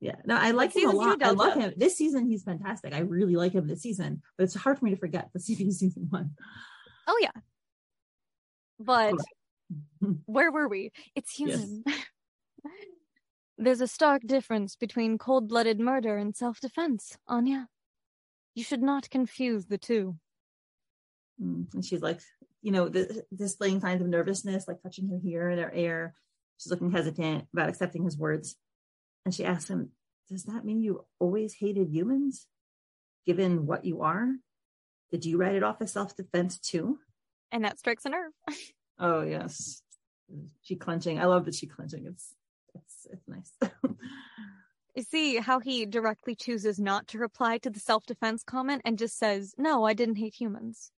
Yeah, 0.00 0.16
no, 0.24 0.36
I 0.36 0.50
like 0.50 0.74
him 0.74 0.90
a 0.90 0.92
lot. 0.92 1.22
I 1.22 1.30
love 1.30 1.54
him. 1.54 1.74
This 1.76 1.96
season, 1.96 2.26
he's 2.26 2.42
fantastic. 2.42 2.92
I 2.92 3.00
really 3.00 3.36
like 3.36 3.52
him 3.52 3.68
this 3.68 3.82
season, 3.82 4.22
but 4.36 4.44
it's 4.44 4.54
hard 4.54 4.78
for 4.78 4.84
me 4.84 4.90
to 4.90 4.96
forget 4.96 5.28
the 5.32 5.38
CP 5.40 5.72
season 5.72 6.06
one. 6.10 6.30
Oh 7.06 7.18
yeah, 7.20 7.30
but 8.80 9.14
where 10.26 10.50
were 10.50 10.68
we? 10.68 10.90
It's 11.14 11.32
human. 11.34 11.84
Yes. 11.86 11.98
There's 13.58 13.80
a 13.80 13.86
stark 13.86 14.22
difference 14.26 14.74
between 14.74 15.18
cold 15.18 15.48
blooded 15.48 15.78
murder 15.78 16.16
and 16.16 16.34
self 16.34 16.58
defense, 16.58 17.16
Anya. 17.28 17.68
You 18.54 18.64
should 18.64 18.82
not 18.82 19.08
confuse 19.08 19.66
the 19.66 19.78
two. 19.78 20.16
Mm, 21.40 21.72
and 21.74 21.84
she's 21.84 22.02
like, 22.02 22.20
you 22.62 22.70
know, 22.70 22.88
the, 22.88 23.24
displaying 23.34 23.80
signs 23.80 24.00
of 24.00 24.08
nervousness, 24.08 24.66
like 24.68 24.82
touching 24.82 25.08
her 25.08 25.18
here 25.22 25.48
and 25.48 25.60
her 25.60 25.72
air. 25.74 26.14
She's 26.58 26.70
looking 26.70 26.92
hesitant 26.92 27.46
about 27.52 27.68
accepting 27.68 28.04
his 28.04 28.16
words. 28.16 28.56
And 29.24 29.34
she 29.34 29.44
asks 29.44 29.68
him, 29.68 29.90
Does 30.30 30.44
that 30.44 30.64
mean 30.64 30.80
you 30.80 31.04
always 31.18 31.54
hated 31.54 31.88
humans? 31.90 32.46
Given 33.26 33.66
what 33.66 33.84
you 33.84 34.02
are? 34.02 34.28
Did 35.10 35.24
you 35.24 35.38
write 35.38 35.56
it 35.56 35.62
off 35.62 35.82
as 35.82 35.92
self 35.92 36.16
defense 36.16 36.58
too? 36.58 36.98
And 37.50 37.64
that 37.64 37.78
strikes 37.78 38.06
a 38.06 38.10
nerve. 38.10 38.32
oh, 38.98 39.22
yes. 39.22 39.82
She 40.62 40.76
clenching. 40.76 41.18
I 41.18 41.26
love 41.26 41.44
that 41.44 41.54
she 41.54 41.66
clenching. 41.66 42.06
It's, 42.06 42.34
it's, 42.74 43.06
it's 43.12 43.28
nice. 43.28 43.52
you 44.94 45.02
see 45.10 45.36
how 45.36 45.58
he 45.58 45.84
directly 45.84 46.34
chooses 46.34 46.78
not 46.78 47.08
to 47.08 47.18
reply 47.18 47.58
to 47.58 47.70
the 47.70 47.80
self 47.80 48.06
defense 48.06 48.42
comment 48.44 48.82
and 48.84 48.98
just 48.98 49.18
says, 49.18 49.52
No, 49.58 49.84
I 49.84 49.94
didn't 49.94 50.16
hate 50.16 50.34
humans. 50.34 50.92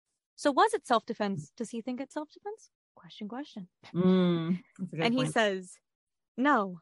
So 0.43 0.51
was 0.51 0.73
it 0.73 0.85
self 0.85 1.05
defense? 1.05 1.53
Does 1.55 1.69
he 1.69 1.79
think 1.79 2.01
it's 2.01 2.13
self 2.13 2.29
defense? 2.29 2.69
Question, 2.95 3.29
question. 3.29 3.69
Mm, 3.95 4.59
and 4.99 5.13
he 5.13 5.25
says, 5.25 5.79
No, 6.35 6.81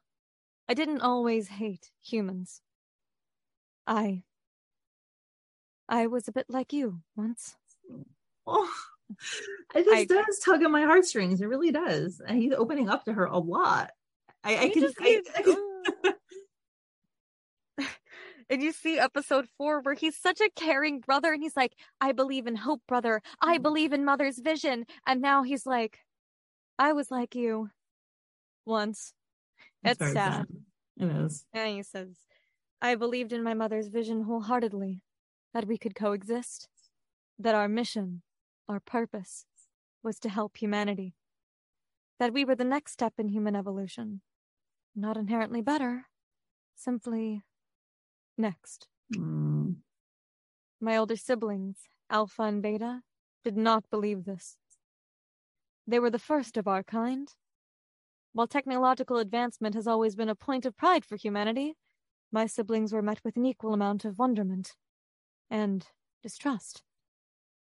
I 0.67 0.73
didn't 0.73 1.01
always 1.01 1.47
hate 1.47 1.91
humans. 2.01 2.63
I. 3.85 4.23
I 5.87 6.07
was 6.07 6.27
a 6.27 6.31
bit 6.31 6.47
like 6.49 6.73
you 6.73 7.01
once. 7.15 7.55
Oh, 8.47 8.73
it 9.75 9.85
just 9.85 9.95
I, 9.95 10.05
does 10.05 10.39
tug 10.39 10.63
at 10.63 10.71
my 10.71 10.81
heartstrings. 10.81 11.39
It 11.39 11.47
really 11.47 11.71
does. 11.71 12.19
And 12.25 12.39
he's 12.39 12.53
opening 12.53 12.89
up 12.89 13.05
to 13.05 13.13
her 13.13 13.25
a 13.25 13.37
lot. 13.37 13.91
I, 14.43 14.57
I 14.57 14.69
can. 14.69 14.85
I, 14.85 15.21
I 15.37 15.41
can... 15.43 15.55
and 18.51 18.61
you 18.61 18.73
see 18.73 18.99
episode 18.99 19.47
four 19.57 19.79
where 19.79 19.95
he's 19.95 20.17
such 20.17 20.41
a 20.41 20.49
caring 20.57 20.99
brother 20.99 21.31
and 21.31 21.41
he's 21.41 21.55
like, 21.55 21.71
I 22.01 22.11
believe 22.11 22.47
in 22.47 22.57
hope, 22.57 22.81
brother. 22.85 23.21
I 23.41 23.57
mm. 23.57 23.61
believe 23.61 23.93
in 23.93 24.03
mother's 24.03 24.39
vision. 24.39 24.85
And 25.07 25.21
now 25.21 25.43
he's 25.43 25.65
like, 25.65 25.99
I 26.77 26.91
was 26.91 27.09
like 27.09 27.33
you 27.33 27.69
once. 28.65 29.13
It's, 29.83 30.01
it's 30.01 30.11
sad. 30.11 30.13
sad. 30.13 30.47
It 30.97 31.11
is. 31.23 31.45
And 31.53 31.77
he 31.77 31.81
says, 31.81 32.09
I 32.81 32.95
believed 32.95 33.31
in 33.31 33.41
my 33.41 33.53
mother's 33.53 33.87
vision 33.87 34.23
wholeheartedly 34.23 35.01
that 35.53 35.65
we 35.65 35.77
could 35.77 35.95
coexist, 35.95 36.67
that 37.39 37.55
our 37.55 37.69
mission, 37.69 38.21
our 38.67 38.81
purpose, 38.81 39.45
was 40.03 40.19
to 40.19 40.29
help 40.29 40.57
humanity, 40.57 41.15
that 42.19 42.33
we 42.33 42.43
were 42.43 42.55
the 42.55 42.65
next 42.65 42.91
step 42.91 43.13
in 43.17 43.29
human 43.29 43.55
evolution. 43.55 44.21
Not 44.93 45.15
inherently 45.15 45.61
better, 45.61 46.07
simply 46.75 47.43
next. 48.41 48.87
Mm. 49.15 49.75
My 50.79 50.97
older 50.97 51.15
siblings, 51.15 51.77
Alpha 52.09 52.43
and 52.43 52.61
Beta, 52.61 53.01
did 53.43 53.55
not 53.55 53.89
believe 53.89 54.25
this. 54.25 54.57
They 55.87 55.99
were 55.99 56.09
the 56.09 56.19
first 56.19 56.57
of 56.57 56.67
our 56.67 56.83
kind. 56.83 57.27
While 58.33 58.47
technological 58.47 59.17
advancement 59.17 59.75
has 59.75 59.87
always 59.87 60.15
been 60.15 60.29
a 60.29 60.35
point 60.35 60.65
of 60.65 60.77
pride 60.77 61.05
for 61.05 61.17
humanity, 61.17 61.75
my 62.31 62.45
siblings 62.45 62.93
were 62.93 63.01
met 63.01 63.19
with 63.23 63.35
an 63.35 63.45
equal 63.45 63.73
amount 63.73 64.05
of 64.05 64.17
wonderment 64.17 64.75
and 65.49 65.85
distrust, 66.23 66.83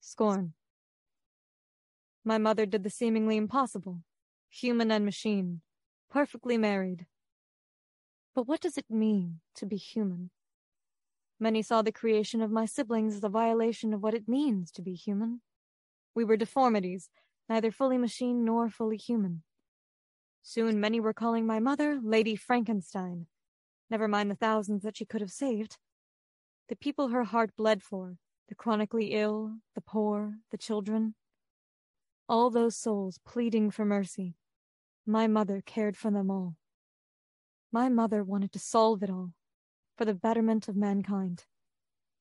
scorn. 0.00 0.54
My 2.24 2.38
mother 2.38 2.66
did 2.66 2.84
the 2.84 2.90
seemingly 2.90 3.36
impossible, 3.36 4.02
human 4.48 4.90
and 4.90 5.04
machine, 5.04 5.60
perfectly 6.10 6.56
married. 6.56 7.06
But 8.34 8.46
what 8.46 8.60
does 8.60 8.78
it 8.78 8.86
mean 8.88 9.40
to 9.56 9.66
be 9.66 9.76
human? 9.76 10.30
Many 11.40 11.62
saw 11.62 11.82
the 11.82 11.92
creation 11.92 12.40
of 12.40 12.50
my 12.50 12.64
siblings 12.64 13.16
as 13.16 13.24
a 13.24 13.28
violation 13.28 13.92
of 13.92 14.02
what 14.02 14.14
it 14.14 14.28
means 14.28 14.70
to 14.72 14.82
be 14.82 14.94
human. 14.94 15.40
We 16.14 16.24
were 16.24 16.36
deformities, 16.36 17.10
neither 17.48 17.70
fully 17.70 17.98
machine 17.98 18.44
nor 18.44 18.70
fully 18.70 18.96
human. 18.96 19.42
Soon 20.42 20.78
many 20.78 21.00
were 21.00 21.12
calling 21.12 21.46
my 21.46 21.58
mother 21.58 21.98
Lady 22.02 22.36
Frankenstein. 22.36 23.26
Never 23.90 24.06
mind 24.06 24.30
the 24.30 24.36
thousands 24.36 24.82
that 24.82 24.96
she 24.96 25.04
could 25.04 25.20
have 25.20 25.30
saved. 25.30 25.78
The 26.68 26.76
people 26.76 27.08
her 27.08 27.24
heart 27.24 27.50
bled 27.56 27.82
for, 27.82 28.16
the 28.48 28.54
chronically 28.54 29.12
ill, 29.12 29.56
the 29.74 29.80
poor, 29.80 30.34
the 30.50 30.58
children. 30.58 31.14
All 32.28 32.50
those 32.50 32.76
souls 32.76 33.18
pleading 33.26 33.70
for 33.70 33.84
mercy. 33.84 34.36
My 35.06 35.26
mother 35.26 35.62
cared 35.64 35.96
for 35.96 36.10
them 36.10 36.30
all. 36.30 36.56
My 37.72 37.88
mother 37.88 38.22
wanted 38.22 38.52
to 38.52 38.58
solve 38.58 39.02
it 39.02 39.10
all, 39.10 39.32
for 39.96 40.04
the 40.04 40.14
betterment 40.14 40.68
of 40.68 40.76
mankind. 40.76 41.44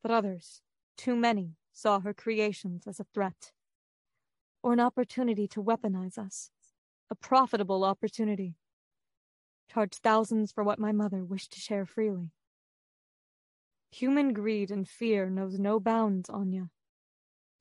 But 0.01 0.11
others, 0.11 0.61
too 0.97 1.15
many, 1.15 1.55
saw 1.71 1.99
her 1.99 2.13
creations 2.13 2.87
as 2.87 2.99
a 2.99 3.05
threat 3.13 3.51
or 4.61 4.73
an 4.73 4.79
opportunity 4.79 5.47
to 5.49 5.61
weaponize 5.61 6.17
us. 6.17 6.49
A 7.09 7.15
profitable 7.15 7.83
opportunity. 7.83 8.55
Charge 9.71 9.95
thousands 9.95 10.51
for 10.51 10.63
what 10.63 10.79
my 10.79 10.91
mother 10.91 11.23
wished 11.23 11.51
to 11.53 11.59
share 11.59 11.85
freely. 11.85 12.31
Human 13.91 14.33
greed 14.33 14.71
and 14.71 14.87
fear 14.87 15.29
knows 15.29 15.59
no 15.59 15.79
bounds, 15.79 16.29
Anya. 16.29 16.69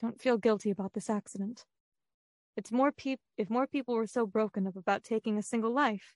Don't 0.00 0.20
feel 0.20 0.38
guilty 0.38 0.70
about 0.70 0.94
this 0.94 1.10
accident. 1.10 1.64
It's 2.56 2.72
more 2.72 2.92
peop- 2.92 3.20
if 3.36 3.50
more 3.50 3.66
people 3.66 3.94
were 3.94 4.06
so 4.06 4.26
broken 4.26 4.66
up 4.66 4.76
about 4.76 5.04
taking 5.04 5.36
a 5.36 5.42
single 5.42 5.72
life, 5.72 6.14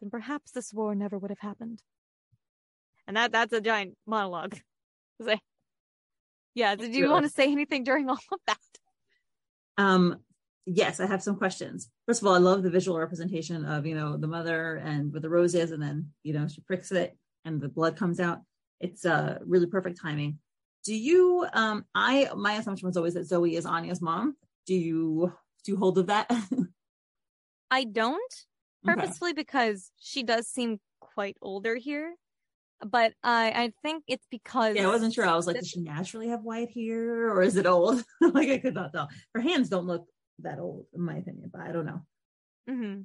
then 0.00 0.10
perhaps 0.10 0.50
this 0.50 0.72
war 0.72 0.94
never 0.94 1.18
would 1.18 1.30
have 1.30 1.40
happened. 1.40 1.82
And 3.06 3.16
that 3.16 3.32
that's 3.32 3.52
a 3.52 3.60
giant 3.60 3.96
monologue. 4.06 4.56
yeah, 6.54 6.74
did 6.76 6.94
you 6.94 7.10
want 7.10 7.24
to 7.24 7.30
say 7.30 7.50
anything 7.50 7.84
during 7.84 8.08
all 8.08 8.18
of 8.32 8.38
that? 8.46 8.58
Um, 9.78 10.18
yes, 10.66 11.00
I 11.00 11.06
have 11.06 11.22
some 11.22 11.36
questions. 11.36 11.88
First 12.06 12.22
of 12.22 12.28
all, 12.28 12.34
I 12.34 12.38
love 12.38 12.62
the 12.62 12.70
visual 12.70 12.98
representation 12.98 13.64
of, 13.64 13.86
you 13.86 13.94
know, 13.94 14.16
the 14.16 14.26
mother 14.26 14.76
and 14.76 15.12
with 15.12 15.22
the 15.22 15.30
roses 15.30 15.70
and 15.70 15.82
then, 15.82 16.10
you 16.22 16.32
know, 16.32 16.46
she 16.48 16.60
pricks 16.62 16.92
it 16.92 17.16
and 17.44 17.60
the 17.60 17.68
blood 17.68 17.96
comes 17.96 18.20
out. 18.20 18.40
It's 18.80 19.04
uh 19.04 19.38
really 19.44 19.66
perfect 19.66 20.00
timing. 20.00 20.38
Do 20.84 20.94
you 20.94 21.46
um 21.52 21.84
I 21.94 22.28
my 22.36 22.54
assumption 22.54 22.86
was 22.86 22.96
always 22.96 23.14
that 23.14 23.26
Zoe 23.26 23.56
is 23.56 23.66
Anya's 23.66 24.02
mom. 24.02 24.36
Do 24.66 24.74
you 24.74 25.32
do 25.64 25.72
you 25.72 25.78
hold 25.78 25.98
of 25.98 26.08
that? 26.08 26.30
I 27.70 27.84
don't 27.84 28.34
purposefully 28.84 29.30
okay. 29.30 29.40
because 29.40 29.90
she 30.00 30.22
does 30.22 30.48
seem 30.48 30.80
quite 31.00 31.36
older 31.40 31.76
here 31.76 32.14
but 32.84 33.12
I 33.22 33.50
I 33.50 33.72
think 33.82 34.04
it's 34.06 34.26
because 34.30 34.76
yeah, 34.76 34.84
I 34.84 34.88
wasn't 34.88 35.14
sure. 35.14 35.26
I 35.26 35.36
was 35.36 35.46
like, 35.46 35.56
does 35.56 35.68
she 35.68 35.80
naturally 35.80 36.28
have 36.28 36.42
white 36.42 36.70
hair 36.72 37.30
or 37.30 37.42
is 37.42 37.56
it 37.56 37.66
old? 37.66 38.02
like 38.20 38.48
I 38.48 38.58
could 38.58 38.74
not 38.74 38.92
tell. 38.92 39.08
Her 39.34 39.40
hands 39.40 39.68
don't 39.68 39.86
look 39.86 40.06
that 40.40 40.58
old, 40.58 40.86
in 40.94 41.02
my 41.02 41.16
opinion, 41.16 41.50
but 41.52 41.62
I 41.62 41.72
don't 41.72 41.86
know. 41.86 42.02
Mm-hmm. 42.68 43.02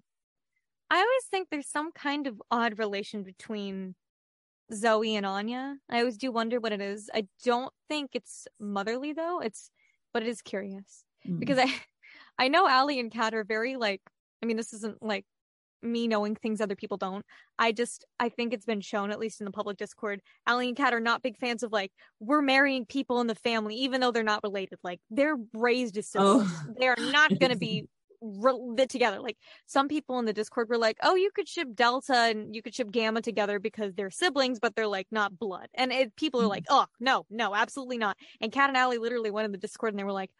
I 0.89 0.95
always 0.95 1.23
think 1.29 1.49
there's 1.49 1.69
some 1.69 1.91
kind 1.91 2.27
of 2.27 2.41
odd 2.49 2.79
relation 2.79 3.23
between 3.23 3.95
Zoe 4.73 5.15
and 5.15 5.25
Anya. 5.25 5.75
I 5.89 5.99
always 5.99 6.17
do 6.17 6.31
wonder 6.31 6.59
what 6.59 6.71
it 6.71 6.81
is. 6.81 7.09
I 7.13 7.27
don't 7.43 7.73
think 7.89 8.11
it's 8.13 8.47
motherly 8.59 9.13
though. 9.13 9.39
It's, 9.39 9.69
but 10.13 10.23
it 10.23 10.29
is 10.29 10.41
curious 10.41 11.03
mm. 11.27 11.39
because 11.39 11.57
I, 11.57 11.73
I 12.39 12.47
know 12.47 12.67
Ali 12.67 12.99
and 12.99 13.11
Kat 13.11 13.33
are 13.33 13.43
very 13.43 13.75
like. 13.75 14.01
I 14.41 14.45
mean, 14.45 14.55
this 14.55 14.71
isn't 14.71 15.01
like 15.01 15.25
me 15.81 16.07
knowing 16.07 16.35
things 16.35 16.61
other 16.61 16.75
people 16.75 16.97
don't. 16.97 17.25
I 17.59 17.71
just 17.71 18.05
I 18.19 18.29
think 18.29 18.53
it's 18.53 18.65
been 18.65 18.81
shown, 18.81 19.11
at 19.11 19.19
least 19.19 19.41
in 19.41 19.45
the 19.45 19.51
public 19.51 19.77
discord, 19.77 20.21
Ali 20.45 20.69
and 20.69 20.77
Kat 20.77 20.93
are 20.93 20.99
not 20.99 21.21
big 21.21 21.37
fans 21.37 21.63
of 21.63 21.71
like 21.71 21.91
we're 22.19 22.41
marrying 22.41 22.85
people 22.85 23.21
in 23.21 23.27
the 23.27 23.35
family, 23.35 23.75
even 23.75 24.01
though 24.01 24.11
they're 24.11 24.23
not 24.23 24.43
related. 24.43 24.79
Like 24.83 24.99
they're 25.09 25.37
raised 25.53 25.97
as 25.97 26.07
siblings. 26.07 26.51
Oh. 26.51 26.73
They 26.79 26.87
are 26.87 26.95
not 26.97 27.37
gonna 27.39 27.55
be 27.55 27.85
re- 28.21 28.85
together. 28.87 29.19
Like 29.19 29.37
some 29.65 29.87
people 29.87 30.19
in 30.19 30.25
the 30.25 30.33
Discord 30.33 30.69
were 30.69 30.77
like, 30.77 30.97
"Oh, 31.03 31.15
you 31.15 31.31
could 31.33 31.47
ship 31.47 31.69
Delta 31.73 32.15
and 32.15 32.55
you 32.55 32.61
could 32.61 32.75
ship 32.75 32.91
Gamma 32.91 33.21
together 33.21 33.59
because 33.59 33.93
they're 33.93 34.11
siblings, 34.11 34.59
but 34.59 34.75
they're 34.75 34.87
like 34.87 35.07
not 35.11 35.37
blood." 35.37 35.67
And 35.73 35.91
it, 35.91 36.15
people 36.15 36.41
are 36.41 36.45
hmm. 36.45 36.49
like, 36.49 36.65
"Oh, 36.69 36.85
no, 36.99 37.25
no, 37.29 37.55
absolutely 37.55 37.97
not." 37.97 38.17
And 38.41 38.51
Kat 38.51 38.69
and 38.69 38.77
Ali 38.77 38.97
literally 38.97 39.31
went 39.31 39.45
in 39.45 39.51
the 39.51 39.57
Discord 39.57 39.93
and 39.93 39.99
they 39.99 40.03
were 40.03 40.11
like, 40.11 40.31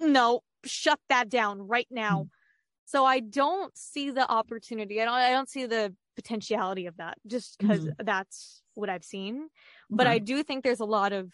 "No, 0.00 0.40
shut 0.64 0.98
that 1.08 1.28
down 1.28 1.60
right 1.60 1.88
now." 1.90 2.22
Hmm. 2.22 2.28
So 2.88 3.04
I 3.04 3.20
don't 3.20 3.76
see 3.76 4.10
the 4.12 4.26
opportunity. 4.26 5.02
I 5.02 5.04
don't. 5.04 5.12
I 5.12 5.30
don't 5.30 5.48
see 5.48 5.66
the 5.66 5.94
potentiality 6.16 6.86
of 6.86 6.96
that 6.96 7.18
just 7.26 7.58
because 7.58 7.80
mm-hmm. 7.80 8.02
that's 8.02 8.62
what 8.72 8.88
I've 8.88 9.04
seen. 9.04 9.48
But 9.90 10.06
I 10.06 10.18
do 10.18 10.42
think 10.42 10.64
there's 10.64 10.80
a 10.80 10.86
lot 10.86 11.12
of 11.12 11.30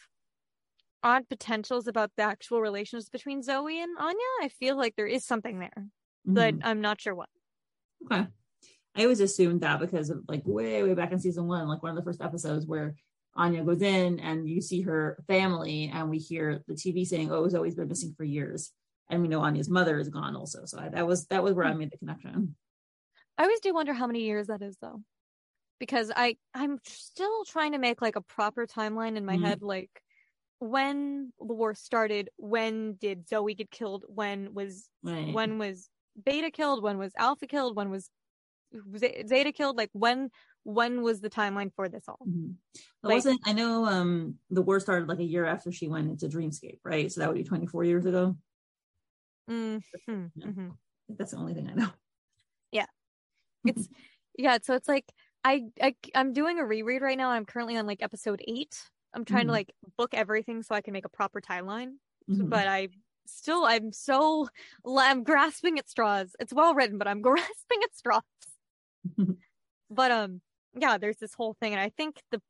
odd 1.05 1.29
potentials 1.29 1.87
about 1.87 2.11
the 2.17 2.25
actual 2.25 2.61
relations 2.61 3.09
between 3.09 3.41
Zoe 3.41 3.81
and 3.81 3.97
Anya. 3.97 4.19
I 4.43 4.49
feel 4.49 4.77
like 4.77 4.97
there 4.97 5.07
is 5.07 5.25
something 5.25 5.61
there, 5.61 5.71
mm-hmm. 5.77 6.35
but 6.35 6.55
I'm 6.65 6.81
not 6.81 7.01
sure 7.01 7.15
what. 7.15 7.29
Okay. 8.11 8.27
I 8.97 9.03
always 9.03 9.21
assumed 9.21 9.61
that 9.61 9.79
because 9.79 10.11
of 10.11 10.25
like 10.27 10.43
way, 10.45 10.83
way 10.83 10.95
back 10.95 11.13
in 11.13 11.21
season 11.21 11.47
one, 11.47 11.69
like 11.69 11.85
one 11.85 11.91
of 11.91 11.97
the 11.97 12.11
first 12.11 12.21
episodes 12.21 12.67
where 12.67 12.97
Anya 13.37 13.63
goes 13.63 13.81
in 13.81 14.19
and 14.19 14.49
you 14.49 14.61
see 14.61 14.81
her 14.81 15.23
family 15.29 15.89
and 15.95 16.11
we 16.11 16.19
hear 16.19 16.65
the 16.67 16.75
TV 16.75 17.07
saying, 17.07 17.31
Oh, 17.31 17.49
Zoe's 17.49 17.77
been 17.77 17.87
missing 17.87 18.13
for 18.17 18.25
years 18.25 18.73
and 19.11 19.23
we 19.23 19.29
know 19.29 19.41
Anya's 19.41 19.69
mother 19.69 19.99
is 19.99 20.09
gone 20.09 20.37
also. 20.37 20.65
So 20.65 20.79
I, 20.79 20.89
that 20.91 21.07
was 21.07 21.27
that 21.27 21.43
was 21.43 21.55
where 21.55 21.67
I 21.67 21.73
hmm. 21.73 21.81
made 21.81 21.93
the 21.93 21.99
connection. 21.99 22.57
I 23.37 23.43
always 23.43 23.61
do 23.61 23.75
wonder 23.75 23.93
how 23.93 24.07
many 24.07 24.21
years 24.21 24.47
that 24.47 24.63
is 24.63 24.77
though, 24.81 25.03
because 25.79 26.11
I 26.15 26.37
I'm 26.55 26.79
still 26.85 27.45
trying 27.45 27.73
to 27.73 27.79
make 27.79 28.01
like 28.01 28.17
a 28.17 28.21
proper 28.21 28.67
timeline 28.67 29.17
in 29.17 29.25
my 29.25 29.37
mm-hmm. 29.37 29.45
head, 29.45 29.63
like 29.63 29.91
when 30.59 31.33
the 31.39 31.55
war 31.55 31.75
started, 31.75 32.31
when 32.37 32.95
did 32.95 33.29
Zoe 33.29 33.55
get 33.55 33.71
killed, 33.71 34.05
when 34.09 34.55
was 34.55 34.89
right. 35.03 35.33
when 35.33 35.59
was 35.59 35.89
Beta 36.25 36.51
killed, 36.51 36.83
when 36.83 36.99
was 36.99 37.13
Alpha 37.17 37.47
killed, 37.47 37.77
when 37.77 37.91
was 37.91 38.09
Zeta 38.99 39.53
killed? 39.53 39.77
Like 39.77 39.91
when 39.93 40.31
when 40.63 41.03
was 41.03 41.21
the 41.21 41.31
timeline 41.31 41.73
for 41.75 41.89
this 41.89 42.05
all? 42.09 42.21
Mm-hmm. 42.27 42.53
Like- 43.03 43.15
wasn't. 43.17 43.41
I 43.45 43.53
know. 43.53 43.87
Um, 43.87 44.37
the 44.51 44.63
war 44.63 44.81
started 44.81 45.09
like 45.09 45.19
a 45.19 45.25
year 45.25 45.45
after 45.45 45.71
she 45.71 45.89
went 45.89 46.11
into 46.11 46.29
Dreamscape, 46.29 46.79
right? 46.85 47.13
So 47.13 47.21
that 47.21 47.29
would 47.29 47.37
be 47.37 47.45
24 47.45 47.85
years 47.85 48.07
ago. 48.07 48.37
Hmm 49.49 49.79
Yeah. 50.07 50.47
hmm 50.47 50.69
that's 51.19 51.33
the 51.33 51.37
only 51.37 51.55
thing 51.55 51.69
I 51.69 51.75
know. 51.75 51.91
Yeah. 52.73 52.87
It's 53.65 53.89
yeah. 54.39 54.59
So 54.63 54.75
it's 54.75 54.89
like 54.89 55.13
I, 55.45 55.65
I 55.83 55.95
I'm 56.15 56.33
doing 56.33 56.59
a 56.59 56.65
reread 56.65 57.03
right 57.03 57.19
now. 57.19 57.31
I'm 57.31 57.45
currently 57.45 57.77
on 57.77 57.87
like 57.87 58.03
episode 58.03 58.43
eight. 58.49 58.75
I'm 59.13 59.25
trying 59.25 59.47
to 59.47 59.51
Mhm. 59.53 59.57
like 59.57 59.75
book 59.99 60.15
everything 60.15 60.63
so 60.63 60.75
I 60.75 60.81
can 60.81 60.93
make 60.93 61.05
a 61.05 61.11
proper 61.11 61.41
timeline. 61.41 61.95
Mhm. 62.31 62.49
But 62.49 62.67
I 62.69 62.89
still 63.27 63.65
I'm 63.65 63.93
so 63.93 64.49
I'm 64.87 65.25
grasping 65.25 65.79
at 65.79 65.89
straws. 65.89 66.35
It's 66.41 66.53
well 66.53 66.75
written, 66.75 66.99
but 66.99 67.07
I'm 67.09 67.21
grasping 67.23 67.81
at 67.85 67.95
straws. 67.95 68.23
but 69.91 70.11
um 70.11 70.41
yeah, 70.77 70.99
there's 70.99 71.19
this 71.19 71.35
whole 71.35 71.55
thing, 71.61 71.73
and 71.73 71.81
I 71.81 71.91
think 71.91 72.21
the 72.33 72.43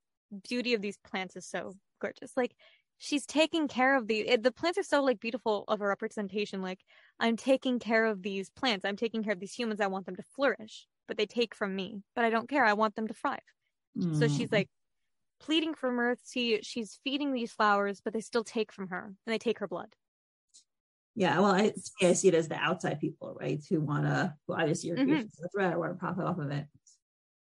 beauty 0.49 0.75
of 0.75 0.81
these 0.81 0.97
plants 0.99 1.37
is 1.37 1.47
so 1.47 1.75
gorgeous. 2.01 2.33
Like 2.37 2.55
she's 2.99 3.27
taking 3.27 3.69
care 3.69 3.97
of 3.97 4.07
the 4.09 4.21
it- 4.29 4.43
the 4.43 4.53
plants 4.53 4.79
are 4.79 4.83
so 4.83 5.03
like 5.03 5.21
beautiful 5.21 5.65
of 5.69 5.81
a 5.81 5.87
representation. 5.87 6.63
Like 6.63 6.81
I'm 7.21 7.37
taking 7.37 7.79
care 7.79 8.07
of 8.07 8.23
these 8.23 8.51
plants. 8.51 8.85
I'm 8.85 8.97
taking 8.97 9.23
care 9.23 9.33
of 9.33 9.41
these 9.41 9.55
humans. 9.55 9.81
I 9.81 9.87
want 9.89 10.07
them 10.07 10.17
to 10.17 10.23
flourish, 10.23 10.87
but 11.09 11.17
they 11.17 11.27
take 11.27 11.55
from 11.55 11.75
me. 11.77 12.03
But 12.15 12.25
I 12.25 12.31
don't 12.31 12.49
care. 12.49 12.65
I 12.65 12.73
want 12.75 12.95
them 12.97 13.09
to 13.09 13.15
thrive. 13.15 13.41
So 14.13 14.29
she's 14.29 14.51
Mm. 14.51 14.53
like 14.53 14.71
pleading 15.41 15.75
for 15.75 15.93
mercy. 15.93 16.61
She's 16.63 17.01
feeding 17.05 17.33
these 17.33 17.53
flowers, 17.53 18.01
but 18.03 18.13
they 18.13 18.21
still 18.23 18.45
take 18.45 18.73
from 18.73 18.89
her 18.89 19.05
and 19.07 19.33
they 19.35 19.39
take 19.39 19.59
her 19.61 19.69
blood. 19.69 19.97
yeah. 21.17 21.39
Well, 21.39 21.53
I, 21.53 21.71
to 21.71 21.91
me, 22.01 22.09
I 22.09 22.13
see 22.15 22.29
it 22.29 22.35
as 22.35 22.49
the 22.49 22.57
outside 22.57 23.01
people, 23.01 23.37
right? 23.41 23.63
Who 23.71 23.81
want 23.81 24.05
to, 24.05 24.35
who 24.47 24.55
either 24.55 24.75
see 24.75 24.89
your 24.89 24.97
Mhm. 24.97 25.25
as 25.27 25.41
a 25.45 25.49
threat 25.49 25.75
or 25.75 25.79
want 25.79 25.93
to 25.93 25.99
profit 25.99 26.25
off 26.25 26.39
of 26.39 26.51
it, 26.51 26.67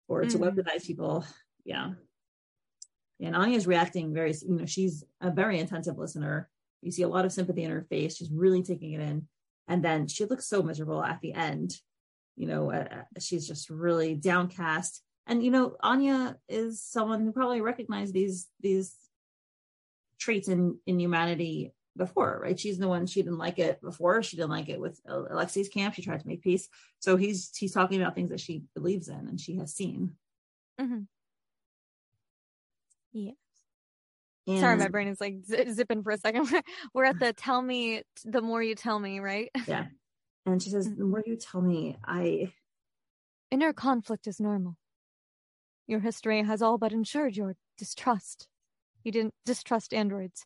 or 0.09 0.25
to 0.27 0.39
Mhm. 0.39 0.55
weaponize 0.57 0.87
people. 0.87 1.25
Yeah. 1.65 1.95
And 3.21 3.37
Anya's 3.37 3.67
reacting 3.67 4.13
very, 4.13 4.35
you 4.47 4.57
know, 4.57 4.67
she's 4.67 5.05
a 5.21 5.31
very 5.31 5.61
attentive 5.61 5.99
listener. 5.99 6.49
You 6.83 6.91
see 6.91 7.03
a 7.03 7.09
lot 7.09 7.25
of 7.25 7.33
sympathy 7.33 7.65
in 7.65 7.71
her 7.71 7.87
face. 7.89 8.17
She's 8.17 8.31
really 8.31 8.63
taking 8.63 8.93
it 8.93 9.01
in. 9.01 9.29
And 9.69 9.85
then 9.85 10.09
she 10.09 10.25
looks 10.27 10.47
so 10.47 10.63
miserable 10.63 11.03
at 11.03 11.21
the 11.21 11.33
end. 11.33 11.77
You 12.37 12.49
know, 12.49 12.73
uh, 12.73 13.03
she's 13.19 13.47
just 13.47 13.71
really 13.71 14.15
downcast. 14.15 15.03
And 15.27 15.43
you 15.43 15.51
know, 15.51 15.77
Anya 15.81 16.37
is 16.49 16.83
someone 16.83 17.23
who 17.23 17.33
probably 17.33 17.61
recognized 17.61 18.13
these 18.13 18.49
these 18.61 18.95
traits 20.19 20.49
in 20.49 20.79
in 20.87 21.01
humanity 21.01 21.73
before, 21.97 22.41
right? 22.43 22.59
She's 22.59 22.79
the 22.79 22.89
one 22.89 23.07
she 23.07 23.23
didn't 23.23 23.39
like 23.39 23.59
it 23.59 23.81
before. 23.81 24.23
She 24.23 24.37
didn't 24.37 24.51
like 24.51 24.69
it 24.69 24.81
with 24.81 25.01
Alexei's 25.07 25.69
camp. 25.69 25.95
She 25.95 26.03
tried 26.03 26.21
to 26.21 26.27
make 26.27 26.43
peace. 26.43 26.69
So 26.99 27.17
he's 27.17 27.51
he's 27.57 27.73
talking 27.73 28.01
about 28.03 28.15
things 28.15 28.31
that 28.31 28.41
she 28.41 28.65
believes 28.75 29.09
in 29.09 29.29
and 29.29 29.41
she 29.41 29.57
has 29.57 29.75
seen. 29.75 30.17
Mhm. 30.81 31.07
Yeah. 33.15 33.31
And 34.47 34.61
Sorry, 34.61 34.77
my 34.77 34.89
brain 34.89 35.09
is 35.09 35.21
like 35.21 35.37
zi- 35.47 35.71
zipping 35.73 36.03
for 36.03 36.11
a 36.11 36.19
second. 36.19 36.49
We're 36.95 37.07
at 37.07 37.19
the 37.19 37.33
tell 37.33 37.63
me 37.63 38.03
the 38.25 38.43
more 38.43 38.63
you 38.63 38.75
tell 38.75 38.99
me, 38.99 39.21
right? 39.21 39.51
Yeah. 39.67 39.87
And 40.47 40.63
she 40.63 40.69
says, 40.69 40.87
mm. 40.87 40.99
"The 40.99 41.05
more 41.05 41.23
you 41.25 41.37
tell 41.37 41.63
me, 41.63 41.97
I 42.05 42.53
Inner 43.51 43.73
conflict 43.73 44.27
is 44.27 44.41
normal. 44.41 44.77
Your 45.87 46.01
history 46.01 46.43
has 46.43 46.61
all 46.61 46.77
but 46.77 46.93
ensured 46.93 47.37
your 47.37 47.57
distrust. 47.79 48.49
You 49.03 49.13
didn't 49.13 49.35
distrust 49.47 49.95
androids, 49.95 50.45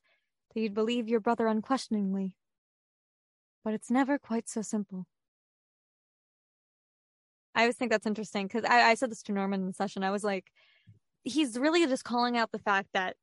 that 0.54 0.60
you'd 0.60 0.74
believe 0.74 1.08
your 1.08 1.20
brother 1.20 1.46
unquestioningly. 1.46 2.36
But 3.64 3.74
it's 3.74 3.90
never 3.90 4.18
quite 4.18 4.48
so 4.48 4.62
simple. 4.62 5.06
I 7.54 7.62
always 7.62 7.76
think 7.76 7.90
that's 7.90 8.06
interesting 8.06 8.46
because 8.46 8.64
I, 8.64 8.90
I 8.90 8.94
said 8.94 9.10
this 9.10 9.22
to 9.24 9.32
Norman 9.32 9.62
in 9.62 9.66
the 9.66 9.72
session. 9.72 10.04
I 10.04 10.10
was 10.10 10.22
like, 10.22 10.52
he's 11.24 11.58
really 11.58 11.86
just 11.86 12.04
calling 12.04 12.36
out 12.36 12.52
the 12.52 12.58
fact 12.58 12.88
that 12.94 13.16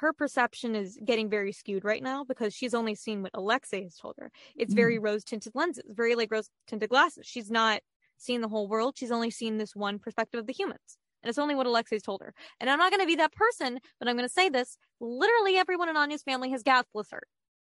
her 0.00 0.12
perception 0.12 0.74
is 0.74 0.98
getting 1.04 1.30
very 1.30 1.52
skewed 1.52 1.84
right 1.84 2.02
now 2.02 2.24
because 2.24 2.52
she's 2.54 2.74
only 2.74 2.94
seen 2.94 3.22
what 3.22 3.30
Alexei 3.34 3.84
has 3.84 3.96
told 3.96 4.14
her. 4.18 4.30
It's 4.56 4.74
very 4.74 4.98
rose 4.98 5.22
tinted 5.24 5.54
lenses, 5.54 5.84
very 5.88 6.14
like 6.14 6.30
rose 6.32 6.48
tinted 6.66 6.90
glasses. 6.90 7.26
She's 7.26 7.50
not 7.50 7.80
seen 8.18 8.40
the 8.40 8.48
whole 8.48 8.66
world. 8.68 8.96
She's 8.98 9.12
only 9.12 9.30
seen 9.30 9.56
this 9.58 9.74
one 9.76 9.98
perspective 9.98 10.40
of 10.40 10.46
the 10.46 10.52
humans. 10.52 10.98
And 11.22 11.28
it's 11.30 11.38
only 11.38 11.54
what 11.54 11.66
Alexei's 11.66 12.02
told 12.02 12.20
her. 12.22 12.34
And 12.60 12.68
I'm 12.68 12.78
not 12.78 12.90
going 12.90 13.00
to 13.00 13.06
be 13.06 13.16
that 13.16 13.32
person, 13.32 13.78
but 13.98 14.08
I'm 14.08 14.16
going 14.16 14.28
to 14.28 14.32
say 14.32 14.48
this. 14.48 14.76
Literally 15.00 15.56
everyone 15.56 15.88
in 15.88 15.96
Anya's 15.96 16.22
family 16.22 16.50
has 16.50 16.62
gaslit 16.62 17.06
her. 17.12 17.22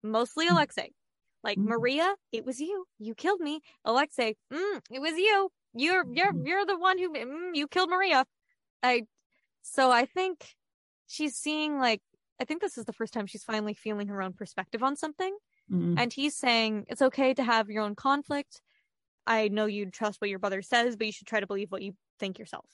Mostly 0.02 0.46
Mm. 0.46 0.52
Alexei. 0.52 0.90
Like 1.42 1.58
Mm. 1.58 1.64
Maria, 1.68 2.14
it 2.32 2.44
was 2.44 2.60
you. 2.60 2.84
You 2.98 3.14
killed 3.14 3.40
me. 3.40 3.60
Alexei, 3.84 4.36
mm, 4.52 4.80
it 4.90 5.00
was 5.00 5.16
you. 5.16 5.50
You're 5.74 6.04
you're 6.12 6.32
Mhm. 6.32 6.46
you're 6.46 6.66
the 6.66 6.78
one 6.78 6.98
who 6.98 7.12
mm, 7.12 7.50
you 7.54 7.66
killed 7.66 7.88
Maria. 7.90 8.24
I 8.82 9.06
so 9.62 9.90
I 9.90 10.06
think 10.06 10.54
she's 11.06 11.36
seeing 11.36 11.78
like 11.78 12.00
I 12.40 12.44
think 12.44 12.60
this 12.62 12.78
is 12.78 12.84
the 12.86 12.92
first 12.92 13.12
time 13.12 13.26
she's 13.26 13.44
finally 13.44 13.74
feeling 13.74 14.08
her 14.08 14.22
own 14.22 14.32
perspective 14.32 14.82
on 14.82 14.96
something. 14.96 15.36
mm, 15.70 15.94
And 15.98 16.12
he's 16.12 16.34
saying 16.36 16.86
it's 16.88 17.02
okay 17.02 17.34
to 17.34 17.42
have 17.42 17.68
your 17.68 17.82
own 17.82 17.94
conflict. 17.94 18.62
I 19.26 19.48
know 19.48 19.66
you'd 19.66 19.92
trust 19.92 20.20
what 20.20 20.30
your 20.30 20.38
brother 20.38 20.62
says, 20.62 20.96
but 20.96 21.06
you 21.06 21.12
should 21.12 21.26
try 21.26 21.40
to 21.40 21.46
believe 21.46 21.70
what 21.70 21.82
you 21.82 21.92
think 22.18 22.38
yourself. 22.38 22.64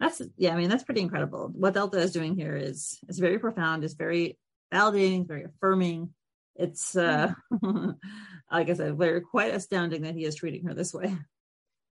that's 0.00 0.22
yeah. 0.36 0.54
I 0.54 0.56
mean, 0.56 0.70
that's 0.70 0.84
pretty 0.84 1.02
incredible. 1.02 1.50
What 1.54 1.74
Delta 1.74 1.98
is 1.98 2.12
doing 2.12 2.34
here 2.34 2.56
is 2.56 2.98
is 3.08 3.18
very 3.18 3.38
profound. 3.38 3.84
It's 3.84 3.94
very 3.94 4.38
validating. 4.72 5.28
Very 5.28 5.44
affirming. 5.44 6.14
It's 6.56 6.96
uh, 6.96 7.32
like 7.62 8.70
I 8.70 8.74
said, 8.74 8.96
very 8.98 9.20
quite 9.20 9.54
astounding 9.54 10.02
that 10.02 10.14
he 10.14 10.24
is 10.24 10.34
treating 10.34 10.64
her 10.66 10.74
this 10.74 10.92
way. 10.94 11.16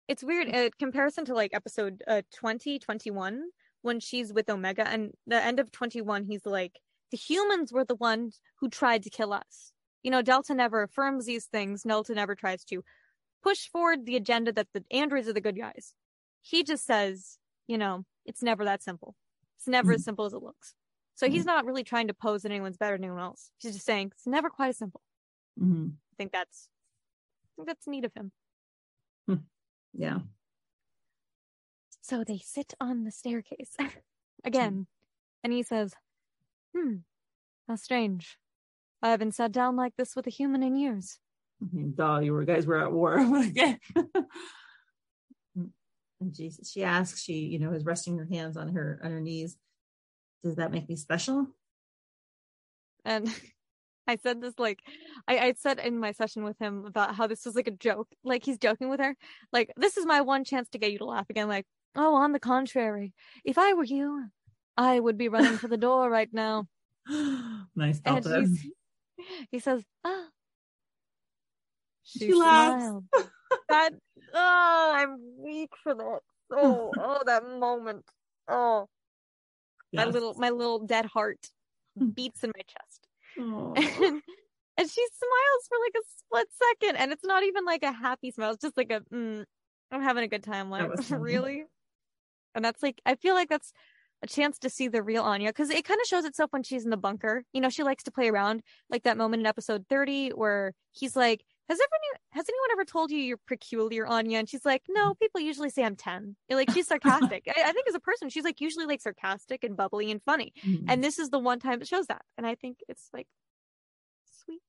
It's 0.07 0.23
weird 0.23 0.47
in 0.47 0.69
comparison 0.79 1.25
to 1.25 1.33
like 1.33 1.53
episode 1.53 2.01
uh 2.07 2.21
20, 2.35 2.79
21, 2.79 3.43
when 3.81 3.99
she's 3.99 4.33
with 4.33 4.49
Omega 4.49 4.87
and 4.87 5.11
the 5.25 5.43
end 5.43 5.59
of 5.59 5.71
21, 5.71 6.25
he's 6.25 6.45
like, 6.45 6.79
the 7.11 7.17
humans 7.17 7.71
were 7.71 7.85
the 7.85 7.95
ones 7.95 8.39
who 8.59 8.69
tried 8.69 9.03
to 9.03 9.09
kill 9.09 9.33
us. 9.33 9.71
You 10.03 10.11
know, 10.11 10.21
Delta 10.21 10.53
never 10.53 10.83
affirms 10.83 11.25
these 11.25 11.45
things. 11.45 11.83
Delta 11.83 12.13
never 12.13 12.35
tries 12.35 12.63
to 12.65 12.83
push 13.43 13.67
forward 13.67 14.05
the 14.05 14.15
agenda 14.15 14.51
that 14.53 14.67
the 14.73 14.83
androids 14.91 15.27
are 15.27 15.33
the 15.33 15.41
good 15.41 15.57
guys. 15.57 15.93
He 16.41 16.63
just 16.63 16.85
says, 16.85 17.37
you 17.67 17.77
know, 17.77 18.05
it's 18.25 18.43
never 18.43 18.65
that 18.65 18.83
simple. 18.83 19.15
It's 19.57 19.67
never 19.67 19.91
as 19.91 20.01
mm-hmm. 20.01 20.05
simple 20.05 20.25
as 20.25 20.33
it 20.33 20.43
looks. 20.43 20.73
So 21.15 21.29
he's 21.29 21.41
mm-hmm. 21.41 21.47
not 21.47 21.65
really 21.65 21.83
trying 21.83 22.07
to 22.07 22.13
pose 22.13 22.43
that 22.43 22.51
anyone's 22.51 22.77
better 22.77 22.95
than 22.95 23.05
anyone 23.05 23.23
else. 23.23 23.51
He's 23.57 23.73
just 23.73 23.85
saying 23.85 24.11
it's 24.13 24.27
never 24.27 24.49
quite 24.49 24.69
as 24.69 24.77
simple. 24.77 25.01
Mhm. 25.59 25.93
I 25.93 26.15
think 26.17 26.31
that's 26.31 26.69
I 27.45 27.49
think 27.55 27.67
that's 27.67 27.87
neat 27.87 28.05
of 28.05 28.13
him. 28.13 28.31
Hmm. 29.27 29.35
Yeah. 29.93 30.19
So 32.07 32.23
they 32.23 32.37
sit 32.37 32.73
on 32.79 33.03
the 33.03 33.11
staircase 33.11 33.75
again, 34.45 34.87
and 35.43 35.51
he 35.51 35.61
says, 35.61 35.93
Hmm, 36.73 36.99
how 37.67 37.75
strange. 37.75 38.37
I 39.03 39.09
haven't 39.09 39.35
sat 39.35 39.51
down 39.51 39.75
like 39.75 39.93
this 39.97 40.15
with 40.15 40.25
a 40.25 40.29
human 40.29 40.63
in 40.63 40.77
years. 40.77 41.19
I 41.61 41.65
mean, 41.75 41.93
duh, 41.95 42.19
you 42.19 42.31
were 42.31 42.45
guys 42.45 42.65
were 42.65 42.81
at 42.81 42.93
war 42.93 43.17
again. 43.43 43.77
and 45.55 46.33
Jesus, 46.33 46.71
she 46.71 46.81
asks, 46.81 47.21
she, 47.21 47.33
you 47.33 47.59
know, 47.59 47.73
is 47.73 47.83
resting 47.83 48.17
her 48.17 48.27
hands 48.31 48.55
on 48.55 48.69
her 48.69 49.01
on 49.03 49.11
her 49.11 49.19
knees. 49.19 49.57
Does 50.45 50.55
that 50.55 50.71
make 50.71 50.87
me 50.87 50.95
special? 50.95 51.47
And 53.03 53.27
I 54.07 54.15
said 54.15 54.39
this 54.39 54.53
like 54.57 54.79
I, 55.27 55.39
I 55.39 55.53
said 55.57 55.79
in 55.79 55.99
my 55.99 56.13
session 56.13 56.45
with 56.45 56.57
him 56.57 56.85
about 56.85 57.15
how 57.15 57.27
this 57.27 57.43
was 57.43 57.55
like 57.55 57.67
a 57.67 57.71
joke. 57.71 58.07
Like 58.23 58.45
he's 58.45 58.57
joking 58.57 58.89
with 58.89 59.01
her. 59.01 59.17
Like, 59.51 59.73
this 59.75 59.97
is 59.97 60.05
my 60.05 60.21
one 60.21 60.45
chance 60.45 60.69
to 60.69 60.77
get 60.77 60.93
you 60.93 60.99
to 60.99 61.05
laugh 61.05 61.29
again. 61.29 61.49
Like, 61.49 61.65
oh, 61.97 62.15
on 62.15 62.31
the 62.31 62.39
contrary, 62.39 63.13
if 63.43 63.57
I 63.57 63.73
were 63.73 63.83
you, 63.83 64.27
I 64.77 64.99
would 64.99 65.17
be 65.17 65.27
running 65.27 65.57
for 65.57 65.67
the 65.67 65.77
door 65.77 66.09
right 66.09 66.29
now. 66.31 66.67
nice. 67.75 67.99
He 69.49 69.59
says, 69.59 69.83
ah. 70.05 70.27
She 72.03 72.33
laughs. 72.33 73.03
that, 73.69 73.93
oh, 74.33 74.93
I'm 74.95 75.17
weak 75.43 75.71
for 75.83 75.93
that. 75.93 76.19
Oh, 76.51 76.91
oh, 76.99 77.21
that 77.25 77.43
moment. 77.45 78.05
Oh, 78.47 78.87
my 79.91 80.05
little, 80.05 80.33
my 80.35 80.51
little 80.51 80.79
dead 80.79 81.05
heart 81.05 81.49
beats 82.13 82.43
in 82.43 82.51
my 82.55 82.63
chest. 82.63 83.07
Aw. 83.39 83.73
And, 84.79 84.85
and 84.85 84.91
she 84.91 85.07
smiles 85.07 85.67
for 85.67 85.77
like 85.83 85.95
a 85.95 86.05
split 86.17 86.47
second. 86.53 86.97
And 86.97 87.11
it's 87.11 87.25
not 87.25 87.43
even 87.43 87.65
like 87.65 87.81
a 87.81 87.91
happy 87.91 88.29
smile. 88.29 88.51
It's 88.51 88.61
just 88.61 88.77
like 88.77 88.91
a, 88.91 89.01
mm, 89.11 89.43
I'm 89.91 90.01
having 90.03 90.23
a 90.23 90.27
good 90.27 90.43
time. 90.43 90.69
Like, 90.69 90.87
really? 91.09 91.65
And 92.57 92.65
that's 92.65 92.83
like, 92.83 93.01
I 93.05 93.15
feel 93.15 93.35
like 93.35 93.49
that's 93.49 93.71
a 94.23 94.27
chance 94.27 94.57
to 94.59 94.69
see 94.69 94.87
the 94.87 95.03
real 95.03 95.23
Anya 95.23 95.49
because 95.49 95.69
it 95.69 95.85
kind 95.85 95.99
of 96.01 96.07
shows 96.07 96.25
itself 96.25 96.51
when 96.51 96.63
she's 96.63 96.83
in 96.83 96.89
the 96.89 96.97
bunker. 96.97 97.43
You 97.53 97.61
know, 97.61 97.69
she 97.69 97.83
likes 97.83 98.03
to 98.05 98.11
play 98.11 98.29
around, 98.29 98.63
like 98.89 99.03
that 99.03 99.15
moment 99.17 99.41
in 99.41 99.45
episode 99.47 99.85
30 99.89 100.31
where 100.31 100.73
he's 100.91 101.15
like, 101.15 101.43
has 101.69 101.79
ever 101.79 102.19
has 102.31 102.45
anyone 102.49 102.69
ever 102.71 102.85
told 102.85 103.11
you 103.11 103.19
you're 103.19 103.37
peculiar, 103.45 104.07
Anya? 104.07 104.39
And 104.39 104.49
she's 104.49 104.65
like, 104.65 104.83
no, 104.89 105.13
people 105.15 105.39
usually 105.41 105.69
say 105.69 105.83
I'm 105.83 105.95
10. 105.97 106.35
You're 106.49 106.57
like, 106.57 106.69
she's 106.71 106.87
sarcastic. 106.87 107.43
I, 107.55 107.61
I 107.69 107.71
think 107.73 107.87
as 107.89 107.95
a 107.95 107.99
person, 107.99 108.29
she's 108.29 108.45
like 108.45 108.59
usually 108.61 108.85
like 108.85 109.01
sarcastic 109.01 109.63
and 109.63 109.77
bubbly 109.77 110.09
and 110.09 110.21
funny. 110.23 110.53
Mhm. 110.65 110.85
And 110.87 111.03
this 111.03 111.19
is 111.19 111.29
the 111.29 111.39
one 111.39 111.59
time 111.59 111.81
it 111.81 111.87
shows 111.87 112.07
that. 112.07 112.23
And 112.37 112.47
I 112.47 112.55
think 112.55 112.79
it's 112.87 113.09
like 113.13 113.27
sweet. 114.45 114.61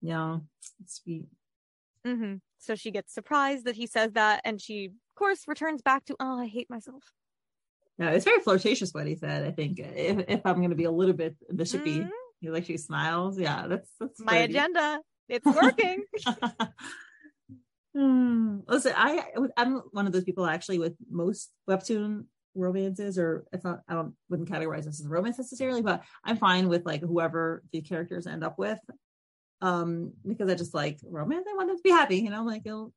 yeah, 0.00 0.38
it's 0.80 1.02
sweet. 1.02 1.26
hmm 2.06 2.36
So 2.58 2.74
she 2.76 2.90
gets 2.90 3.12
surprised 3.12 3.64
that 3.66 3.74
he 3.76 3.86
says 3.86 4.12
that, 4.12 4.40
and 4.44 4.60
she 4.60 4.90
course, 5.16 5.48
returns 5.48 5.82
back 5.82 6.04
to, 6.06 6.16
oh, 6.20 6.40
I 6.40 6.46
hate 6.46 6.70
myself. 6.70 7.02
No, 7.98 8.08
it's 8.08 8.24
very 8.24 8.40
flirtatious 8.40 8.92
what 8.92 9.06
he 9.06 9.16
said. 9.16 9.44
I 9.44 9.50
think 9.50 9.78
if, 9.78 10.24
if 10.28 10.40
I'm 10.44 10.56
going 10.56 10.70
to 10.70 10.76
be 10.76 10.84
a 10.84 10.90
little 10.90 11.14
bit 11.14 11.34
bishopy, 11.54 12.00
mm-hmm. 12.00 12.08
he 12.40 12.50
like 12.50 12.66
she 12.66 12.76
smiles. 12.76 13.38
Yeah, 13.38 13.66
that's 13.68 13.88
that's 13.98 14.20
my 14.20 14.36
agenda. 14.36 15.00
It's 15.28 15.44
working. 15.44 16.04
hmm. 17.92 18.58
Listen, 18.68 18.92
I 18.94 19.24
I'm 19.56 19.78
one 19.90 20.06
of 20.06 20.12
those 20.12 20.22
people 20.22 20.46
actually 20.46 20.78
with 20.78 20.94
most 21.10 21.50
webtoon 21.68 22.26
romances, 22.54 23.18
or 23.18 23.44
if 23.52 23.66
I, 23.66 23.78
I 23.88 23.94
don't 23.94 24.14
wouldn't 24.28 24.48
categorize 24.48 24.84
this 24.84 25.00
as 25.00 25.06
a 25.06 25.08
romance 25.08 25.38
necessarily, 25.38 25.82
but 25.82 26.04
I'm 26.22 26.36
fine 26.36 26.68
with 26.68 26.86
like 26.86 27.00
whoever 27.00 27.64
the 27.72 27.80
characters 27.80 28.28
end 28.28 28.44
up 28.44 28.56
with, 28.56 28.78
um, 29.62 30.12
because 30.24 30.48
I 30.48 30.54
just 30.54 30.74
like 30.74 31.00
romance. 31.02 31.46
I 31.50 31.56
want 31.56 31.70
them 31.70 31.76
to 31.76 31.82
be 31.82 31.90
happy, 31.90 32.18
you 32.18 32.30
know, 32.30 32.44
like 32.44 32.62
it'll 32.64 32.92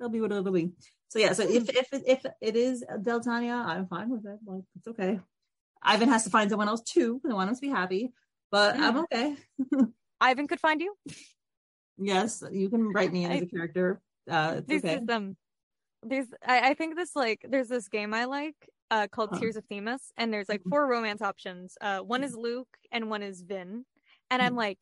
it'll 0.00 0.10
be 0.10 0.20
what 0.20 0.32
it'll 0.32 0.52
be. 0.52 0.70
So 1.08 1.18
yeah, 1.18 1.32
so 1.32 1.42
if 1.42 1.68
if 1.68 1.88
if 1.92 2.26
it 2.40 2.56
is 2.56 2.84
Deltania, 3.02 3.64
I'm 3.64 3.86
fine 3.86 4.10
with 4.10 4.26
it. 4.26 4.38
Like 4.44 4.64
it's 4.76 4.88
okay. 4.88 5.20
Ivan 5.82 6.08
has 6.08 6.24
to 6.24 6.30
find 6.30 6.50
someone 6.50 6.68
else 6.68 6.82
too. 6.82 7.20
I 7.28 7.32
want 7.32 7.48
him 7.48 7.54
to 7.54 7.60
be 7.60 7.68
happy, 7.68 8.12
but. 8.50 8.76
I'm 8.78 8.98
okay. 8.98 9.36
Ivan 10.20 10.48
could 10.48 10.60
find 10.60 10.80
you. 10.80 10.94
Yes, 11.98 12.42
you 12.50 12.68
can 12.68 12.92
write 12.92 13.12
me 13.12 13.24
in 13.24 13.32
as 13.32 13.42
a 13.42 13.46
character. 13.46 14.00
Uh, 14.28 14.60
it's 14.66 14.84
okay. 14.84 14.96
Is, 14.96 15.08
um, 15.08 15.36
there's 16.02 16.26
I, 16.46 16.70
I 16.70 16.74
think 16.74 16.96
this 16.96 17.16
like 17.16 17.44
there's 17.48 17.68
this 17.68 17.88
game 17.88 18.12
I 18.12 18.24
like 18.24 18.54
uh 18.90 19.08
called 19.08 19.30
huh. 19.32 19.40
Tears 19.40 19.56
of 19.56 19.64
Themis, 19.66 20.12
and 20.16 20.32
there's 20.32 20.48
like 20.48 20.60
mm-hmm. 20.60 20.70
four 20.70 20.86
romance 20.86 21.22
options. 21.22 21.76
Uh, 21.80 22.00
one 22.00 22.22
is 22.24 22.34
Luke 22.34 22.68
and 22.92 23.08
one 23.08 23.22
is 23.22 23.42
Vyn, 23.42 23.84
and 24.30 24.42
I'm 24.42 24.48
mm-hmm. 24.48 24.56
like, 24.56 24.78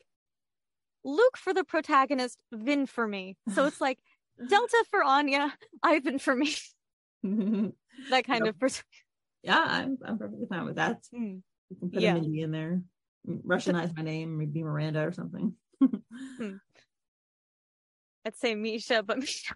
Luke 1.04 1.36
for 1.36 1.54
the 1.54 1.64
protagonist, 1.64 2.38
Vyn 2.52 2.88
for 2.88 3.06
me. 3.06 3.36
So 3.54 3.64
it's 3.66 3.80
like 3.80 3.98
Delta 4.38 4.84
for 4.90 5.02
Anya, 5.02 5.52
Ivan 5.82 6.18
for 6.18 6.34
me. 6.34 6.54
that 7.22 8.24
kind 8.24 8.44
yep. 8.46 8.54
of 8.54 8.58
person. 8.58 8.84
Yeah, 9.42 9.64
I'm 9.66 9.98
I'm 10.04 10.18
perfectly 10.18 10.46
fine 10.48 10.64
with 10.64 10.76
that. 10.76 10.98
Mm. 11.14 11.42
You 11.70 11.76
can 11.78 11.90
put 11.90 12.02
yeah. 12.02 12.14
a 12.14 12.18
in 12.18 12.50
there, 12.50 12.82
Russianize 13.26 13.96
my 13.96 14.02
name, 14.02 14.38
maybe 14.38 14.62
Miranda 14.62 15.06
or 15.06 15.12
something. 15.12 15.54
hmm. 15.80 16.56
I'd 18.26 18.36
say 18.36 18.54
Misha, 18.54 19.02
but 19.02 19.18
Misha 19.20 19.54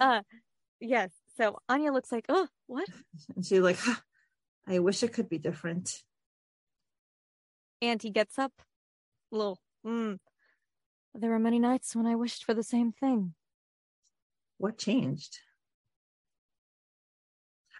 uh 0.00 0.22
yes. 0.80 1.10
So 1.36 1.58
Anya 1.68 1.92
looks 1.92 2.10
like, 2.10 2.26
oh, 2.28 2.48
what? 2.66 2.88
And 3.36 3.46
she's 3.46 3.60
like, 3.60 3.78
I 4.66 4.80
wish 4.80 5.02
it 5.02 5.12
could 5.12 5.28
be 5.28 5.38
different. 5.38 6.02
And 7.80 8.02
he 8.02 8.10
gets 8.10 8.38
up, 8.38 8.52
a 9.32 9.36
little, 9.36 9.60
mm, 9.86 10.18
there 11.18 11.30
were 11.30 11.38
many 11.38 11.58
nights 11.58 11.94
when 11.94 12.06
I 12.06 12.14
wished 12.14 12.44
for 12.44 12.54
the 12.54 12.62
same 12.62 12.92
thing. 12.92 13.34
What 14.56 14.78
changed? 14.78 15.38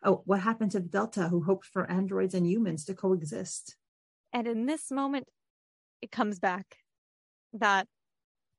Oh, 0.03 0.23
what 0.27 0.41
happened 0.41 0.73
to 0.73 0.81
the 0.81 0.89
Delta 0.89 1.29
who 1.29 1.43
hoped 1.43 1.67
for 1.67 1.91
androids 1.91 2.35
and 2.35 2.47
humans 2.47 2.85
to 2.85 2.95
coexist? 2.95 3.77
And 4.33 4.47
in 4.47 4.67
this 4.67 4.91
moment, 4.91 5.27
it 6.01 6.11
comes 6.11 6.39
back. 6.39 6.77
That 7.53 7.89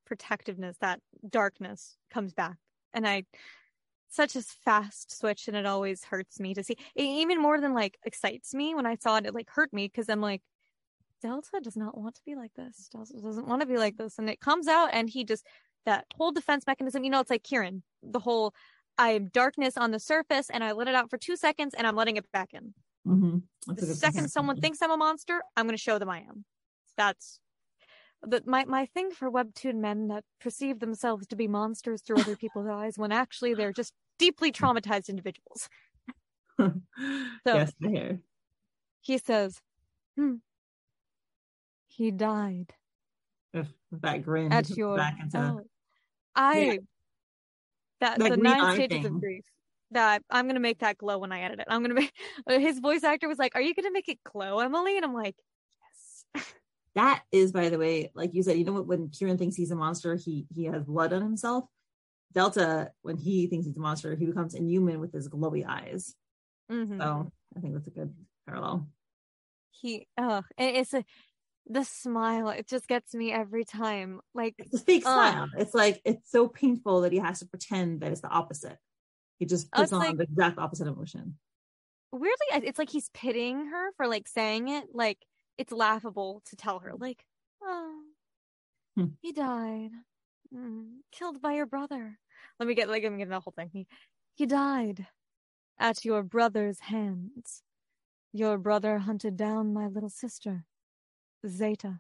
protectiveness, 0.06 0.78
that 0.82 1.00
darkness 1.28 1.96
comes 2.12 2.34
back. 2.34 2.58
And 2.94 3.08
I, 3.08 3.24
such 4.10 4.36
a 4.36 4.42
fast 4.42 5.18
switch, 5.18 5.48
and 5.48 5.56
it 5.56 5.66
always 5.66 6.04
hurts 6.04 6.40
me 6.40 6.54
to 6.56 6.64
see. 6.64 6.76
It 6.96 7.04
even 7.04 7.42
more 7.42 7.62
than 7.62 7.74
like 7.74 7.98
excites 8.04 8.54
me 8.54 8.76
when 8.76 8.86
I 8.86 8.96
saw 8.96 9.18
it, 9.18 9.26
it 9.26 9.36
like 9.36 9.50
hurt 9.50 9.72
me 9.72 9.88
because 9.88 10.10
I'm 10.10 10.22
like, 10.22 10.42
Delta 11.22 11.60
does 11.62 11.76
not 11.76 11.98
want 11.98 12.16
to 12.16 12.22
be 12.26 12.36
like 12.36 12.54
this. 12.56 12.90
Delta 12.92 13.14
doesn't 13.22 13.48
want 13.48 13.62
to 13.62 13.68
be 13.68 13.78
like 13.78 13.98
this. 13.98 14.18
And 14.18 14.30
it 14.30 14.40
comes 14.40 14.68
out 14.68 14.90
and 14.94 15.10
he 15.10 15.24
just, 15.24 15.46
that 15.86 16.06
whole 16.16 16.32
defense 16.32 16.66
mechanism, 16.66 17.04
you 17.04 17.10
know, 17.10 17.20
it's 17.20 17.30
like 17.30 17.44
Kieran, 17.44 17.84
the 18.04 18.20
whole, 18.20 18.54
I 18.98 19.10
am 19.10 19.28
darkness 19.28 19.78
on 19.78 19.92
the 19.92 20.00
surface 20.00 20.50
and 20.50 20.64
I 20.64 20.72
let 20.74 20.88
it 20.88 20.96
out 20.96 21.10
for 21.10 21.18
two 21.18 21.36
seconds 21.36 21.74
and 21.74 21.86
I'm 21.86 21.96
letting 21.96 22.18
it 22.18 22.32
back 22.32 22.54
in. 22.54 22.74
Mm-hmm. 23.08 23.74
The 23.74 23.96
second 23.96 24.30
someone 24.30 24.60
thinks 24.60 24.82
I'm 24.82 24.92
a 24.92 24.98
monster, 24.98 25.42
I'm 25.56 25.66
going 25.66 25.76
to 25.76 25.82
show 25.82 26.00
them 26.00 26.10
I 26.10 26.20
am. 26.20 26.46
That's 26.98 27.40
but 28.22 28.46
my, 28.46 28.66
my 28.66 28.86
thing 28.86 29.12
for 29.12 29.32
webtoon 29.32 29.76
men 29.76 30.10
that 30.10 30.26
perceive 30.42 30.80
themselves 30.80 31.26
to 31.28 31.36
be 31.36 31.48
monsters 31.48 32.02
through 32.02 32.20
other 32.20 32.36
people's 32.36 32.68
eyes 32.72 32.98
when 32.98 33.12
actually 33.12 33.54
they're 33.54 33.72
just 33.72 33.94
deeply 34.18 34.52
traumatized 34.52 35.08
individuals. 35.08 35.70
so 36.60 36.74
yes, 37.46 37.72
he 39.02 39.18
says, 39.18 39.62
hmm, 40.18 40.36
he 42.00 42.12
died. 42.12 42.74
With 43.54 43.68
that 43.92 44.24
grin 44.24 44.54
at 44.54 44.70
your 44.78 44.96
back 44.96 45.18
into, 45.22 45.38
oh, 45.38 45.62
I 46.34 46.60
yeah. 46.60 46.76
that 48.00 48.20
the 48.20 48.38
nine 48.38 48.76
stages 48.76 49.06
of 49.06 49.20
grief. 49.20 49.44
That 49.92 50.24
I'm 50.30 50.48
gonna 50.48 50.60
make 50.60 50.80
that 50.80 50.98
glow 50.98 51.18
when 51.18 51.32
I 51.32 51.42
edit 51.42 51.60
it. 51.60 51.68
I'm 51.68 51.82
gonna 51.82 51.96
make 51.96 52.14
his 52.48 52.80
voice 52.80 53.04
actor 53.04 53.28
was 53.28 53.38
like, 53.38 53.56
"Are 53.56 53.62
you 53.62 53.74
gonna 53.74 53.92
make 53.92 54.08
it 54.08 54.20
glow, 54.24 54.60
Emily?" 54.60 54.96
And 54.96 55.06
I'm 55.06 55.14
like, 55.14 55.36
"Yes." 56.36 56.46
That 56.96 57.22
is, 57.32 57.52
by 57.52 57.70
the 57.70 57.78
way, 57.78 58.12
like 58.16 58.34
you 58.34 58.42
said, 58.42 58.58
you 58.58 58.66
know 58.66 58.74
what? 58.74 58.88
When 58.88 59.10
Kieran 59.10 59.38
thinks 59.38 59.56
he's 59.56 59.70
a 59.72 59.76
monster, 59.76 60.16
he 60.16 60.48
he 60.54 60.66
has 60.66 60.84
blood 60.84 61.14
on 61.14 61.22
himself. 61.22 61.66
Delta, 62.34 62.92
when 63.04 63.16
he 63.18 63.48
thinks 63.48 63.68
he's 63.68 63.78
a 63.78 63.80
monster, 63.80 64.16
he 64.16 64.26
becomes 64.26 64.56
inhuman 64.56 65.00
with 65.00 65.14
his 65.14 65.30
glowy 65.30 65.66
eyes. 65.68 66.16
Mm-hmm. 66.72 67.00
So 67.00 67.32
I 67.56 67.60
think 67.60 67.74
that's 67.74 67.88
a 67.88 67.92
good 67.92 68.14
parallel. 68.48 68.88
He, 69.72 70.08
oh, 70.18 70.42
it's 70.58 70.94
a 70.94 71.06
the 71.70 71.84
smile 71.84 72.50
it 72.50 72.68
just 72.68 72.88
gets 72.88 73.14
me 73.14 73.32
every 73.32 73.64
time 73.64 74.20
like 74.34 74.56
it's 74.58 74.74
a 74.74 74.80
fake 74.80 75.06
uh, 75.06 75.14
smile 75.14 75.48
it's 75.56 75.76
like 75.76 76.02
it's 76.04 76.32
so 76.32 76.48
painful 76.48 77.02
that 77.02 77.12
he 77.12 77.20
has 77.20 77.40
to 77.40 77.46
pretend 77.46 78.02
that 78.02 78.12
it's 78.12 78.22
the 78.22 78.30
opposite. 78.30 78.78
He 79.38 79.46
just 79.46 79.72
puts 79.72 79.94
on 79.94 80.00
like, 80.00 80.18
the 80.18 80.24
exact 80.24 80.58
opposite 80.58 80.88
emotion. 80.88 81.38
Weirdly 82.12 82.68
it's 82.68 82.80
like 82.80 82.90
he's 82.90 83.10
pitying 83.14 83.68
her 83.68 83.92
for 83.96 84.08
like 84.08 84.28
saying 84.28 84.68
it 84.68 84.86
like 84.94 85.20
it's 85.58 85.72
laughable 85.72 86.42
to 86.46 86.56
tell 86.56 86.80
her 86.80 86.94
like 86.98 87.24
oh 87.64 88.02
hmm. 88.96 89.06
he 89.22 89.32
died. 89.32 89.92
Mm, 90.54 91.02
killed 91.12 91.40
by 91.40 91.54
your 91.54 91.68
brother. 91.68 92.18
Let 92.60 92.68
me 92.68 92.74
get 92.74 92.90
like 92.90 93.04
let 93.04 93.12
me 93.12 93.20
get 93.20 93.30
the 93.30 93.40
whole 93.40 93.54
thing. 93.56 93.70
He, 93.72 93.88
he 94.34 94.48
died 94.48 95.06
at 95.78 96.04
your 96.04 96.24
brother's 96.24 96.80
hands. 96.80 97.62
Your 98.34 98.58
brother 98.58 98.98
hunted 98.98 99.38
down 99.38 99.74
my 99.74 99.88
little 99.88 100.10
sister 100.10 100.66
Zeta 101.48 102.00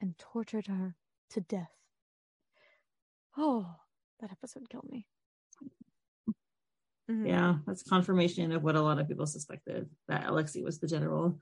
and 0.00 0.18
tortured 0.18 0.66
her 0.66 0.96
to 1.30 1.40
death. 1.40 1.70
Oh, 3.36 3.66
that 4.20 4.30
episode 4.30 4.68
killed 4.68 4.88
me. 4.90 5.06
Mm-hmm. 7.10 7.26
Yeah, 7.26 7.56
that's 7.66 7.82
confirmation 7.82 8.52
of 8.52 8.62
what 8.62 8.76
a 8.76 8.80
lot 8.80 8.98
of 8.98 9.08
people 9.08 9.26
suspected 9.26 9.88
that 10.08 10.26
Alexei 10.26 10.62
was 10.62 10.78
the 10.78 10.86
general. 10.86 11.38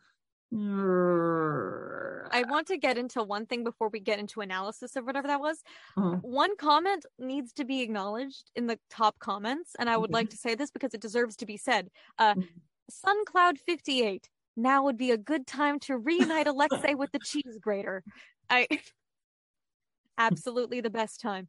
I 2.33 2.42
want 2.48 2.66
to 2.68 2.76
get 2.76 2.98
into 2.98 3.22
one 3.22 3.46
thing 3.46 3.62
before 3.62 3.88
we 3.88 4.00
get 4.00 4.18
into 4.18 4.40
analysis 4.40 4.96
of 4.96 5.05
whatever 5.05 5.29
that 5.29 5.40
was. 5.40 5.62
Uh-huh. 5.96 6.16
One 6.22 6.57
comment 6.57 7.07
needs 7.18 7.53
to 7.55 7.64
be 7.64 7.83
acknowledged 7.83 8.50
in 8.57 8.66
the 8.66 8.79
top 8.90 9.18
comments, 9.20 9.76
and 9.79 9.88
I 9.88 9.96
would 9.96 10.11
okay. 10.11 10.18
like 10.18 10.31
to 10.31 10.37
say 10.37 10.57
this 10.57 10.72
because 10.72 10.92
it 10.92 11.00
deserves 11.00 11.37
to 11.37 11.46
be 11.46 11.57
said. 11.57 11.88
Uh, 12.18 12.35
mm-hmm. 12.35 12.48
SunCloud58 12.90 14.24
now 14.61 14.85
would 14.85 14.96
be 14.96 15.11
a 15.11 15.16
good 15.16 15.46
time 15.46 15.79
to 15.81 15.96
reunite 15.96 16.46
Alexei 16.46 16.94
with 16.94 17.11
the 17.12 17.18
cheese 17.18 17.59
grater. 17.61 18.03
I 18.49 18.66
absolutely 20.18 20.81
the 20.81 20.90
best 20.90 21.20
time. 21.20 21.49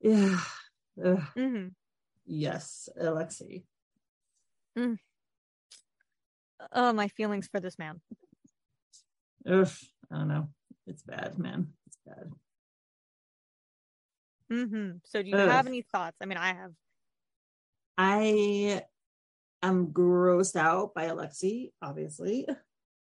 Yeah. 0.00 0.40
Mm-hmm. 0.98 1.68
Yes, 2.26 2.88
Alexei. 2.98 3.64
Mm. 4.76 4.98
Oh, 6.72 6.92
my 6.92 7.08
feelings 7.08 7.48
for 7.48 7.60
this 7.60 7.78
man. 7.78 8.00
Ugh, 9.48 9.70
I 10.10 10.16
don't 10.16 10.28
know. 10.28 10.48
It's 10.86 11.02
bad, 11.02 11.38
man. 11.38 11.68
It's 11.86 11.98
bad. 12.06 12.30
Mm-hmm. 14.52 14.90
So, 15.04 15.22
do 15.22 15.28
you 15.28 15.36
Ugh. 15.36 15.50
have 15.50 15.66
any 15.66 15.82
thoughts? 15.82 16.16
I 16.20 16.26
mean, 16.26 16.38
I 16.38 16.48
have. 16.48 16.72
I 17.96 18.82
I'm 19.62 19.88
grossed 19.88 20.56
out 20.56 20.94
by 20.94 21.04
Alexei, 21.04 21.72
obviously. 21.82 22.46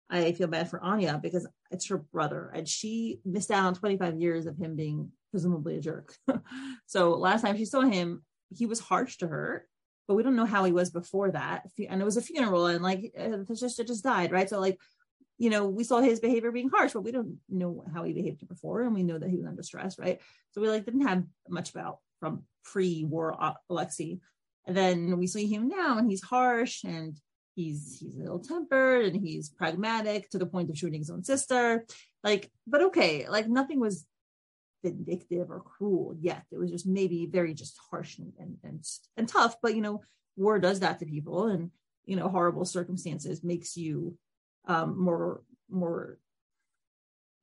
I 0.10 0.34
feel 0.34 0.48
bad 0.48 0.70
for 0.70 0.80
Anya 0.82 1.20
because 1.22 1.48
it's 1.72 1.88
her 1.88 1.98
brother 1.98 2.52
and 2.54 2.68
she 2.68 3.20
missed 3.26 3.50
out 3.50 3.66
on 3.66 3.74
25 3.74 4.20
years 4.20 4.46
of 4.46 4.58
him 4.58 4.76
being 4.76 5.12
presumably 5.32 5.78
a 5.78 5.82
jerk. 5.82 6.16
so 6.86 7.16
last 7.16 7.42
time 7.42 7.58
she 7.58 7.66
saw 7.66 7.82
him, 7.82 8.24
he 8.56 8.68
was 8.68 8.80
harsh 8.80 9.18
to 9.18 9.28
her, 9.28 9.68
but 10.08 10.14
we 10.14 10.22
don't 10.22 10.36
know 10.36 10.46
how 10.46 10.64
he 10.64 10.72
was 10.72 10.92
before 10.92 11.32
that. 11.32 11.64
And 11.90 12.02
it 12.02 12.06
was 12.06 12.18
a 12.18 12.22
funeral 12.22 12.68
and 12.68 12.84
like 12.84 13.12
it 13.16 13.48
just, 13.56 13.80
it 13.80 13.88
just 13.88 14.04
died, 14.04 14.32
right? 14.32 14.50
So 14.50 14.60
like, 14.60 14.80
you 15.38 15.50
know, 15.50 15.68
we 15.68 15.84
saw 15.84 16.00
his 16.00 16.20
behavior 16.20 16.52
being 16.52 16.70
harsh, 16.70 16.94
but 16.94 17.02
we 17.04 17.12
don't 17.12 17.38
know 17.50 17.84
how 17.94 18.04
he 18.04 18.14
behaved 18.14 18.48
before. 18.48 18.84
And 18.84 18.94
we 18.94 19.04
know 19.04 19.18
that 19.18 19.30
he 19.30 19.38
was 19.38 19.48
under 19.48 19.64
stress, 19.64 19.98
right? 19.98 20.22
So 20.52 20.62
we 20.62 20.70
like 20.70 20.86
didn't 20.86 21.08
have 21.08 21.24
much 21.50 21.72
about 21.72 21.98
from 22.20 22.44
pre-war 22.64 23.36
uh, 23.38 23.54
Alexei. 23.70 24.20
And 24.68 24.76
then 24.76 25.18
we 25.18 25.28
see 25.28 25.48
him 25.48 25.68
now 25.68 25.98
and 25.98 26.10
he's 26.10 26.24
harsh 26.24 26.84
and 26.84 27.16
he's 27.56 27.98
he's 28.00 28.20
ill 28.20 28.40
tempered 28.40 29.06
and 29.06 29.16
he's 29.16 29.50
pragmatic 29.50 30.30
to 30.32 30.38
the 30.38 30.46
point 30.46 30.70
of 30.70 30.78
shooting 30.78 31.00
his 31.00 31.10
own 31.10 31.24
sister. 31.24 31.86
Like, 32.24 32.52
but 32.66 32.82
okay, 32.84 33.28
like 33.30 33.48
nothing 33.48 33.80
was 33.80 34.06
vindictive 34.84 35.50
or 35.50 35.62
cruel 35.62 36.16
yet. 36.20 36.44
It 36.52 36.58
was 36.58 36.72
just 36.72 36.88
maybe 36.88 37.28
very 37.28 37.54
just 37.54 37.80
harsh 37.90 38.18
and, 38.18 38.34
and, 38.40 38.58
and, 38.64 38.84
and 39.18 39.28
tough. 39.28 39.56
But, 39.62 39.76
you 39.76 39.82
know, 39.82 40.02
war 40.36 40.60
does 40.60 40.82
that 40.82 41.00
to 41.00 41.06
people 41.06 41.48
and, 41.48 41.72
you 42.06 42.16
know, 42.16 42.28
horrible 42.28 42.66
circumstances 42.66 43.44
makes 43.44 43.78
you 43.78 44.18
um, 44.68 45.00
more, 45.00 45.42
more, 45.70 46.18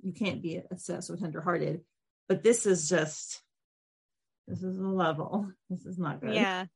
you 0.03 0.12
can't 0.12 0.43
be 0.43 0.62
so, 0.77 1.01
so 1.01 1.16
tenderhearted. 1.16 1.81
But 2.29 2.43
this 2.43 2.66
is 2.66 2.89
just, 2.89 3.41
this 4.47 4.62
is 4.62 4.79
a 4.79 4.89
level. 4.89 5.49
This 5.70 5.87
is 5.87 5.99
not 5.99 6.20
good. 6.20 6.35
Yeah. 6.35 6.66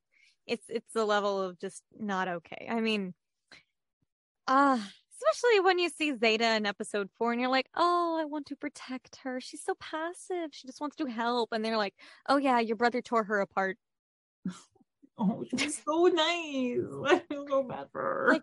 It's, 0.46 0.64
it's 0.68 0.92
the 0.92 1.04
level 1.04 1.42
of 1.42 1.58
just 1.58 1.82
not 1.98 2.28
okay. 2.28 2.68
I 2.70 2.80
mean, 2.80 3.14
ah, 4.46 4.74
uh, 4.74 4.86
especially 5.16 5.60
when 5.60 5.78
you 5.78 5.88
see 5.88 6.14
Zeta 6.16 6.56
in 6.56 6.66
episode 6.66 7.08
four 7.16 7.32
and 7.32 7.40
you're 7.40 7.50
like, 7.50 7.68
oh, 7.74 8.18
I 8.20 8.24
want 8.26 8.46
to 8.46 8.56
protect 8.56 9.16
her. 9.24 9.40
She's 9.40 9.62
so 9.62 9.74
passive. 9.80 10.50
She 10.52 10.66
just 10.66 10.80
wants 10.80 10.96
to 10.96 11.06
help. 11.06 11.50
And 11.52 11.64
they're 11.64 11.76
like, 11.76 11.94
oh, 12.28 12.36
yeah, 12.36 12.60
your 12.60 12.76
brother 12.76 13.02
tore 13.02 13.24
her 13.24 13.40
apart. 13.40 13.78
Oh, 15.18 15.42
she's 15.56 15.82
so 15.82 16.04
nice. 16.12 16.78
I 17.06 17.22
feel 17.26 17.46
so 17.48 17.62
bad 17.62 17.86
for 17.90 18.02
her. 18.02 18.26
Like, 18.32 18.42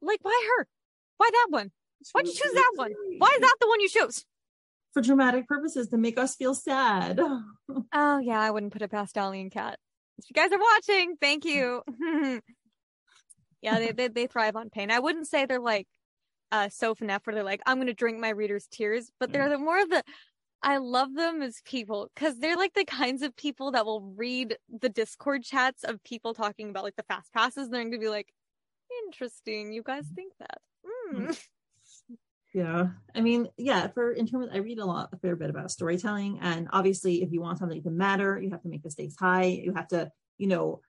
like, 0.00 0.20
why 0.22 0.50
her? 0.56 0.68
Why 1.16 1.28
that 1.32 1.46
one? 1.50 1.72
Why'd 2.12 2.28
you 2.28 2.32
choose 2.32 2.52
that 2.52 2.72
one? 2.76 2.92
Why 3.18 3.28
is 3.34 3.40
that 3.40 3.56
the 3.60 3.66
one 3.66 3.80
you 3.80 3.88
chose? 3.88 4.24
For 4.92 5.02
dramatic 5.02 5.48
purposes 5.48 5.88
to 5.88 5.98
make 5.98 6.16
us 6.16 6.36
feel 6.36 6.54
sad. 6.54 7.18
oh, 7.92 8.18
yeah, 8.18 8.40
I 8.40 8.52
wouldn't 8.52 8.72
put 8.72 8.82
it 8.82 8.90
past 8.92 9.18
Allie 9.18 9.40
and 9.40 9.50
Kat. 9.50 9.80
If 10.18 10.30
you 10.30 10.34
guys 10.34 10.52
are 10.52 10.58
watching, 10.58 11.16
thank 11.20 11.44
you. 11.44 11.82
yeah, 13.62 13.78
they, 13.78 13.92
they, 13.92 14.08
they 14.08 14.26
thrive 14.26 14.56
on 14.56 14.70
pain. 14.70 14.90
I 14.90 14.98
wouldn't 14.98 15.26
say 15.26 15.46
they're 15.46 15.60
like 15.60 15.86
uh 16.52 16.68
Soph 16.68 17.00
and 17.00 17.10
where 17.10 17.34
they're 17.34 17.42
like, 17.42 17.62
I'm 17.66 17.78
gonna 17.78 17.92
drink 17.92 18.18
my 18.18 18.30
readers' 18.30 18.68
tears, 18.70 19.10
but 19.18 19.32
they're 19.32 19.48
the 19.48 19.58
more 19.58 19.80
of 19.80 19.90
the 19.90 20.02
I 20.62 20.78
love 20.78 21.14
them 21.14 21.42
as 21.42 21.60
people 21.64 22.10
because 22.14 22.38
they're 22.38 22.56
like 22.56 22.74
the 22.74 22.84
kinds 22.84 23.22
of 23.22 23.36
people 23.36 23.72
that 23.72 23.86
will 23.86 24.00
read 24.16 24.56
the 24.80 24.88
Discord 24.88 25.44
chats 25.44 25.84
of 25.84 26.02
people 26.02 26.34
talking 26.34 26.70
about 26.70 26.84
like 26.84 26.96
the 26.96 27.04
fast 27.04 27.32
passes. 27.32 27.66
And 27.66 27.74
they're 27.74 27.82
going 27.82 27.92
to 27.92 27.98
be 27.98 28.08
like, 28.08 28.32
interesting. 29.06 29.72
You 29.72 29.82
guys 29.82 30.06
think 30.14 30.32
that? 30.40 30.58
Mm. 31.14 31.40
Yeah. 32.56 32.86
I 33.14 33.20
mean, 33.20 33.48
yeah, 33.58 33.88
for 33.88 34.12
in 34.12 34.26
terms, 34.26 34.48
I 34.50 34.56
read 34.56 34.78
a 34.78 34.86
lot, 34.86 35.10
a 35.12 35.18
fair 35.18 35.36
bit 35.36 35.50
about 35.50 35.70
storytelling. 35.70 36.38
And 36.40 36.68
obviously, 36.72 37.22
if 37.22 37.30
you 37.30 37.42
want 37.42 37.58
something 37.58 37.82
to 37.82 37.90
matter, 37.90 38.40
you 38.40 38.48
have 38.48 38.62
to 38.62 38.70
make 38.70 38.82
the 38.82 38.90
stakes 38.90 39.14
high. 39.14 39.44
You 39.44 39.74
have 39.74 39.88
to, 39.88 40.10
you 40.38 40.46
know, 40.46 40.80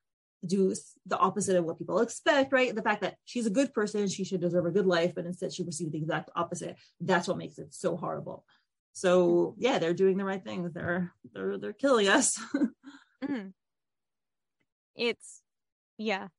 do 0.46 0.74
the 1.08 1.18
opposite 1.18 1.58
of 1.58 1.66
what 1.66 1.78
people 1.78 2.00
expect, 2.00 2.54
right? 2.54 2.74
The 2.74 2.82
fact 2.82 3.02
that 3.02 3.16
she's 3.26 3.48
a 3.48 3.50
good 3.50 3.74
person, 3.74 4.08
she 4.08 4.24
should 4.24 4.40
deserve 4.40 4.66
a 4.66 4.72
good 4.72 4.86
life, 4.86 5.14
but 5.14 5.26
instead 5.26 5.52
she 5.52 5.66
received 5.66 5.92
the 5.92 5.98
exact 5.98 6.30
opposite. 6.38 6.78
That's 7.02 7.28
what 7.28 7.38
makes 7.38 7.58
it 7.58 7.74
so 7.74 7.98
horrible. 7.98 8.46
So 8.94 9.54
yeah, 9.58 9.78
they're 9.78 9.94
doing 9.94 10.16
the 10.16 10.24
right 10.24 10.42
things. 10.42 10.72
They're 10.72 11.12
they're 11.34 11.58
they're 11.58 11.74
killing 11.74 12.08
us. 12.08 12.40
mm-hmm. 12.56 13.50
It's 14.96 15.42
yeah, 15.98 16.30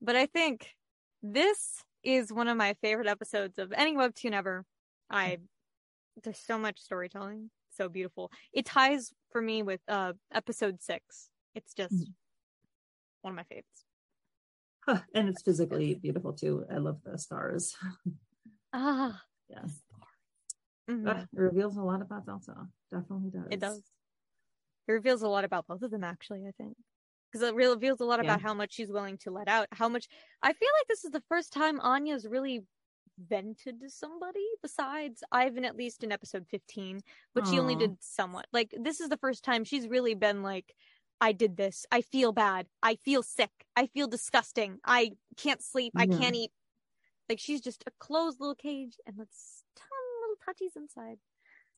but 0.00 0.14
I 0.14 0.26
think 0.26 0.76
this 1.24 1.82
is 2.04 2.32
one 2.32 2.46
of 2.46 2.56
my 2.56 2.76
favorite 2.80 3.08
episodes 3.08 3.58
of 3.58 3.72
any 3.72 3.96
webtoon 3.96 4.32
ever. 4.32 4.64
I 5.10 5.38
there's 6.22 6.38
so 6.38 6.58
much 6.58 6.78
storytelling, 6.80 7.50
so 7.70 7.88
beautiful. 7.88 8.30
It 8.52 8.64
ties 8.66 9.12
for 9.30 9.40
me 9.40 9.62
with 9.62 9.80
uh 9.88 10.14
episode 10.32 10.82
six. 10.82 11.28
It's 11.54 11.74
just 11.74 11.94
mm-hmm 11.94 12.12
one 13.26 13.32
of 13.32 13.36
my 13.36 13.42
favorites. 13.42 13.84
Huh, 14.86 15.00
and 15.12 15.28
it's 15.28 15.42
physically 15.42 15.94
beautiful 15.94 16.32
too. 16.32 16.64
I 16.72 16.78
love 16.78 16.98
the 17.04 17.18
stars. 17.18 17.74
Ah, 18.72 19.20
yeah. 19.48 19.64
Mm-hmm. 20.88 21.08
Uh, 21.08 21.12
it 21.14 21.28
reveals 21.32 21.76
a 21.76 21.82
lot 21.82 22.00
about 22.00 22.24
Delta. 22.24 22.54
Definitely 22.92 23.30
does. 23.30 23.48
It 23.50 23.58
does. 23.58 23.82
It 24.86 24.92
reveals 24.92 25.22
a 25.22 25.28
lot 25.28 25.44
about 25.44 25.66
both 25.66 25.82
of 25.82 25.90
them, 25.90 26.04
actually. 26.04 26.44
I 26.46 26.52
think 26.56 26.76
because 27.32 27.46
it 27.46 27.56
reveals 27.56 28.00
a 28.00 28.04
lot 28.04 28.22
yeah. 28.22 28.30
about 28.30 28.42
how 28.42 28.54
much 28.54 28.74
she's 28.74 28.92
willing 28.92 29.18
to 29.18 29.32
let 29.32 29.48
out. 29.48 29.66
How 29.72 29.88
much 29.88 30.06
I 30.40 30.52
feel 30.52 30.68
like 30.78 30.86
this 30.88 31.04
is 31.04 31.10
the 31.10 31.22
first 31.28 31.52
time 31.52 31.80
Anya's 31.80 32.24
really 32.24 32.64
vented 33.18 33.80
to 33.80 33.90
somebody 33.90 34.46
besides 34.62 35.22
Ivan, 35.32 35.64
at 35.64 35.76
least 35.76 36.04
in 36.04 36.12
episode 36.12 36.46
15, 36.48 37.00
but 37.34 37.44
Aww. 37.44 37.50
she 37.50 37.58
only 37.58 37.76
did 37.76 37.96
somewhat. 38.00 38.46
Like, 38.52 38.74
this 38.78 39.00
is 39.00 39.08
the 39.08 39.16
first 39.16 39.44
time 39.44 39.64
she's 39.64 39.88
really 39.88 40.14
been 40.14 40.42
like, 40.42 40.74
I 41.20 41.32
did 41.32 41.56
this. 41.56 41.86
I 41.90 42.02
feel 42.02 42.32
bad. 42.32 42.66
I 42.82 42.96
feel 42.96 43.22
sick. 43.22 43.50
I 43.74 43.86
feel 43.86 44.06
disgusting. 44.06 44.78
I 44.84 45.12
can't 45.36 45.62
sleep. 45.62 45.94
I 45.96 46.06
can't 46.06 46.36
eat. 46.36 46.50
Like 47.28 47.40
she's 47.40 47.60
just 47.60 47.84
a 47.86 47.90
closed 47.98 48.38
little 48.38 48.54
cage 48.54 48.96
and 49.06 49.16
that's 49.18 49.62
ton 49.76 49.88
little 50.20 50.36
touchies 50.46 50.80
inside. 50.80 51.16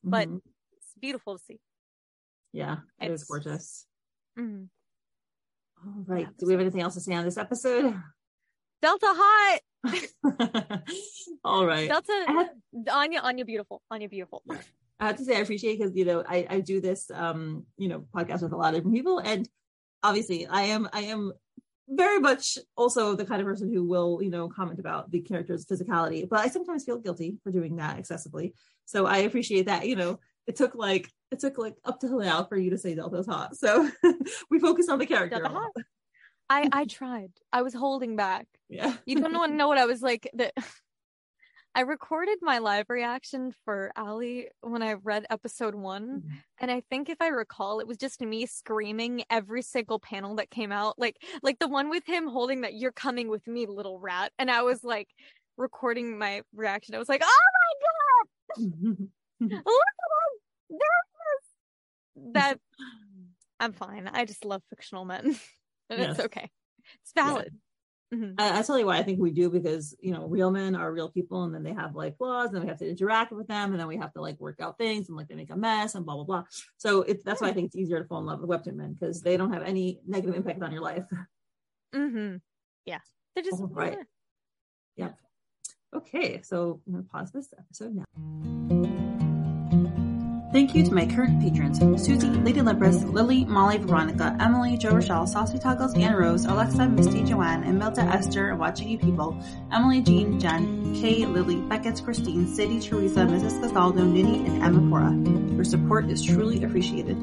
But 0.03 0.27
mm-hmm. 0.27 0.37
it's 0.77 0.93
beautiful 0.99 1.37
to 1.37 1.43
see. 1.43 1.59
Yeah, 2.51 2.77
it 2.99 3.11
it's, 3.11 3.21
is 3.21 3.27
gorgeous. 3.27 3.85
Mm-hmm. 4.37 4.65
All 5.87 6.03
right. 6.07 6.21
Yeah, 6.21 6.27
Do 6.37 6.45
we 6.45 6.53
have 6.53 6.61
anything 6.61 6.81
else 6.81 6.95
to 6.95 7.01
say 7.01 7.13
on 7.13 7.25
this 7.25 7.37
episode? 7.37 7.95
Delta 8.81 9.07
hot. 9.09 9.59
All 11.43 11.65
right. 11.65 11.87
Delta 11.87 12.25
have... 12.27 12.49
Anya 12.91 13.21
Anya 13.21 13.45
beautiful. 13.45 13.81
Anya 13.91 14.09
beautiful. 14.09 14.43
I 14.99 15.07
have 15.07 15.17
to 15.17 15.25
say 15.25 15.37
I 15.37 15.39
appreciate 15.39 15.79
because 15.79 15.95
you 15.95 16.05
know 16.05 16.23
I, 16.27 16.45
I 16.49 16.59
do 16.59 16.81
this 16.81 17.09
um 17.13 17.65
you 17.77 17.87
know 17.87 18.05
podcast 18.13 18.41
with 18.41 18.51
a 18.51 18.57
lot 18.57 18.69
of 18.69 18.75
different 18.75 18.95
people 18.95 19.19
and 19.19 19.47
obviously 20.03 20.45
I 20.45 20.63
am 20.63 20.89
I 20.91 21.01
am 21.01 21.31
very 21.87 22.19
much 22.19 22.57
also 22.77 23.15
the 23.15 23.25
kind 23.25 23.41
of 23.41 23.47
person 23.47 23.73
who 23.73 23.83
will 23.83 24.19
you 24.21 24.29
know 24.29 24.49
comment 24.49 24.79
about 24.79 25.09
the 25.09 25.21
character's 25.21 25.65
physicality 25.65 26.27
but 26.27 26.39
I 26.39 26.49
sometimes 26.49 26.83
feel 26.83 26.99
guilty 26.99 27.37
for 27.43 27.51
doing 27.51 27.77
that 27.77 27.97
excessively 27.97 28.53
so 28.85 29.05
I 29.05 29.19
appreciate 29.19 29.65
that 29.67 29.87
you 29.87 29.95
know 29.95 30.19
it 30.47 30.55
took 30.55 30.75
like 30.75 31.09
it 31.31 31.39
took 31.39 31.57
like 31.57 31.75
up 31.85 31.99
to 32.01 32.19
now 32.19 32.43
for 32.43 32.57
you 32.57 32.69
to 32.71 32.77
say 32.77 32.95
Delta's 32.95 33.25
hot 33.25 33.55
so 33.55 33.89
we 34.51 34.59
focus 34.59 34.89
on 34.89 34.99
the 34.99 35.05
character 35.05 35.49
I 36.49 36.69
I 36.71 36.85
tried 36.85 37.31
I 37.53 37.61
was 37.61 37.73
holding 37.73 38.15
back 38.15 38.47
yeah 38.69 38.95
you 39.05 39.19
don't 39.19 39.33
know, 39.33 39.45
know 39.45 39.67
what 39.67 39.77
I 39.77 39.85
was 39.85 40.01
like 40.01 40.29
that 40.33 40.53
I 41.75 41.81
recorded 41.81 42.39
my 42.41 42.57
live 42.57 42.87
reaction 42.89 43.53
for 43.63 43.91
Ali 43.95 44.47
when 44.61 44.81
I 44.81 44.93
read 44.93 45.25
episode 45.29 45.75
one. 45.75 46.21
Mm-hmm. 46.21 46.35
And 46.61 46.71
I 46.71 46.81
think 46.89 47.09
if 47.09 47.21
I 47.21 47.27
recall, 47.27 47.79
it 47.79 47.87
was 47.87 47.97
just 47.97 48.21
me 48.21 48.47
screaming 48.47 49.23
every 49.29 49.61
single 49.61 49.99
panel 49.99 50.35
that 50.37 50.49
came 50.49 50.71
out. 50.71 50.97
Like, 50.97 51.17
like 51.43 51.59
the 51.59 51.67
one 51.67 51.89
with 51.89 52.05
him 52.07 52.27
holding 52.27 52.61
that 52.61 52.73
you're 52.73 52.91
coming 52.91 53.29
with 53.29 53.47
me, 53.47 53.67
little 53.67 53.99
rat. 53.99 54.31
And 54.39 54.49
I 54.49 54.63
was 54.63 54.83
like 54.83 55.09
recording 55.57 56.17
my 56.17 56.41
reaction. 56.55 56.95
I 56.95 56.97
was 56.97 57.09
like, 57.09 57.21
oh 57.23 57.39
my 58.57 58.65
God. 58.65 58.97
Look 59.39 60.81
at 60.81 60.93
him. 62.15 62.33
That 62.33 62.59
I'm 63.59 63.73
fine. 63.73 64.09
I 64.11 64.25
just 64.25 64.43
love 64.43 64.63
fictional 64.69 65.05
men. 65.05 65.35
And 65.89 65.99
yes. 65.99 66.11
it's 66.11 66.25
okay. 66.25 66.49
It's 67.03 67.13
valid. 67.13 67.49
Yeah. 67.51 67.59
Mm-hmm. 68.11 68.33
I, 68.39 68.59
I, 68.59 68.61
tell 68.63 68.79
you 68.79 68.87
why 68.87 68.97
I 68.97 69.03
think 69.03 69.19
we 69.19 69.29
do 69.29 69.51
because 69.51 69.95
you 70.01 70.11
know 70.11 70.25
real 70.25 70.49
men 70.49 70.75
are 70.75 70.91
real 70.91 71.09
people, 71.09 71.43
and 71.43 71.53
then 71.53 71.61
they 71.61 71.73
have 71.73 71.95
like 71.95 72.17
flaws, 72.17 72.51
and 72.51 72.63
we 72.63 72.67
have 72.67 72.79
to 72.79 72.89
interact 72.89 73.31
with 73.31 73.47
them, 73.47 73.71
and 73.71 73.79
then 73.79 73.87
we 73.87 73.97
have 73.97 74.11
to 74.13 74.21
like 74.21 74.39
work 74.39 74.59
out 74.59 74.79
things, 74.79 75.09
and 75.09 75.17
like 75.17 75.27
they 75.27 75.35
make 75.35 75.51
a 75.51 75.55
mess, 75.55 75.93
and 75.93 76.05
blah 76.05 76.15
blah 76.15 76.23
blah. 76.23 76.43
So 76.77 77.03
it's 77.03 77.23
that's 77.23 77.39
why 77.39 77.49
I 77.49 77.53
think 77.53 77.67
it's 77.67 77.75
easier 77.75 78.01
to 78.01 78.07
fall 78.07 78.19
in 78.19 78.25
love 78.25 78.41
with 78.41 78.49
webtoon 78.49 78.77
men 78.77 78.93
because 78.93 79.21
they 79.21 79.37
don't 79.37 79.53
have 79.53 79.61
any 79.61 79.99
negative 80.07 80.35
impact 80.35 80.63
on 80.63 80.71
your 80.71 80.81
life. 80.81 81.03
Mm-hmm. 81.91 82.35
Yeah, 82.85 82.99
they're 83.33 83.43
just 83.43 83.63
right. 83.71 83.97
Yeah. 84.95 85.05
Yep. 85.05 85.17
Okay, 85.95 86.41
so 86.43 86.81
I'm 86.85 86.93
gonna 86.93 87.05
pause 87.11 87.31
this 87.31 87.51
episode 87.57 87.95
now. 87.95 89.18
Thank 90.51 90.73
you 90.73 90.83
to 90.83 90.91
my 90.91 91.05
current 91.05 91.39
patrons, 91.39 91.79
Suzie, 91.79 92.43
Lady 92.43 92.59
Limpus, 92.59 93.03
Lily, 93.13 93.45
Molly, 93.45 93.77
Veronica, 93.77 94.35
Emily, 94.39 94.77
Jo 94.77 94.89
Rochelle, 94.89 95.27
Saucy 95.27 95.59
Tuggles, 95.59 95.95
Anne 95.95 96.15
Rose, 96.15 96.45
Alexa, 96.45 96.87
Misti, 96.87 97.27
Joanne, 97.27 97.63
Imilda, 97.63 97.99
Ester, 98.11 98.49
and 98.49 98.59
Watching 98.59 98.89
You 98.89 98.97
People, 98.97 99.39
Emily, 99.71 100.01
Jean, 100.01 100.39
Jen, 100.39 100.99
Kay, 100.99 101.27
Lily, 101.27 101.57
Beckett, 101.57 102.01
Christine, 102.03 102.47
Sadie, 102.47 102.79
Teresa, 102.79 103.19
Mrs. 103.19 103.61
Castaldo, 103.61 104.01
Nitty, 104.01 104.47
and 104.47 104.63
Emma 104.63 104.89
Cora. 104.89 105.11
Your 105.53 105.63
support 105.63 106.09
is 106.09 106.23
truly 106.23 106.63
appreciated. 106.63 107.15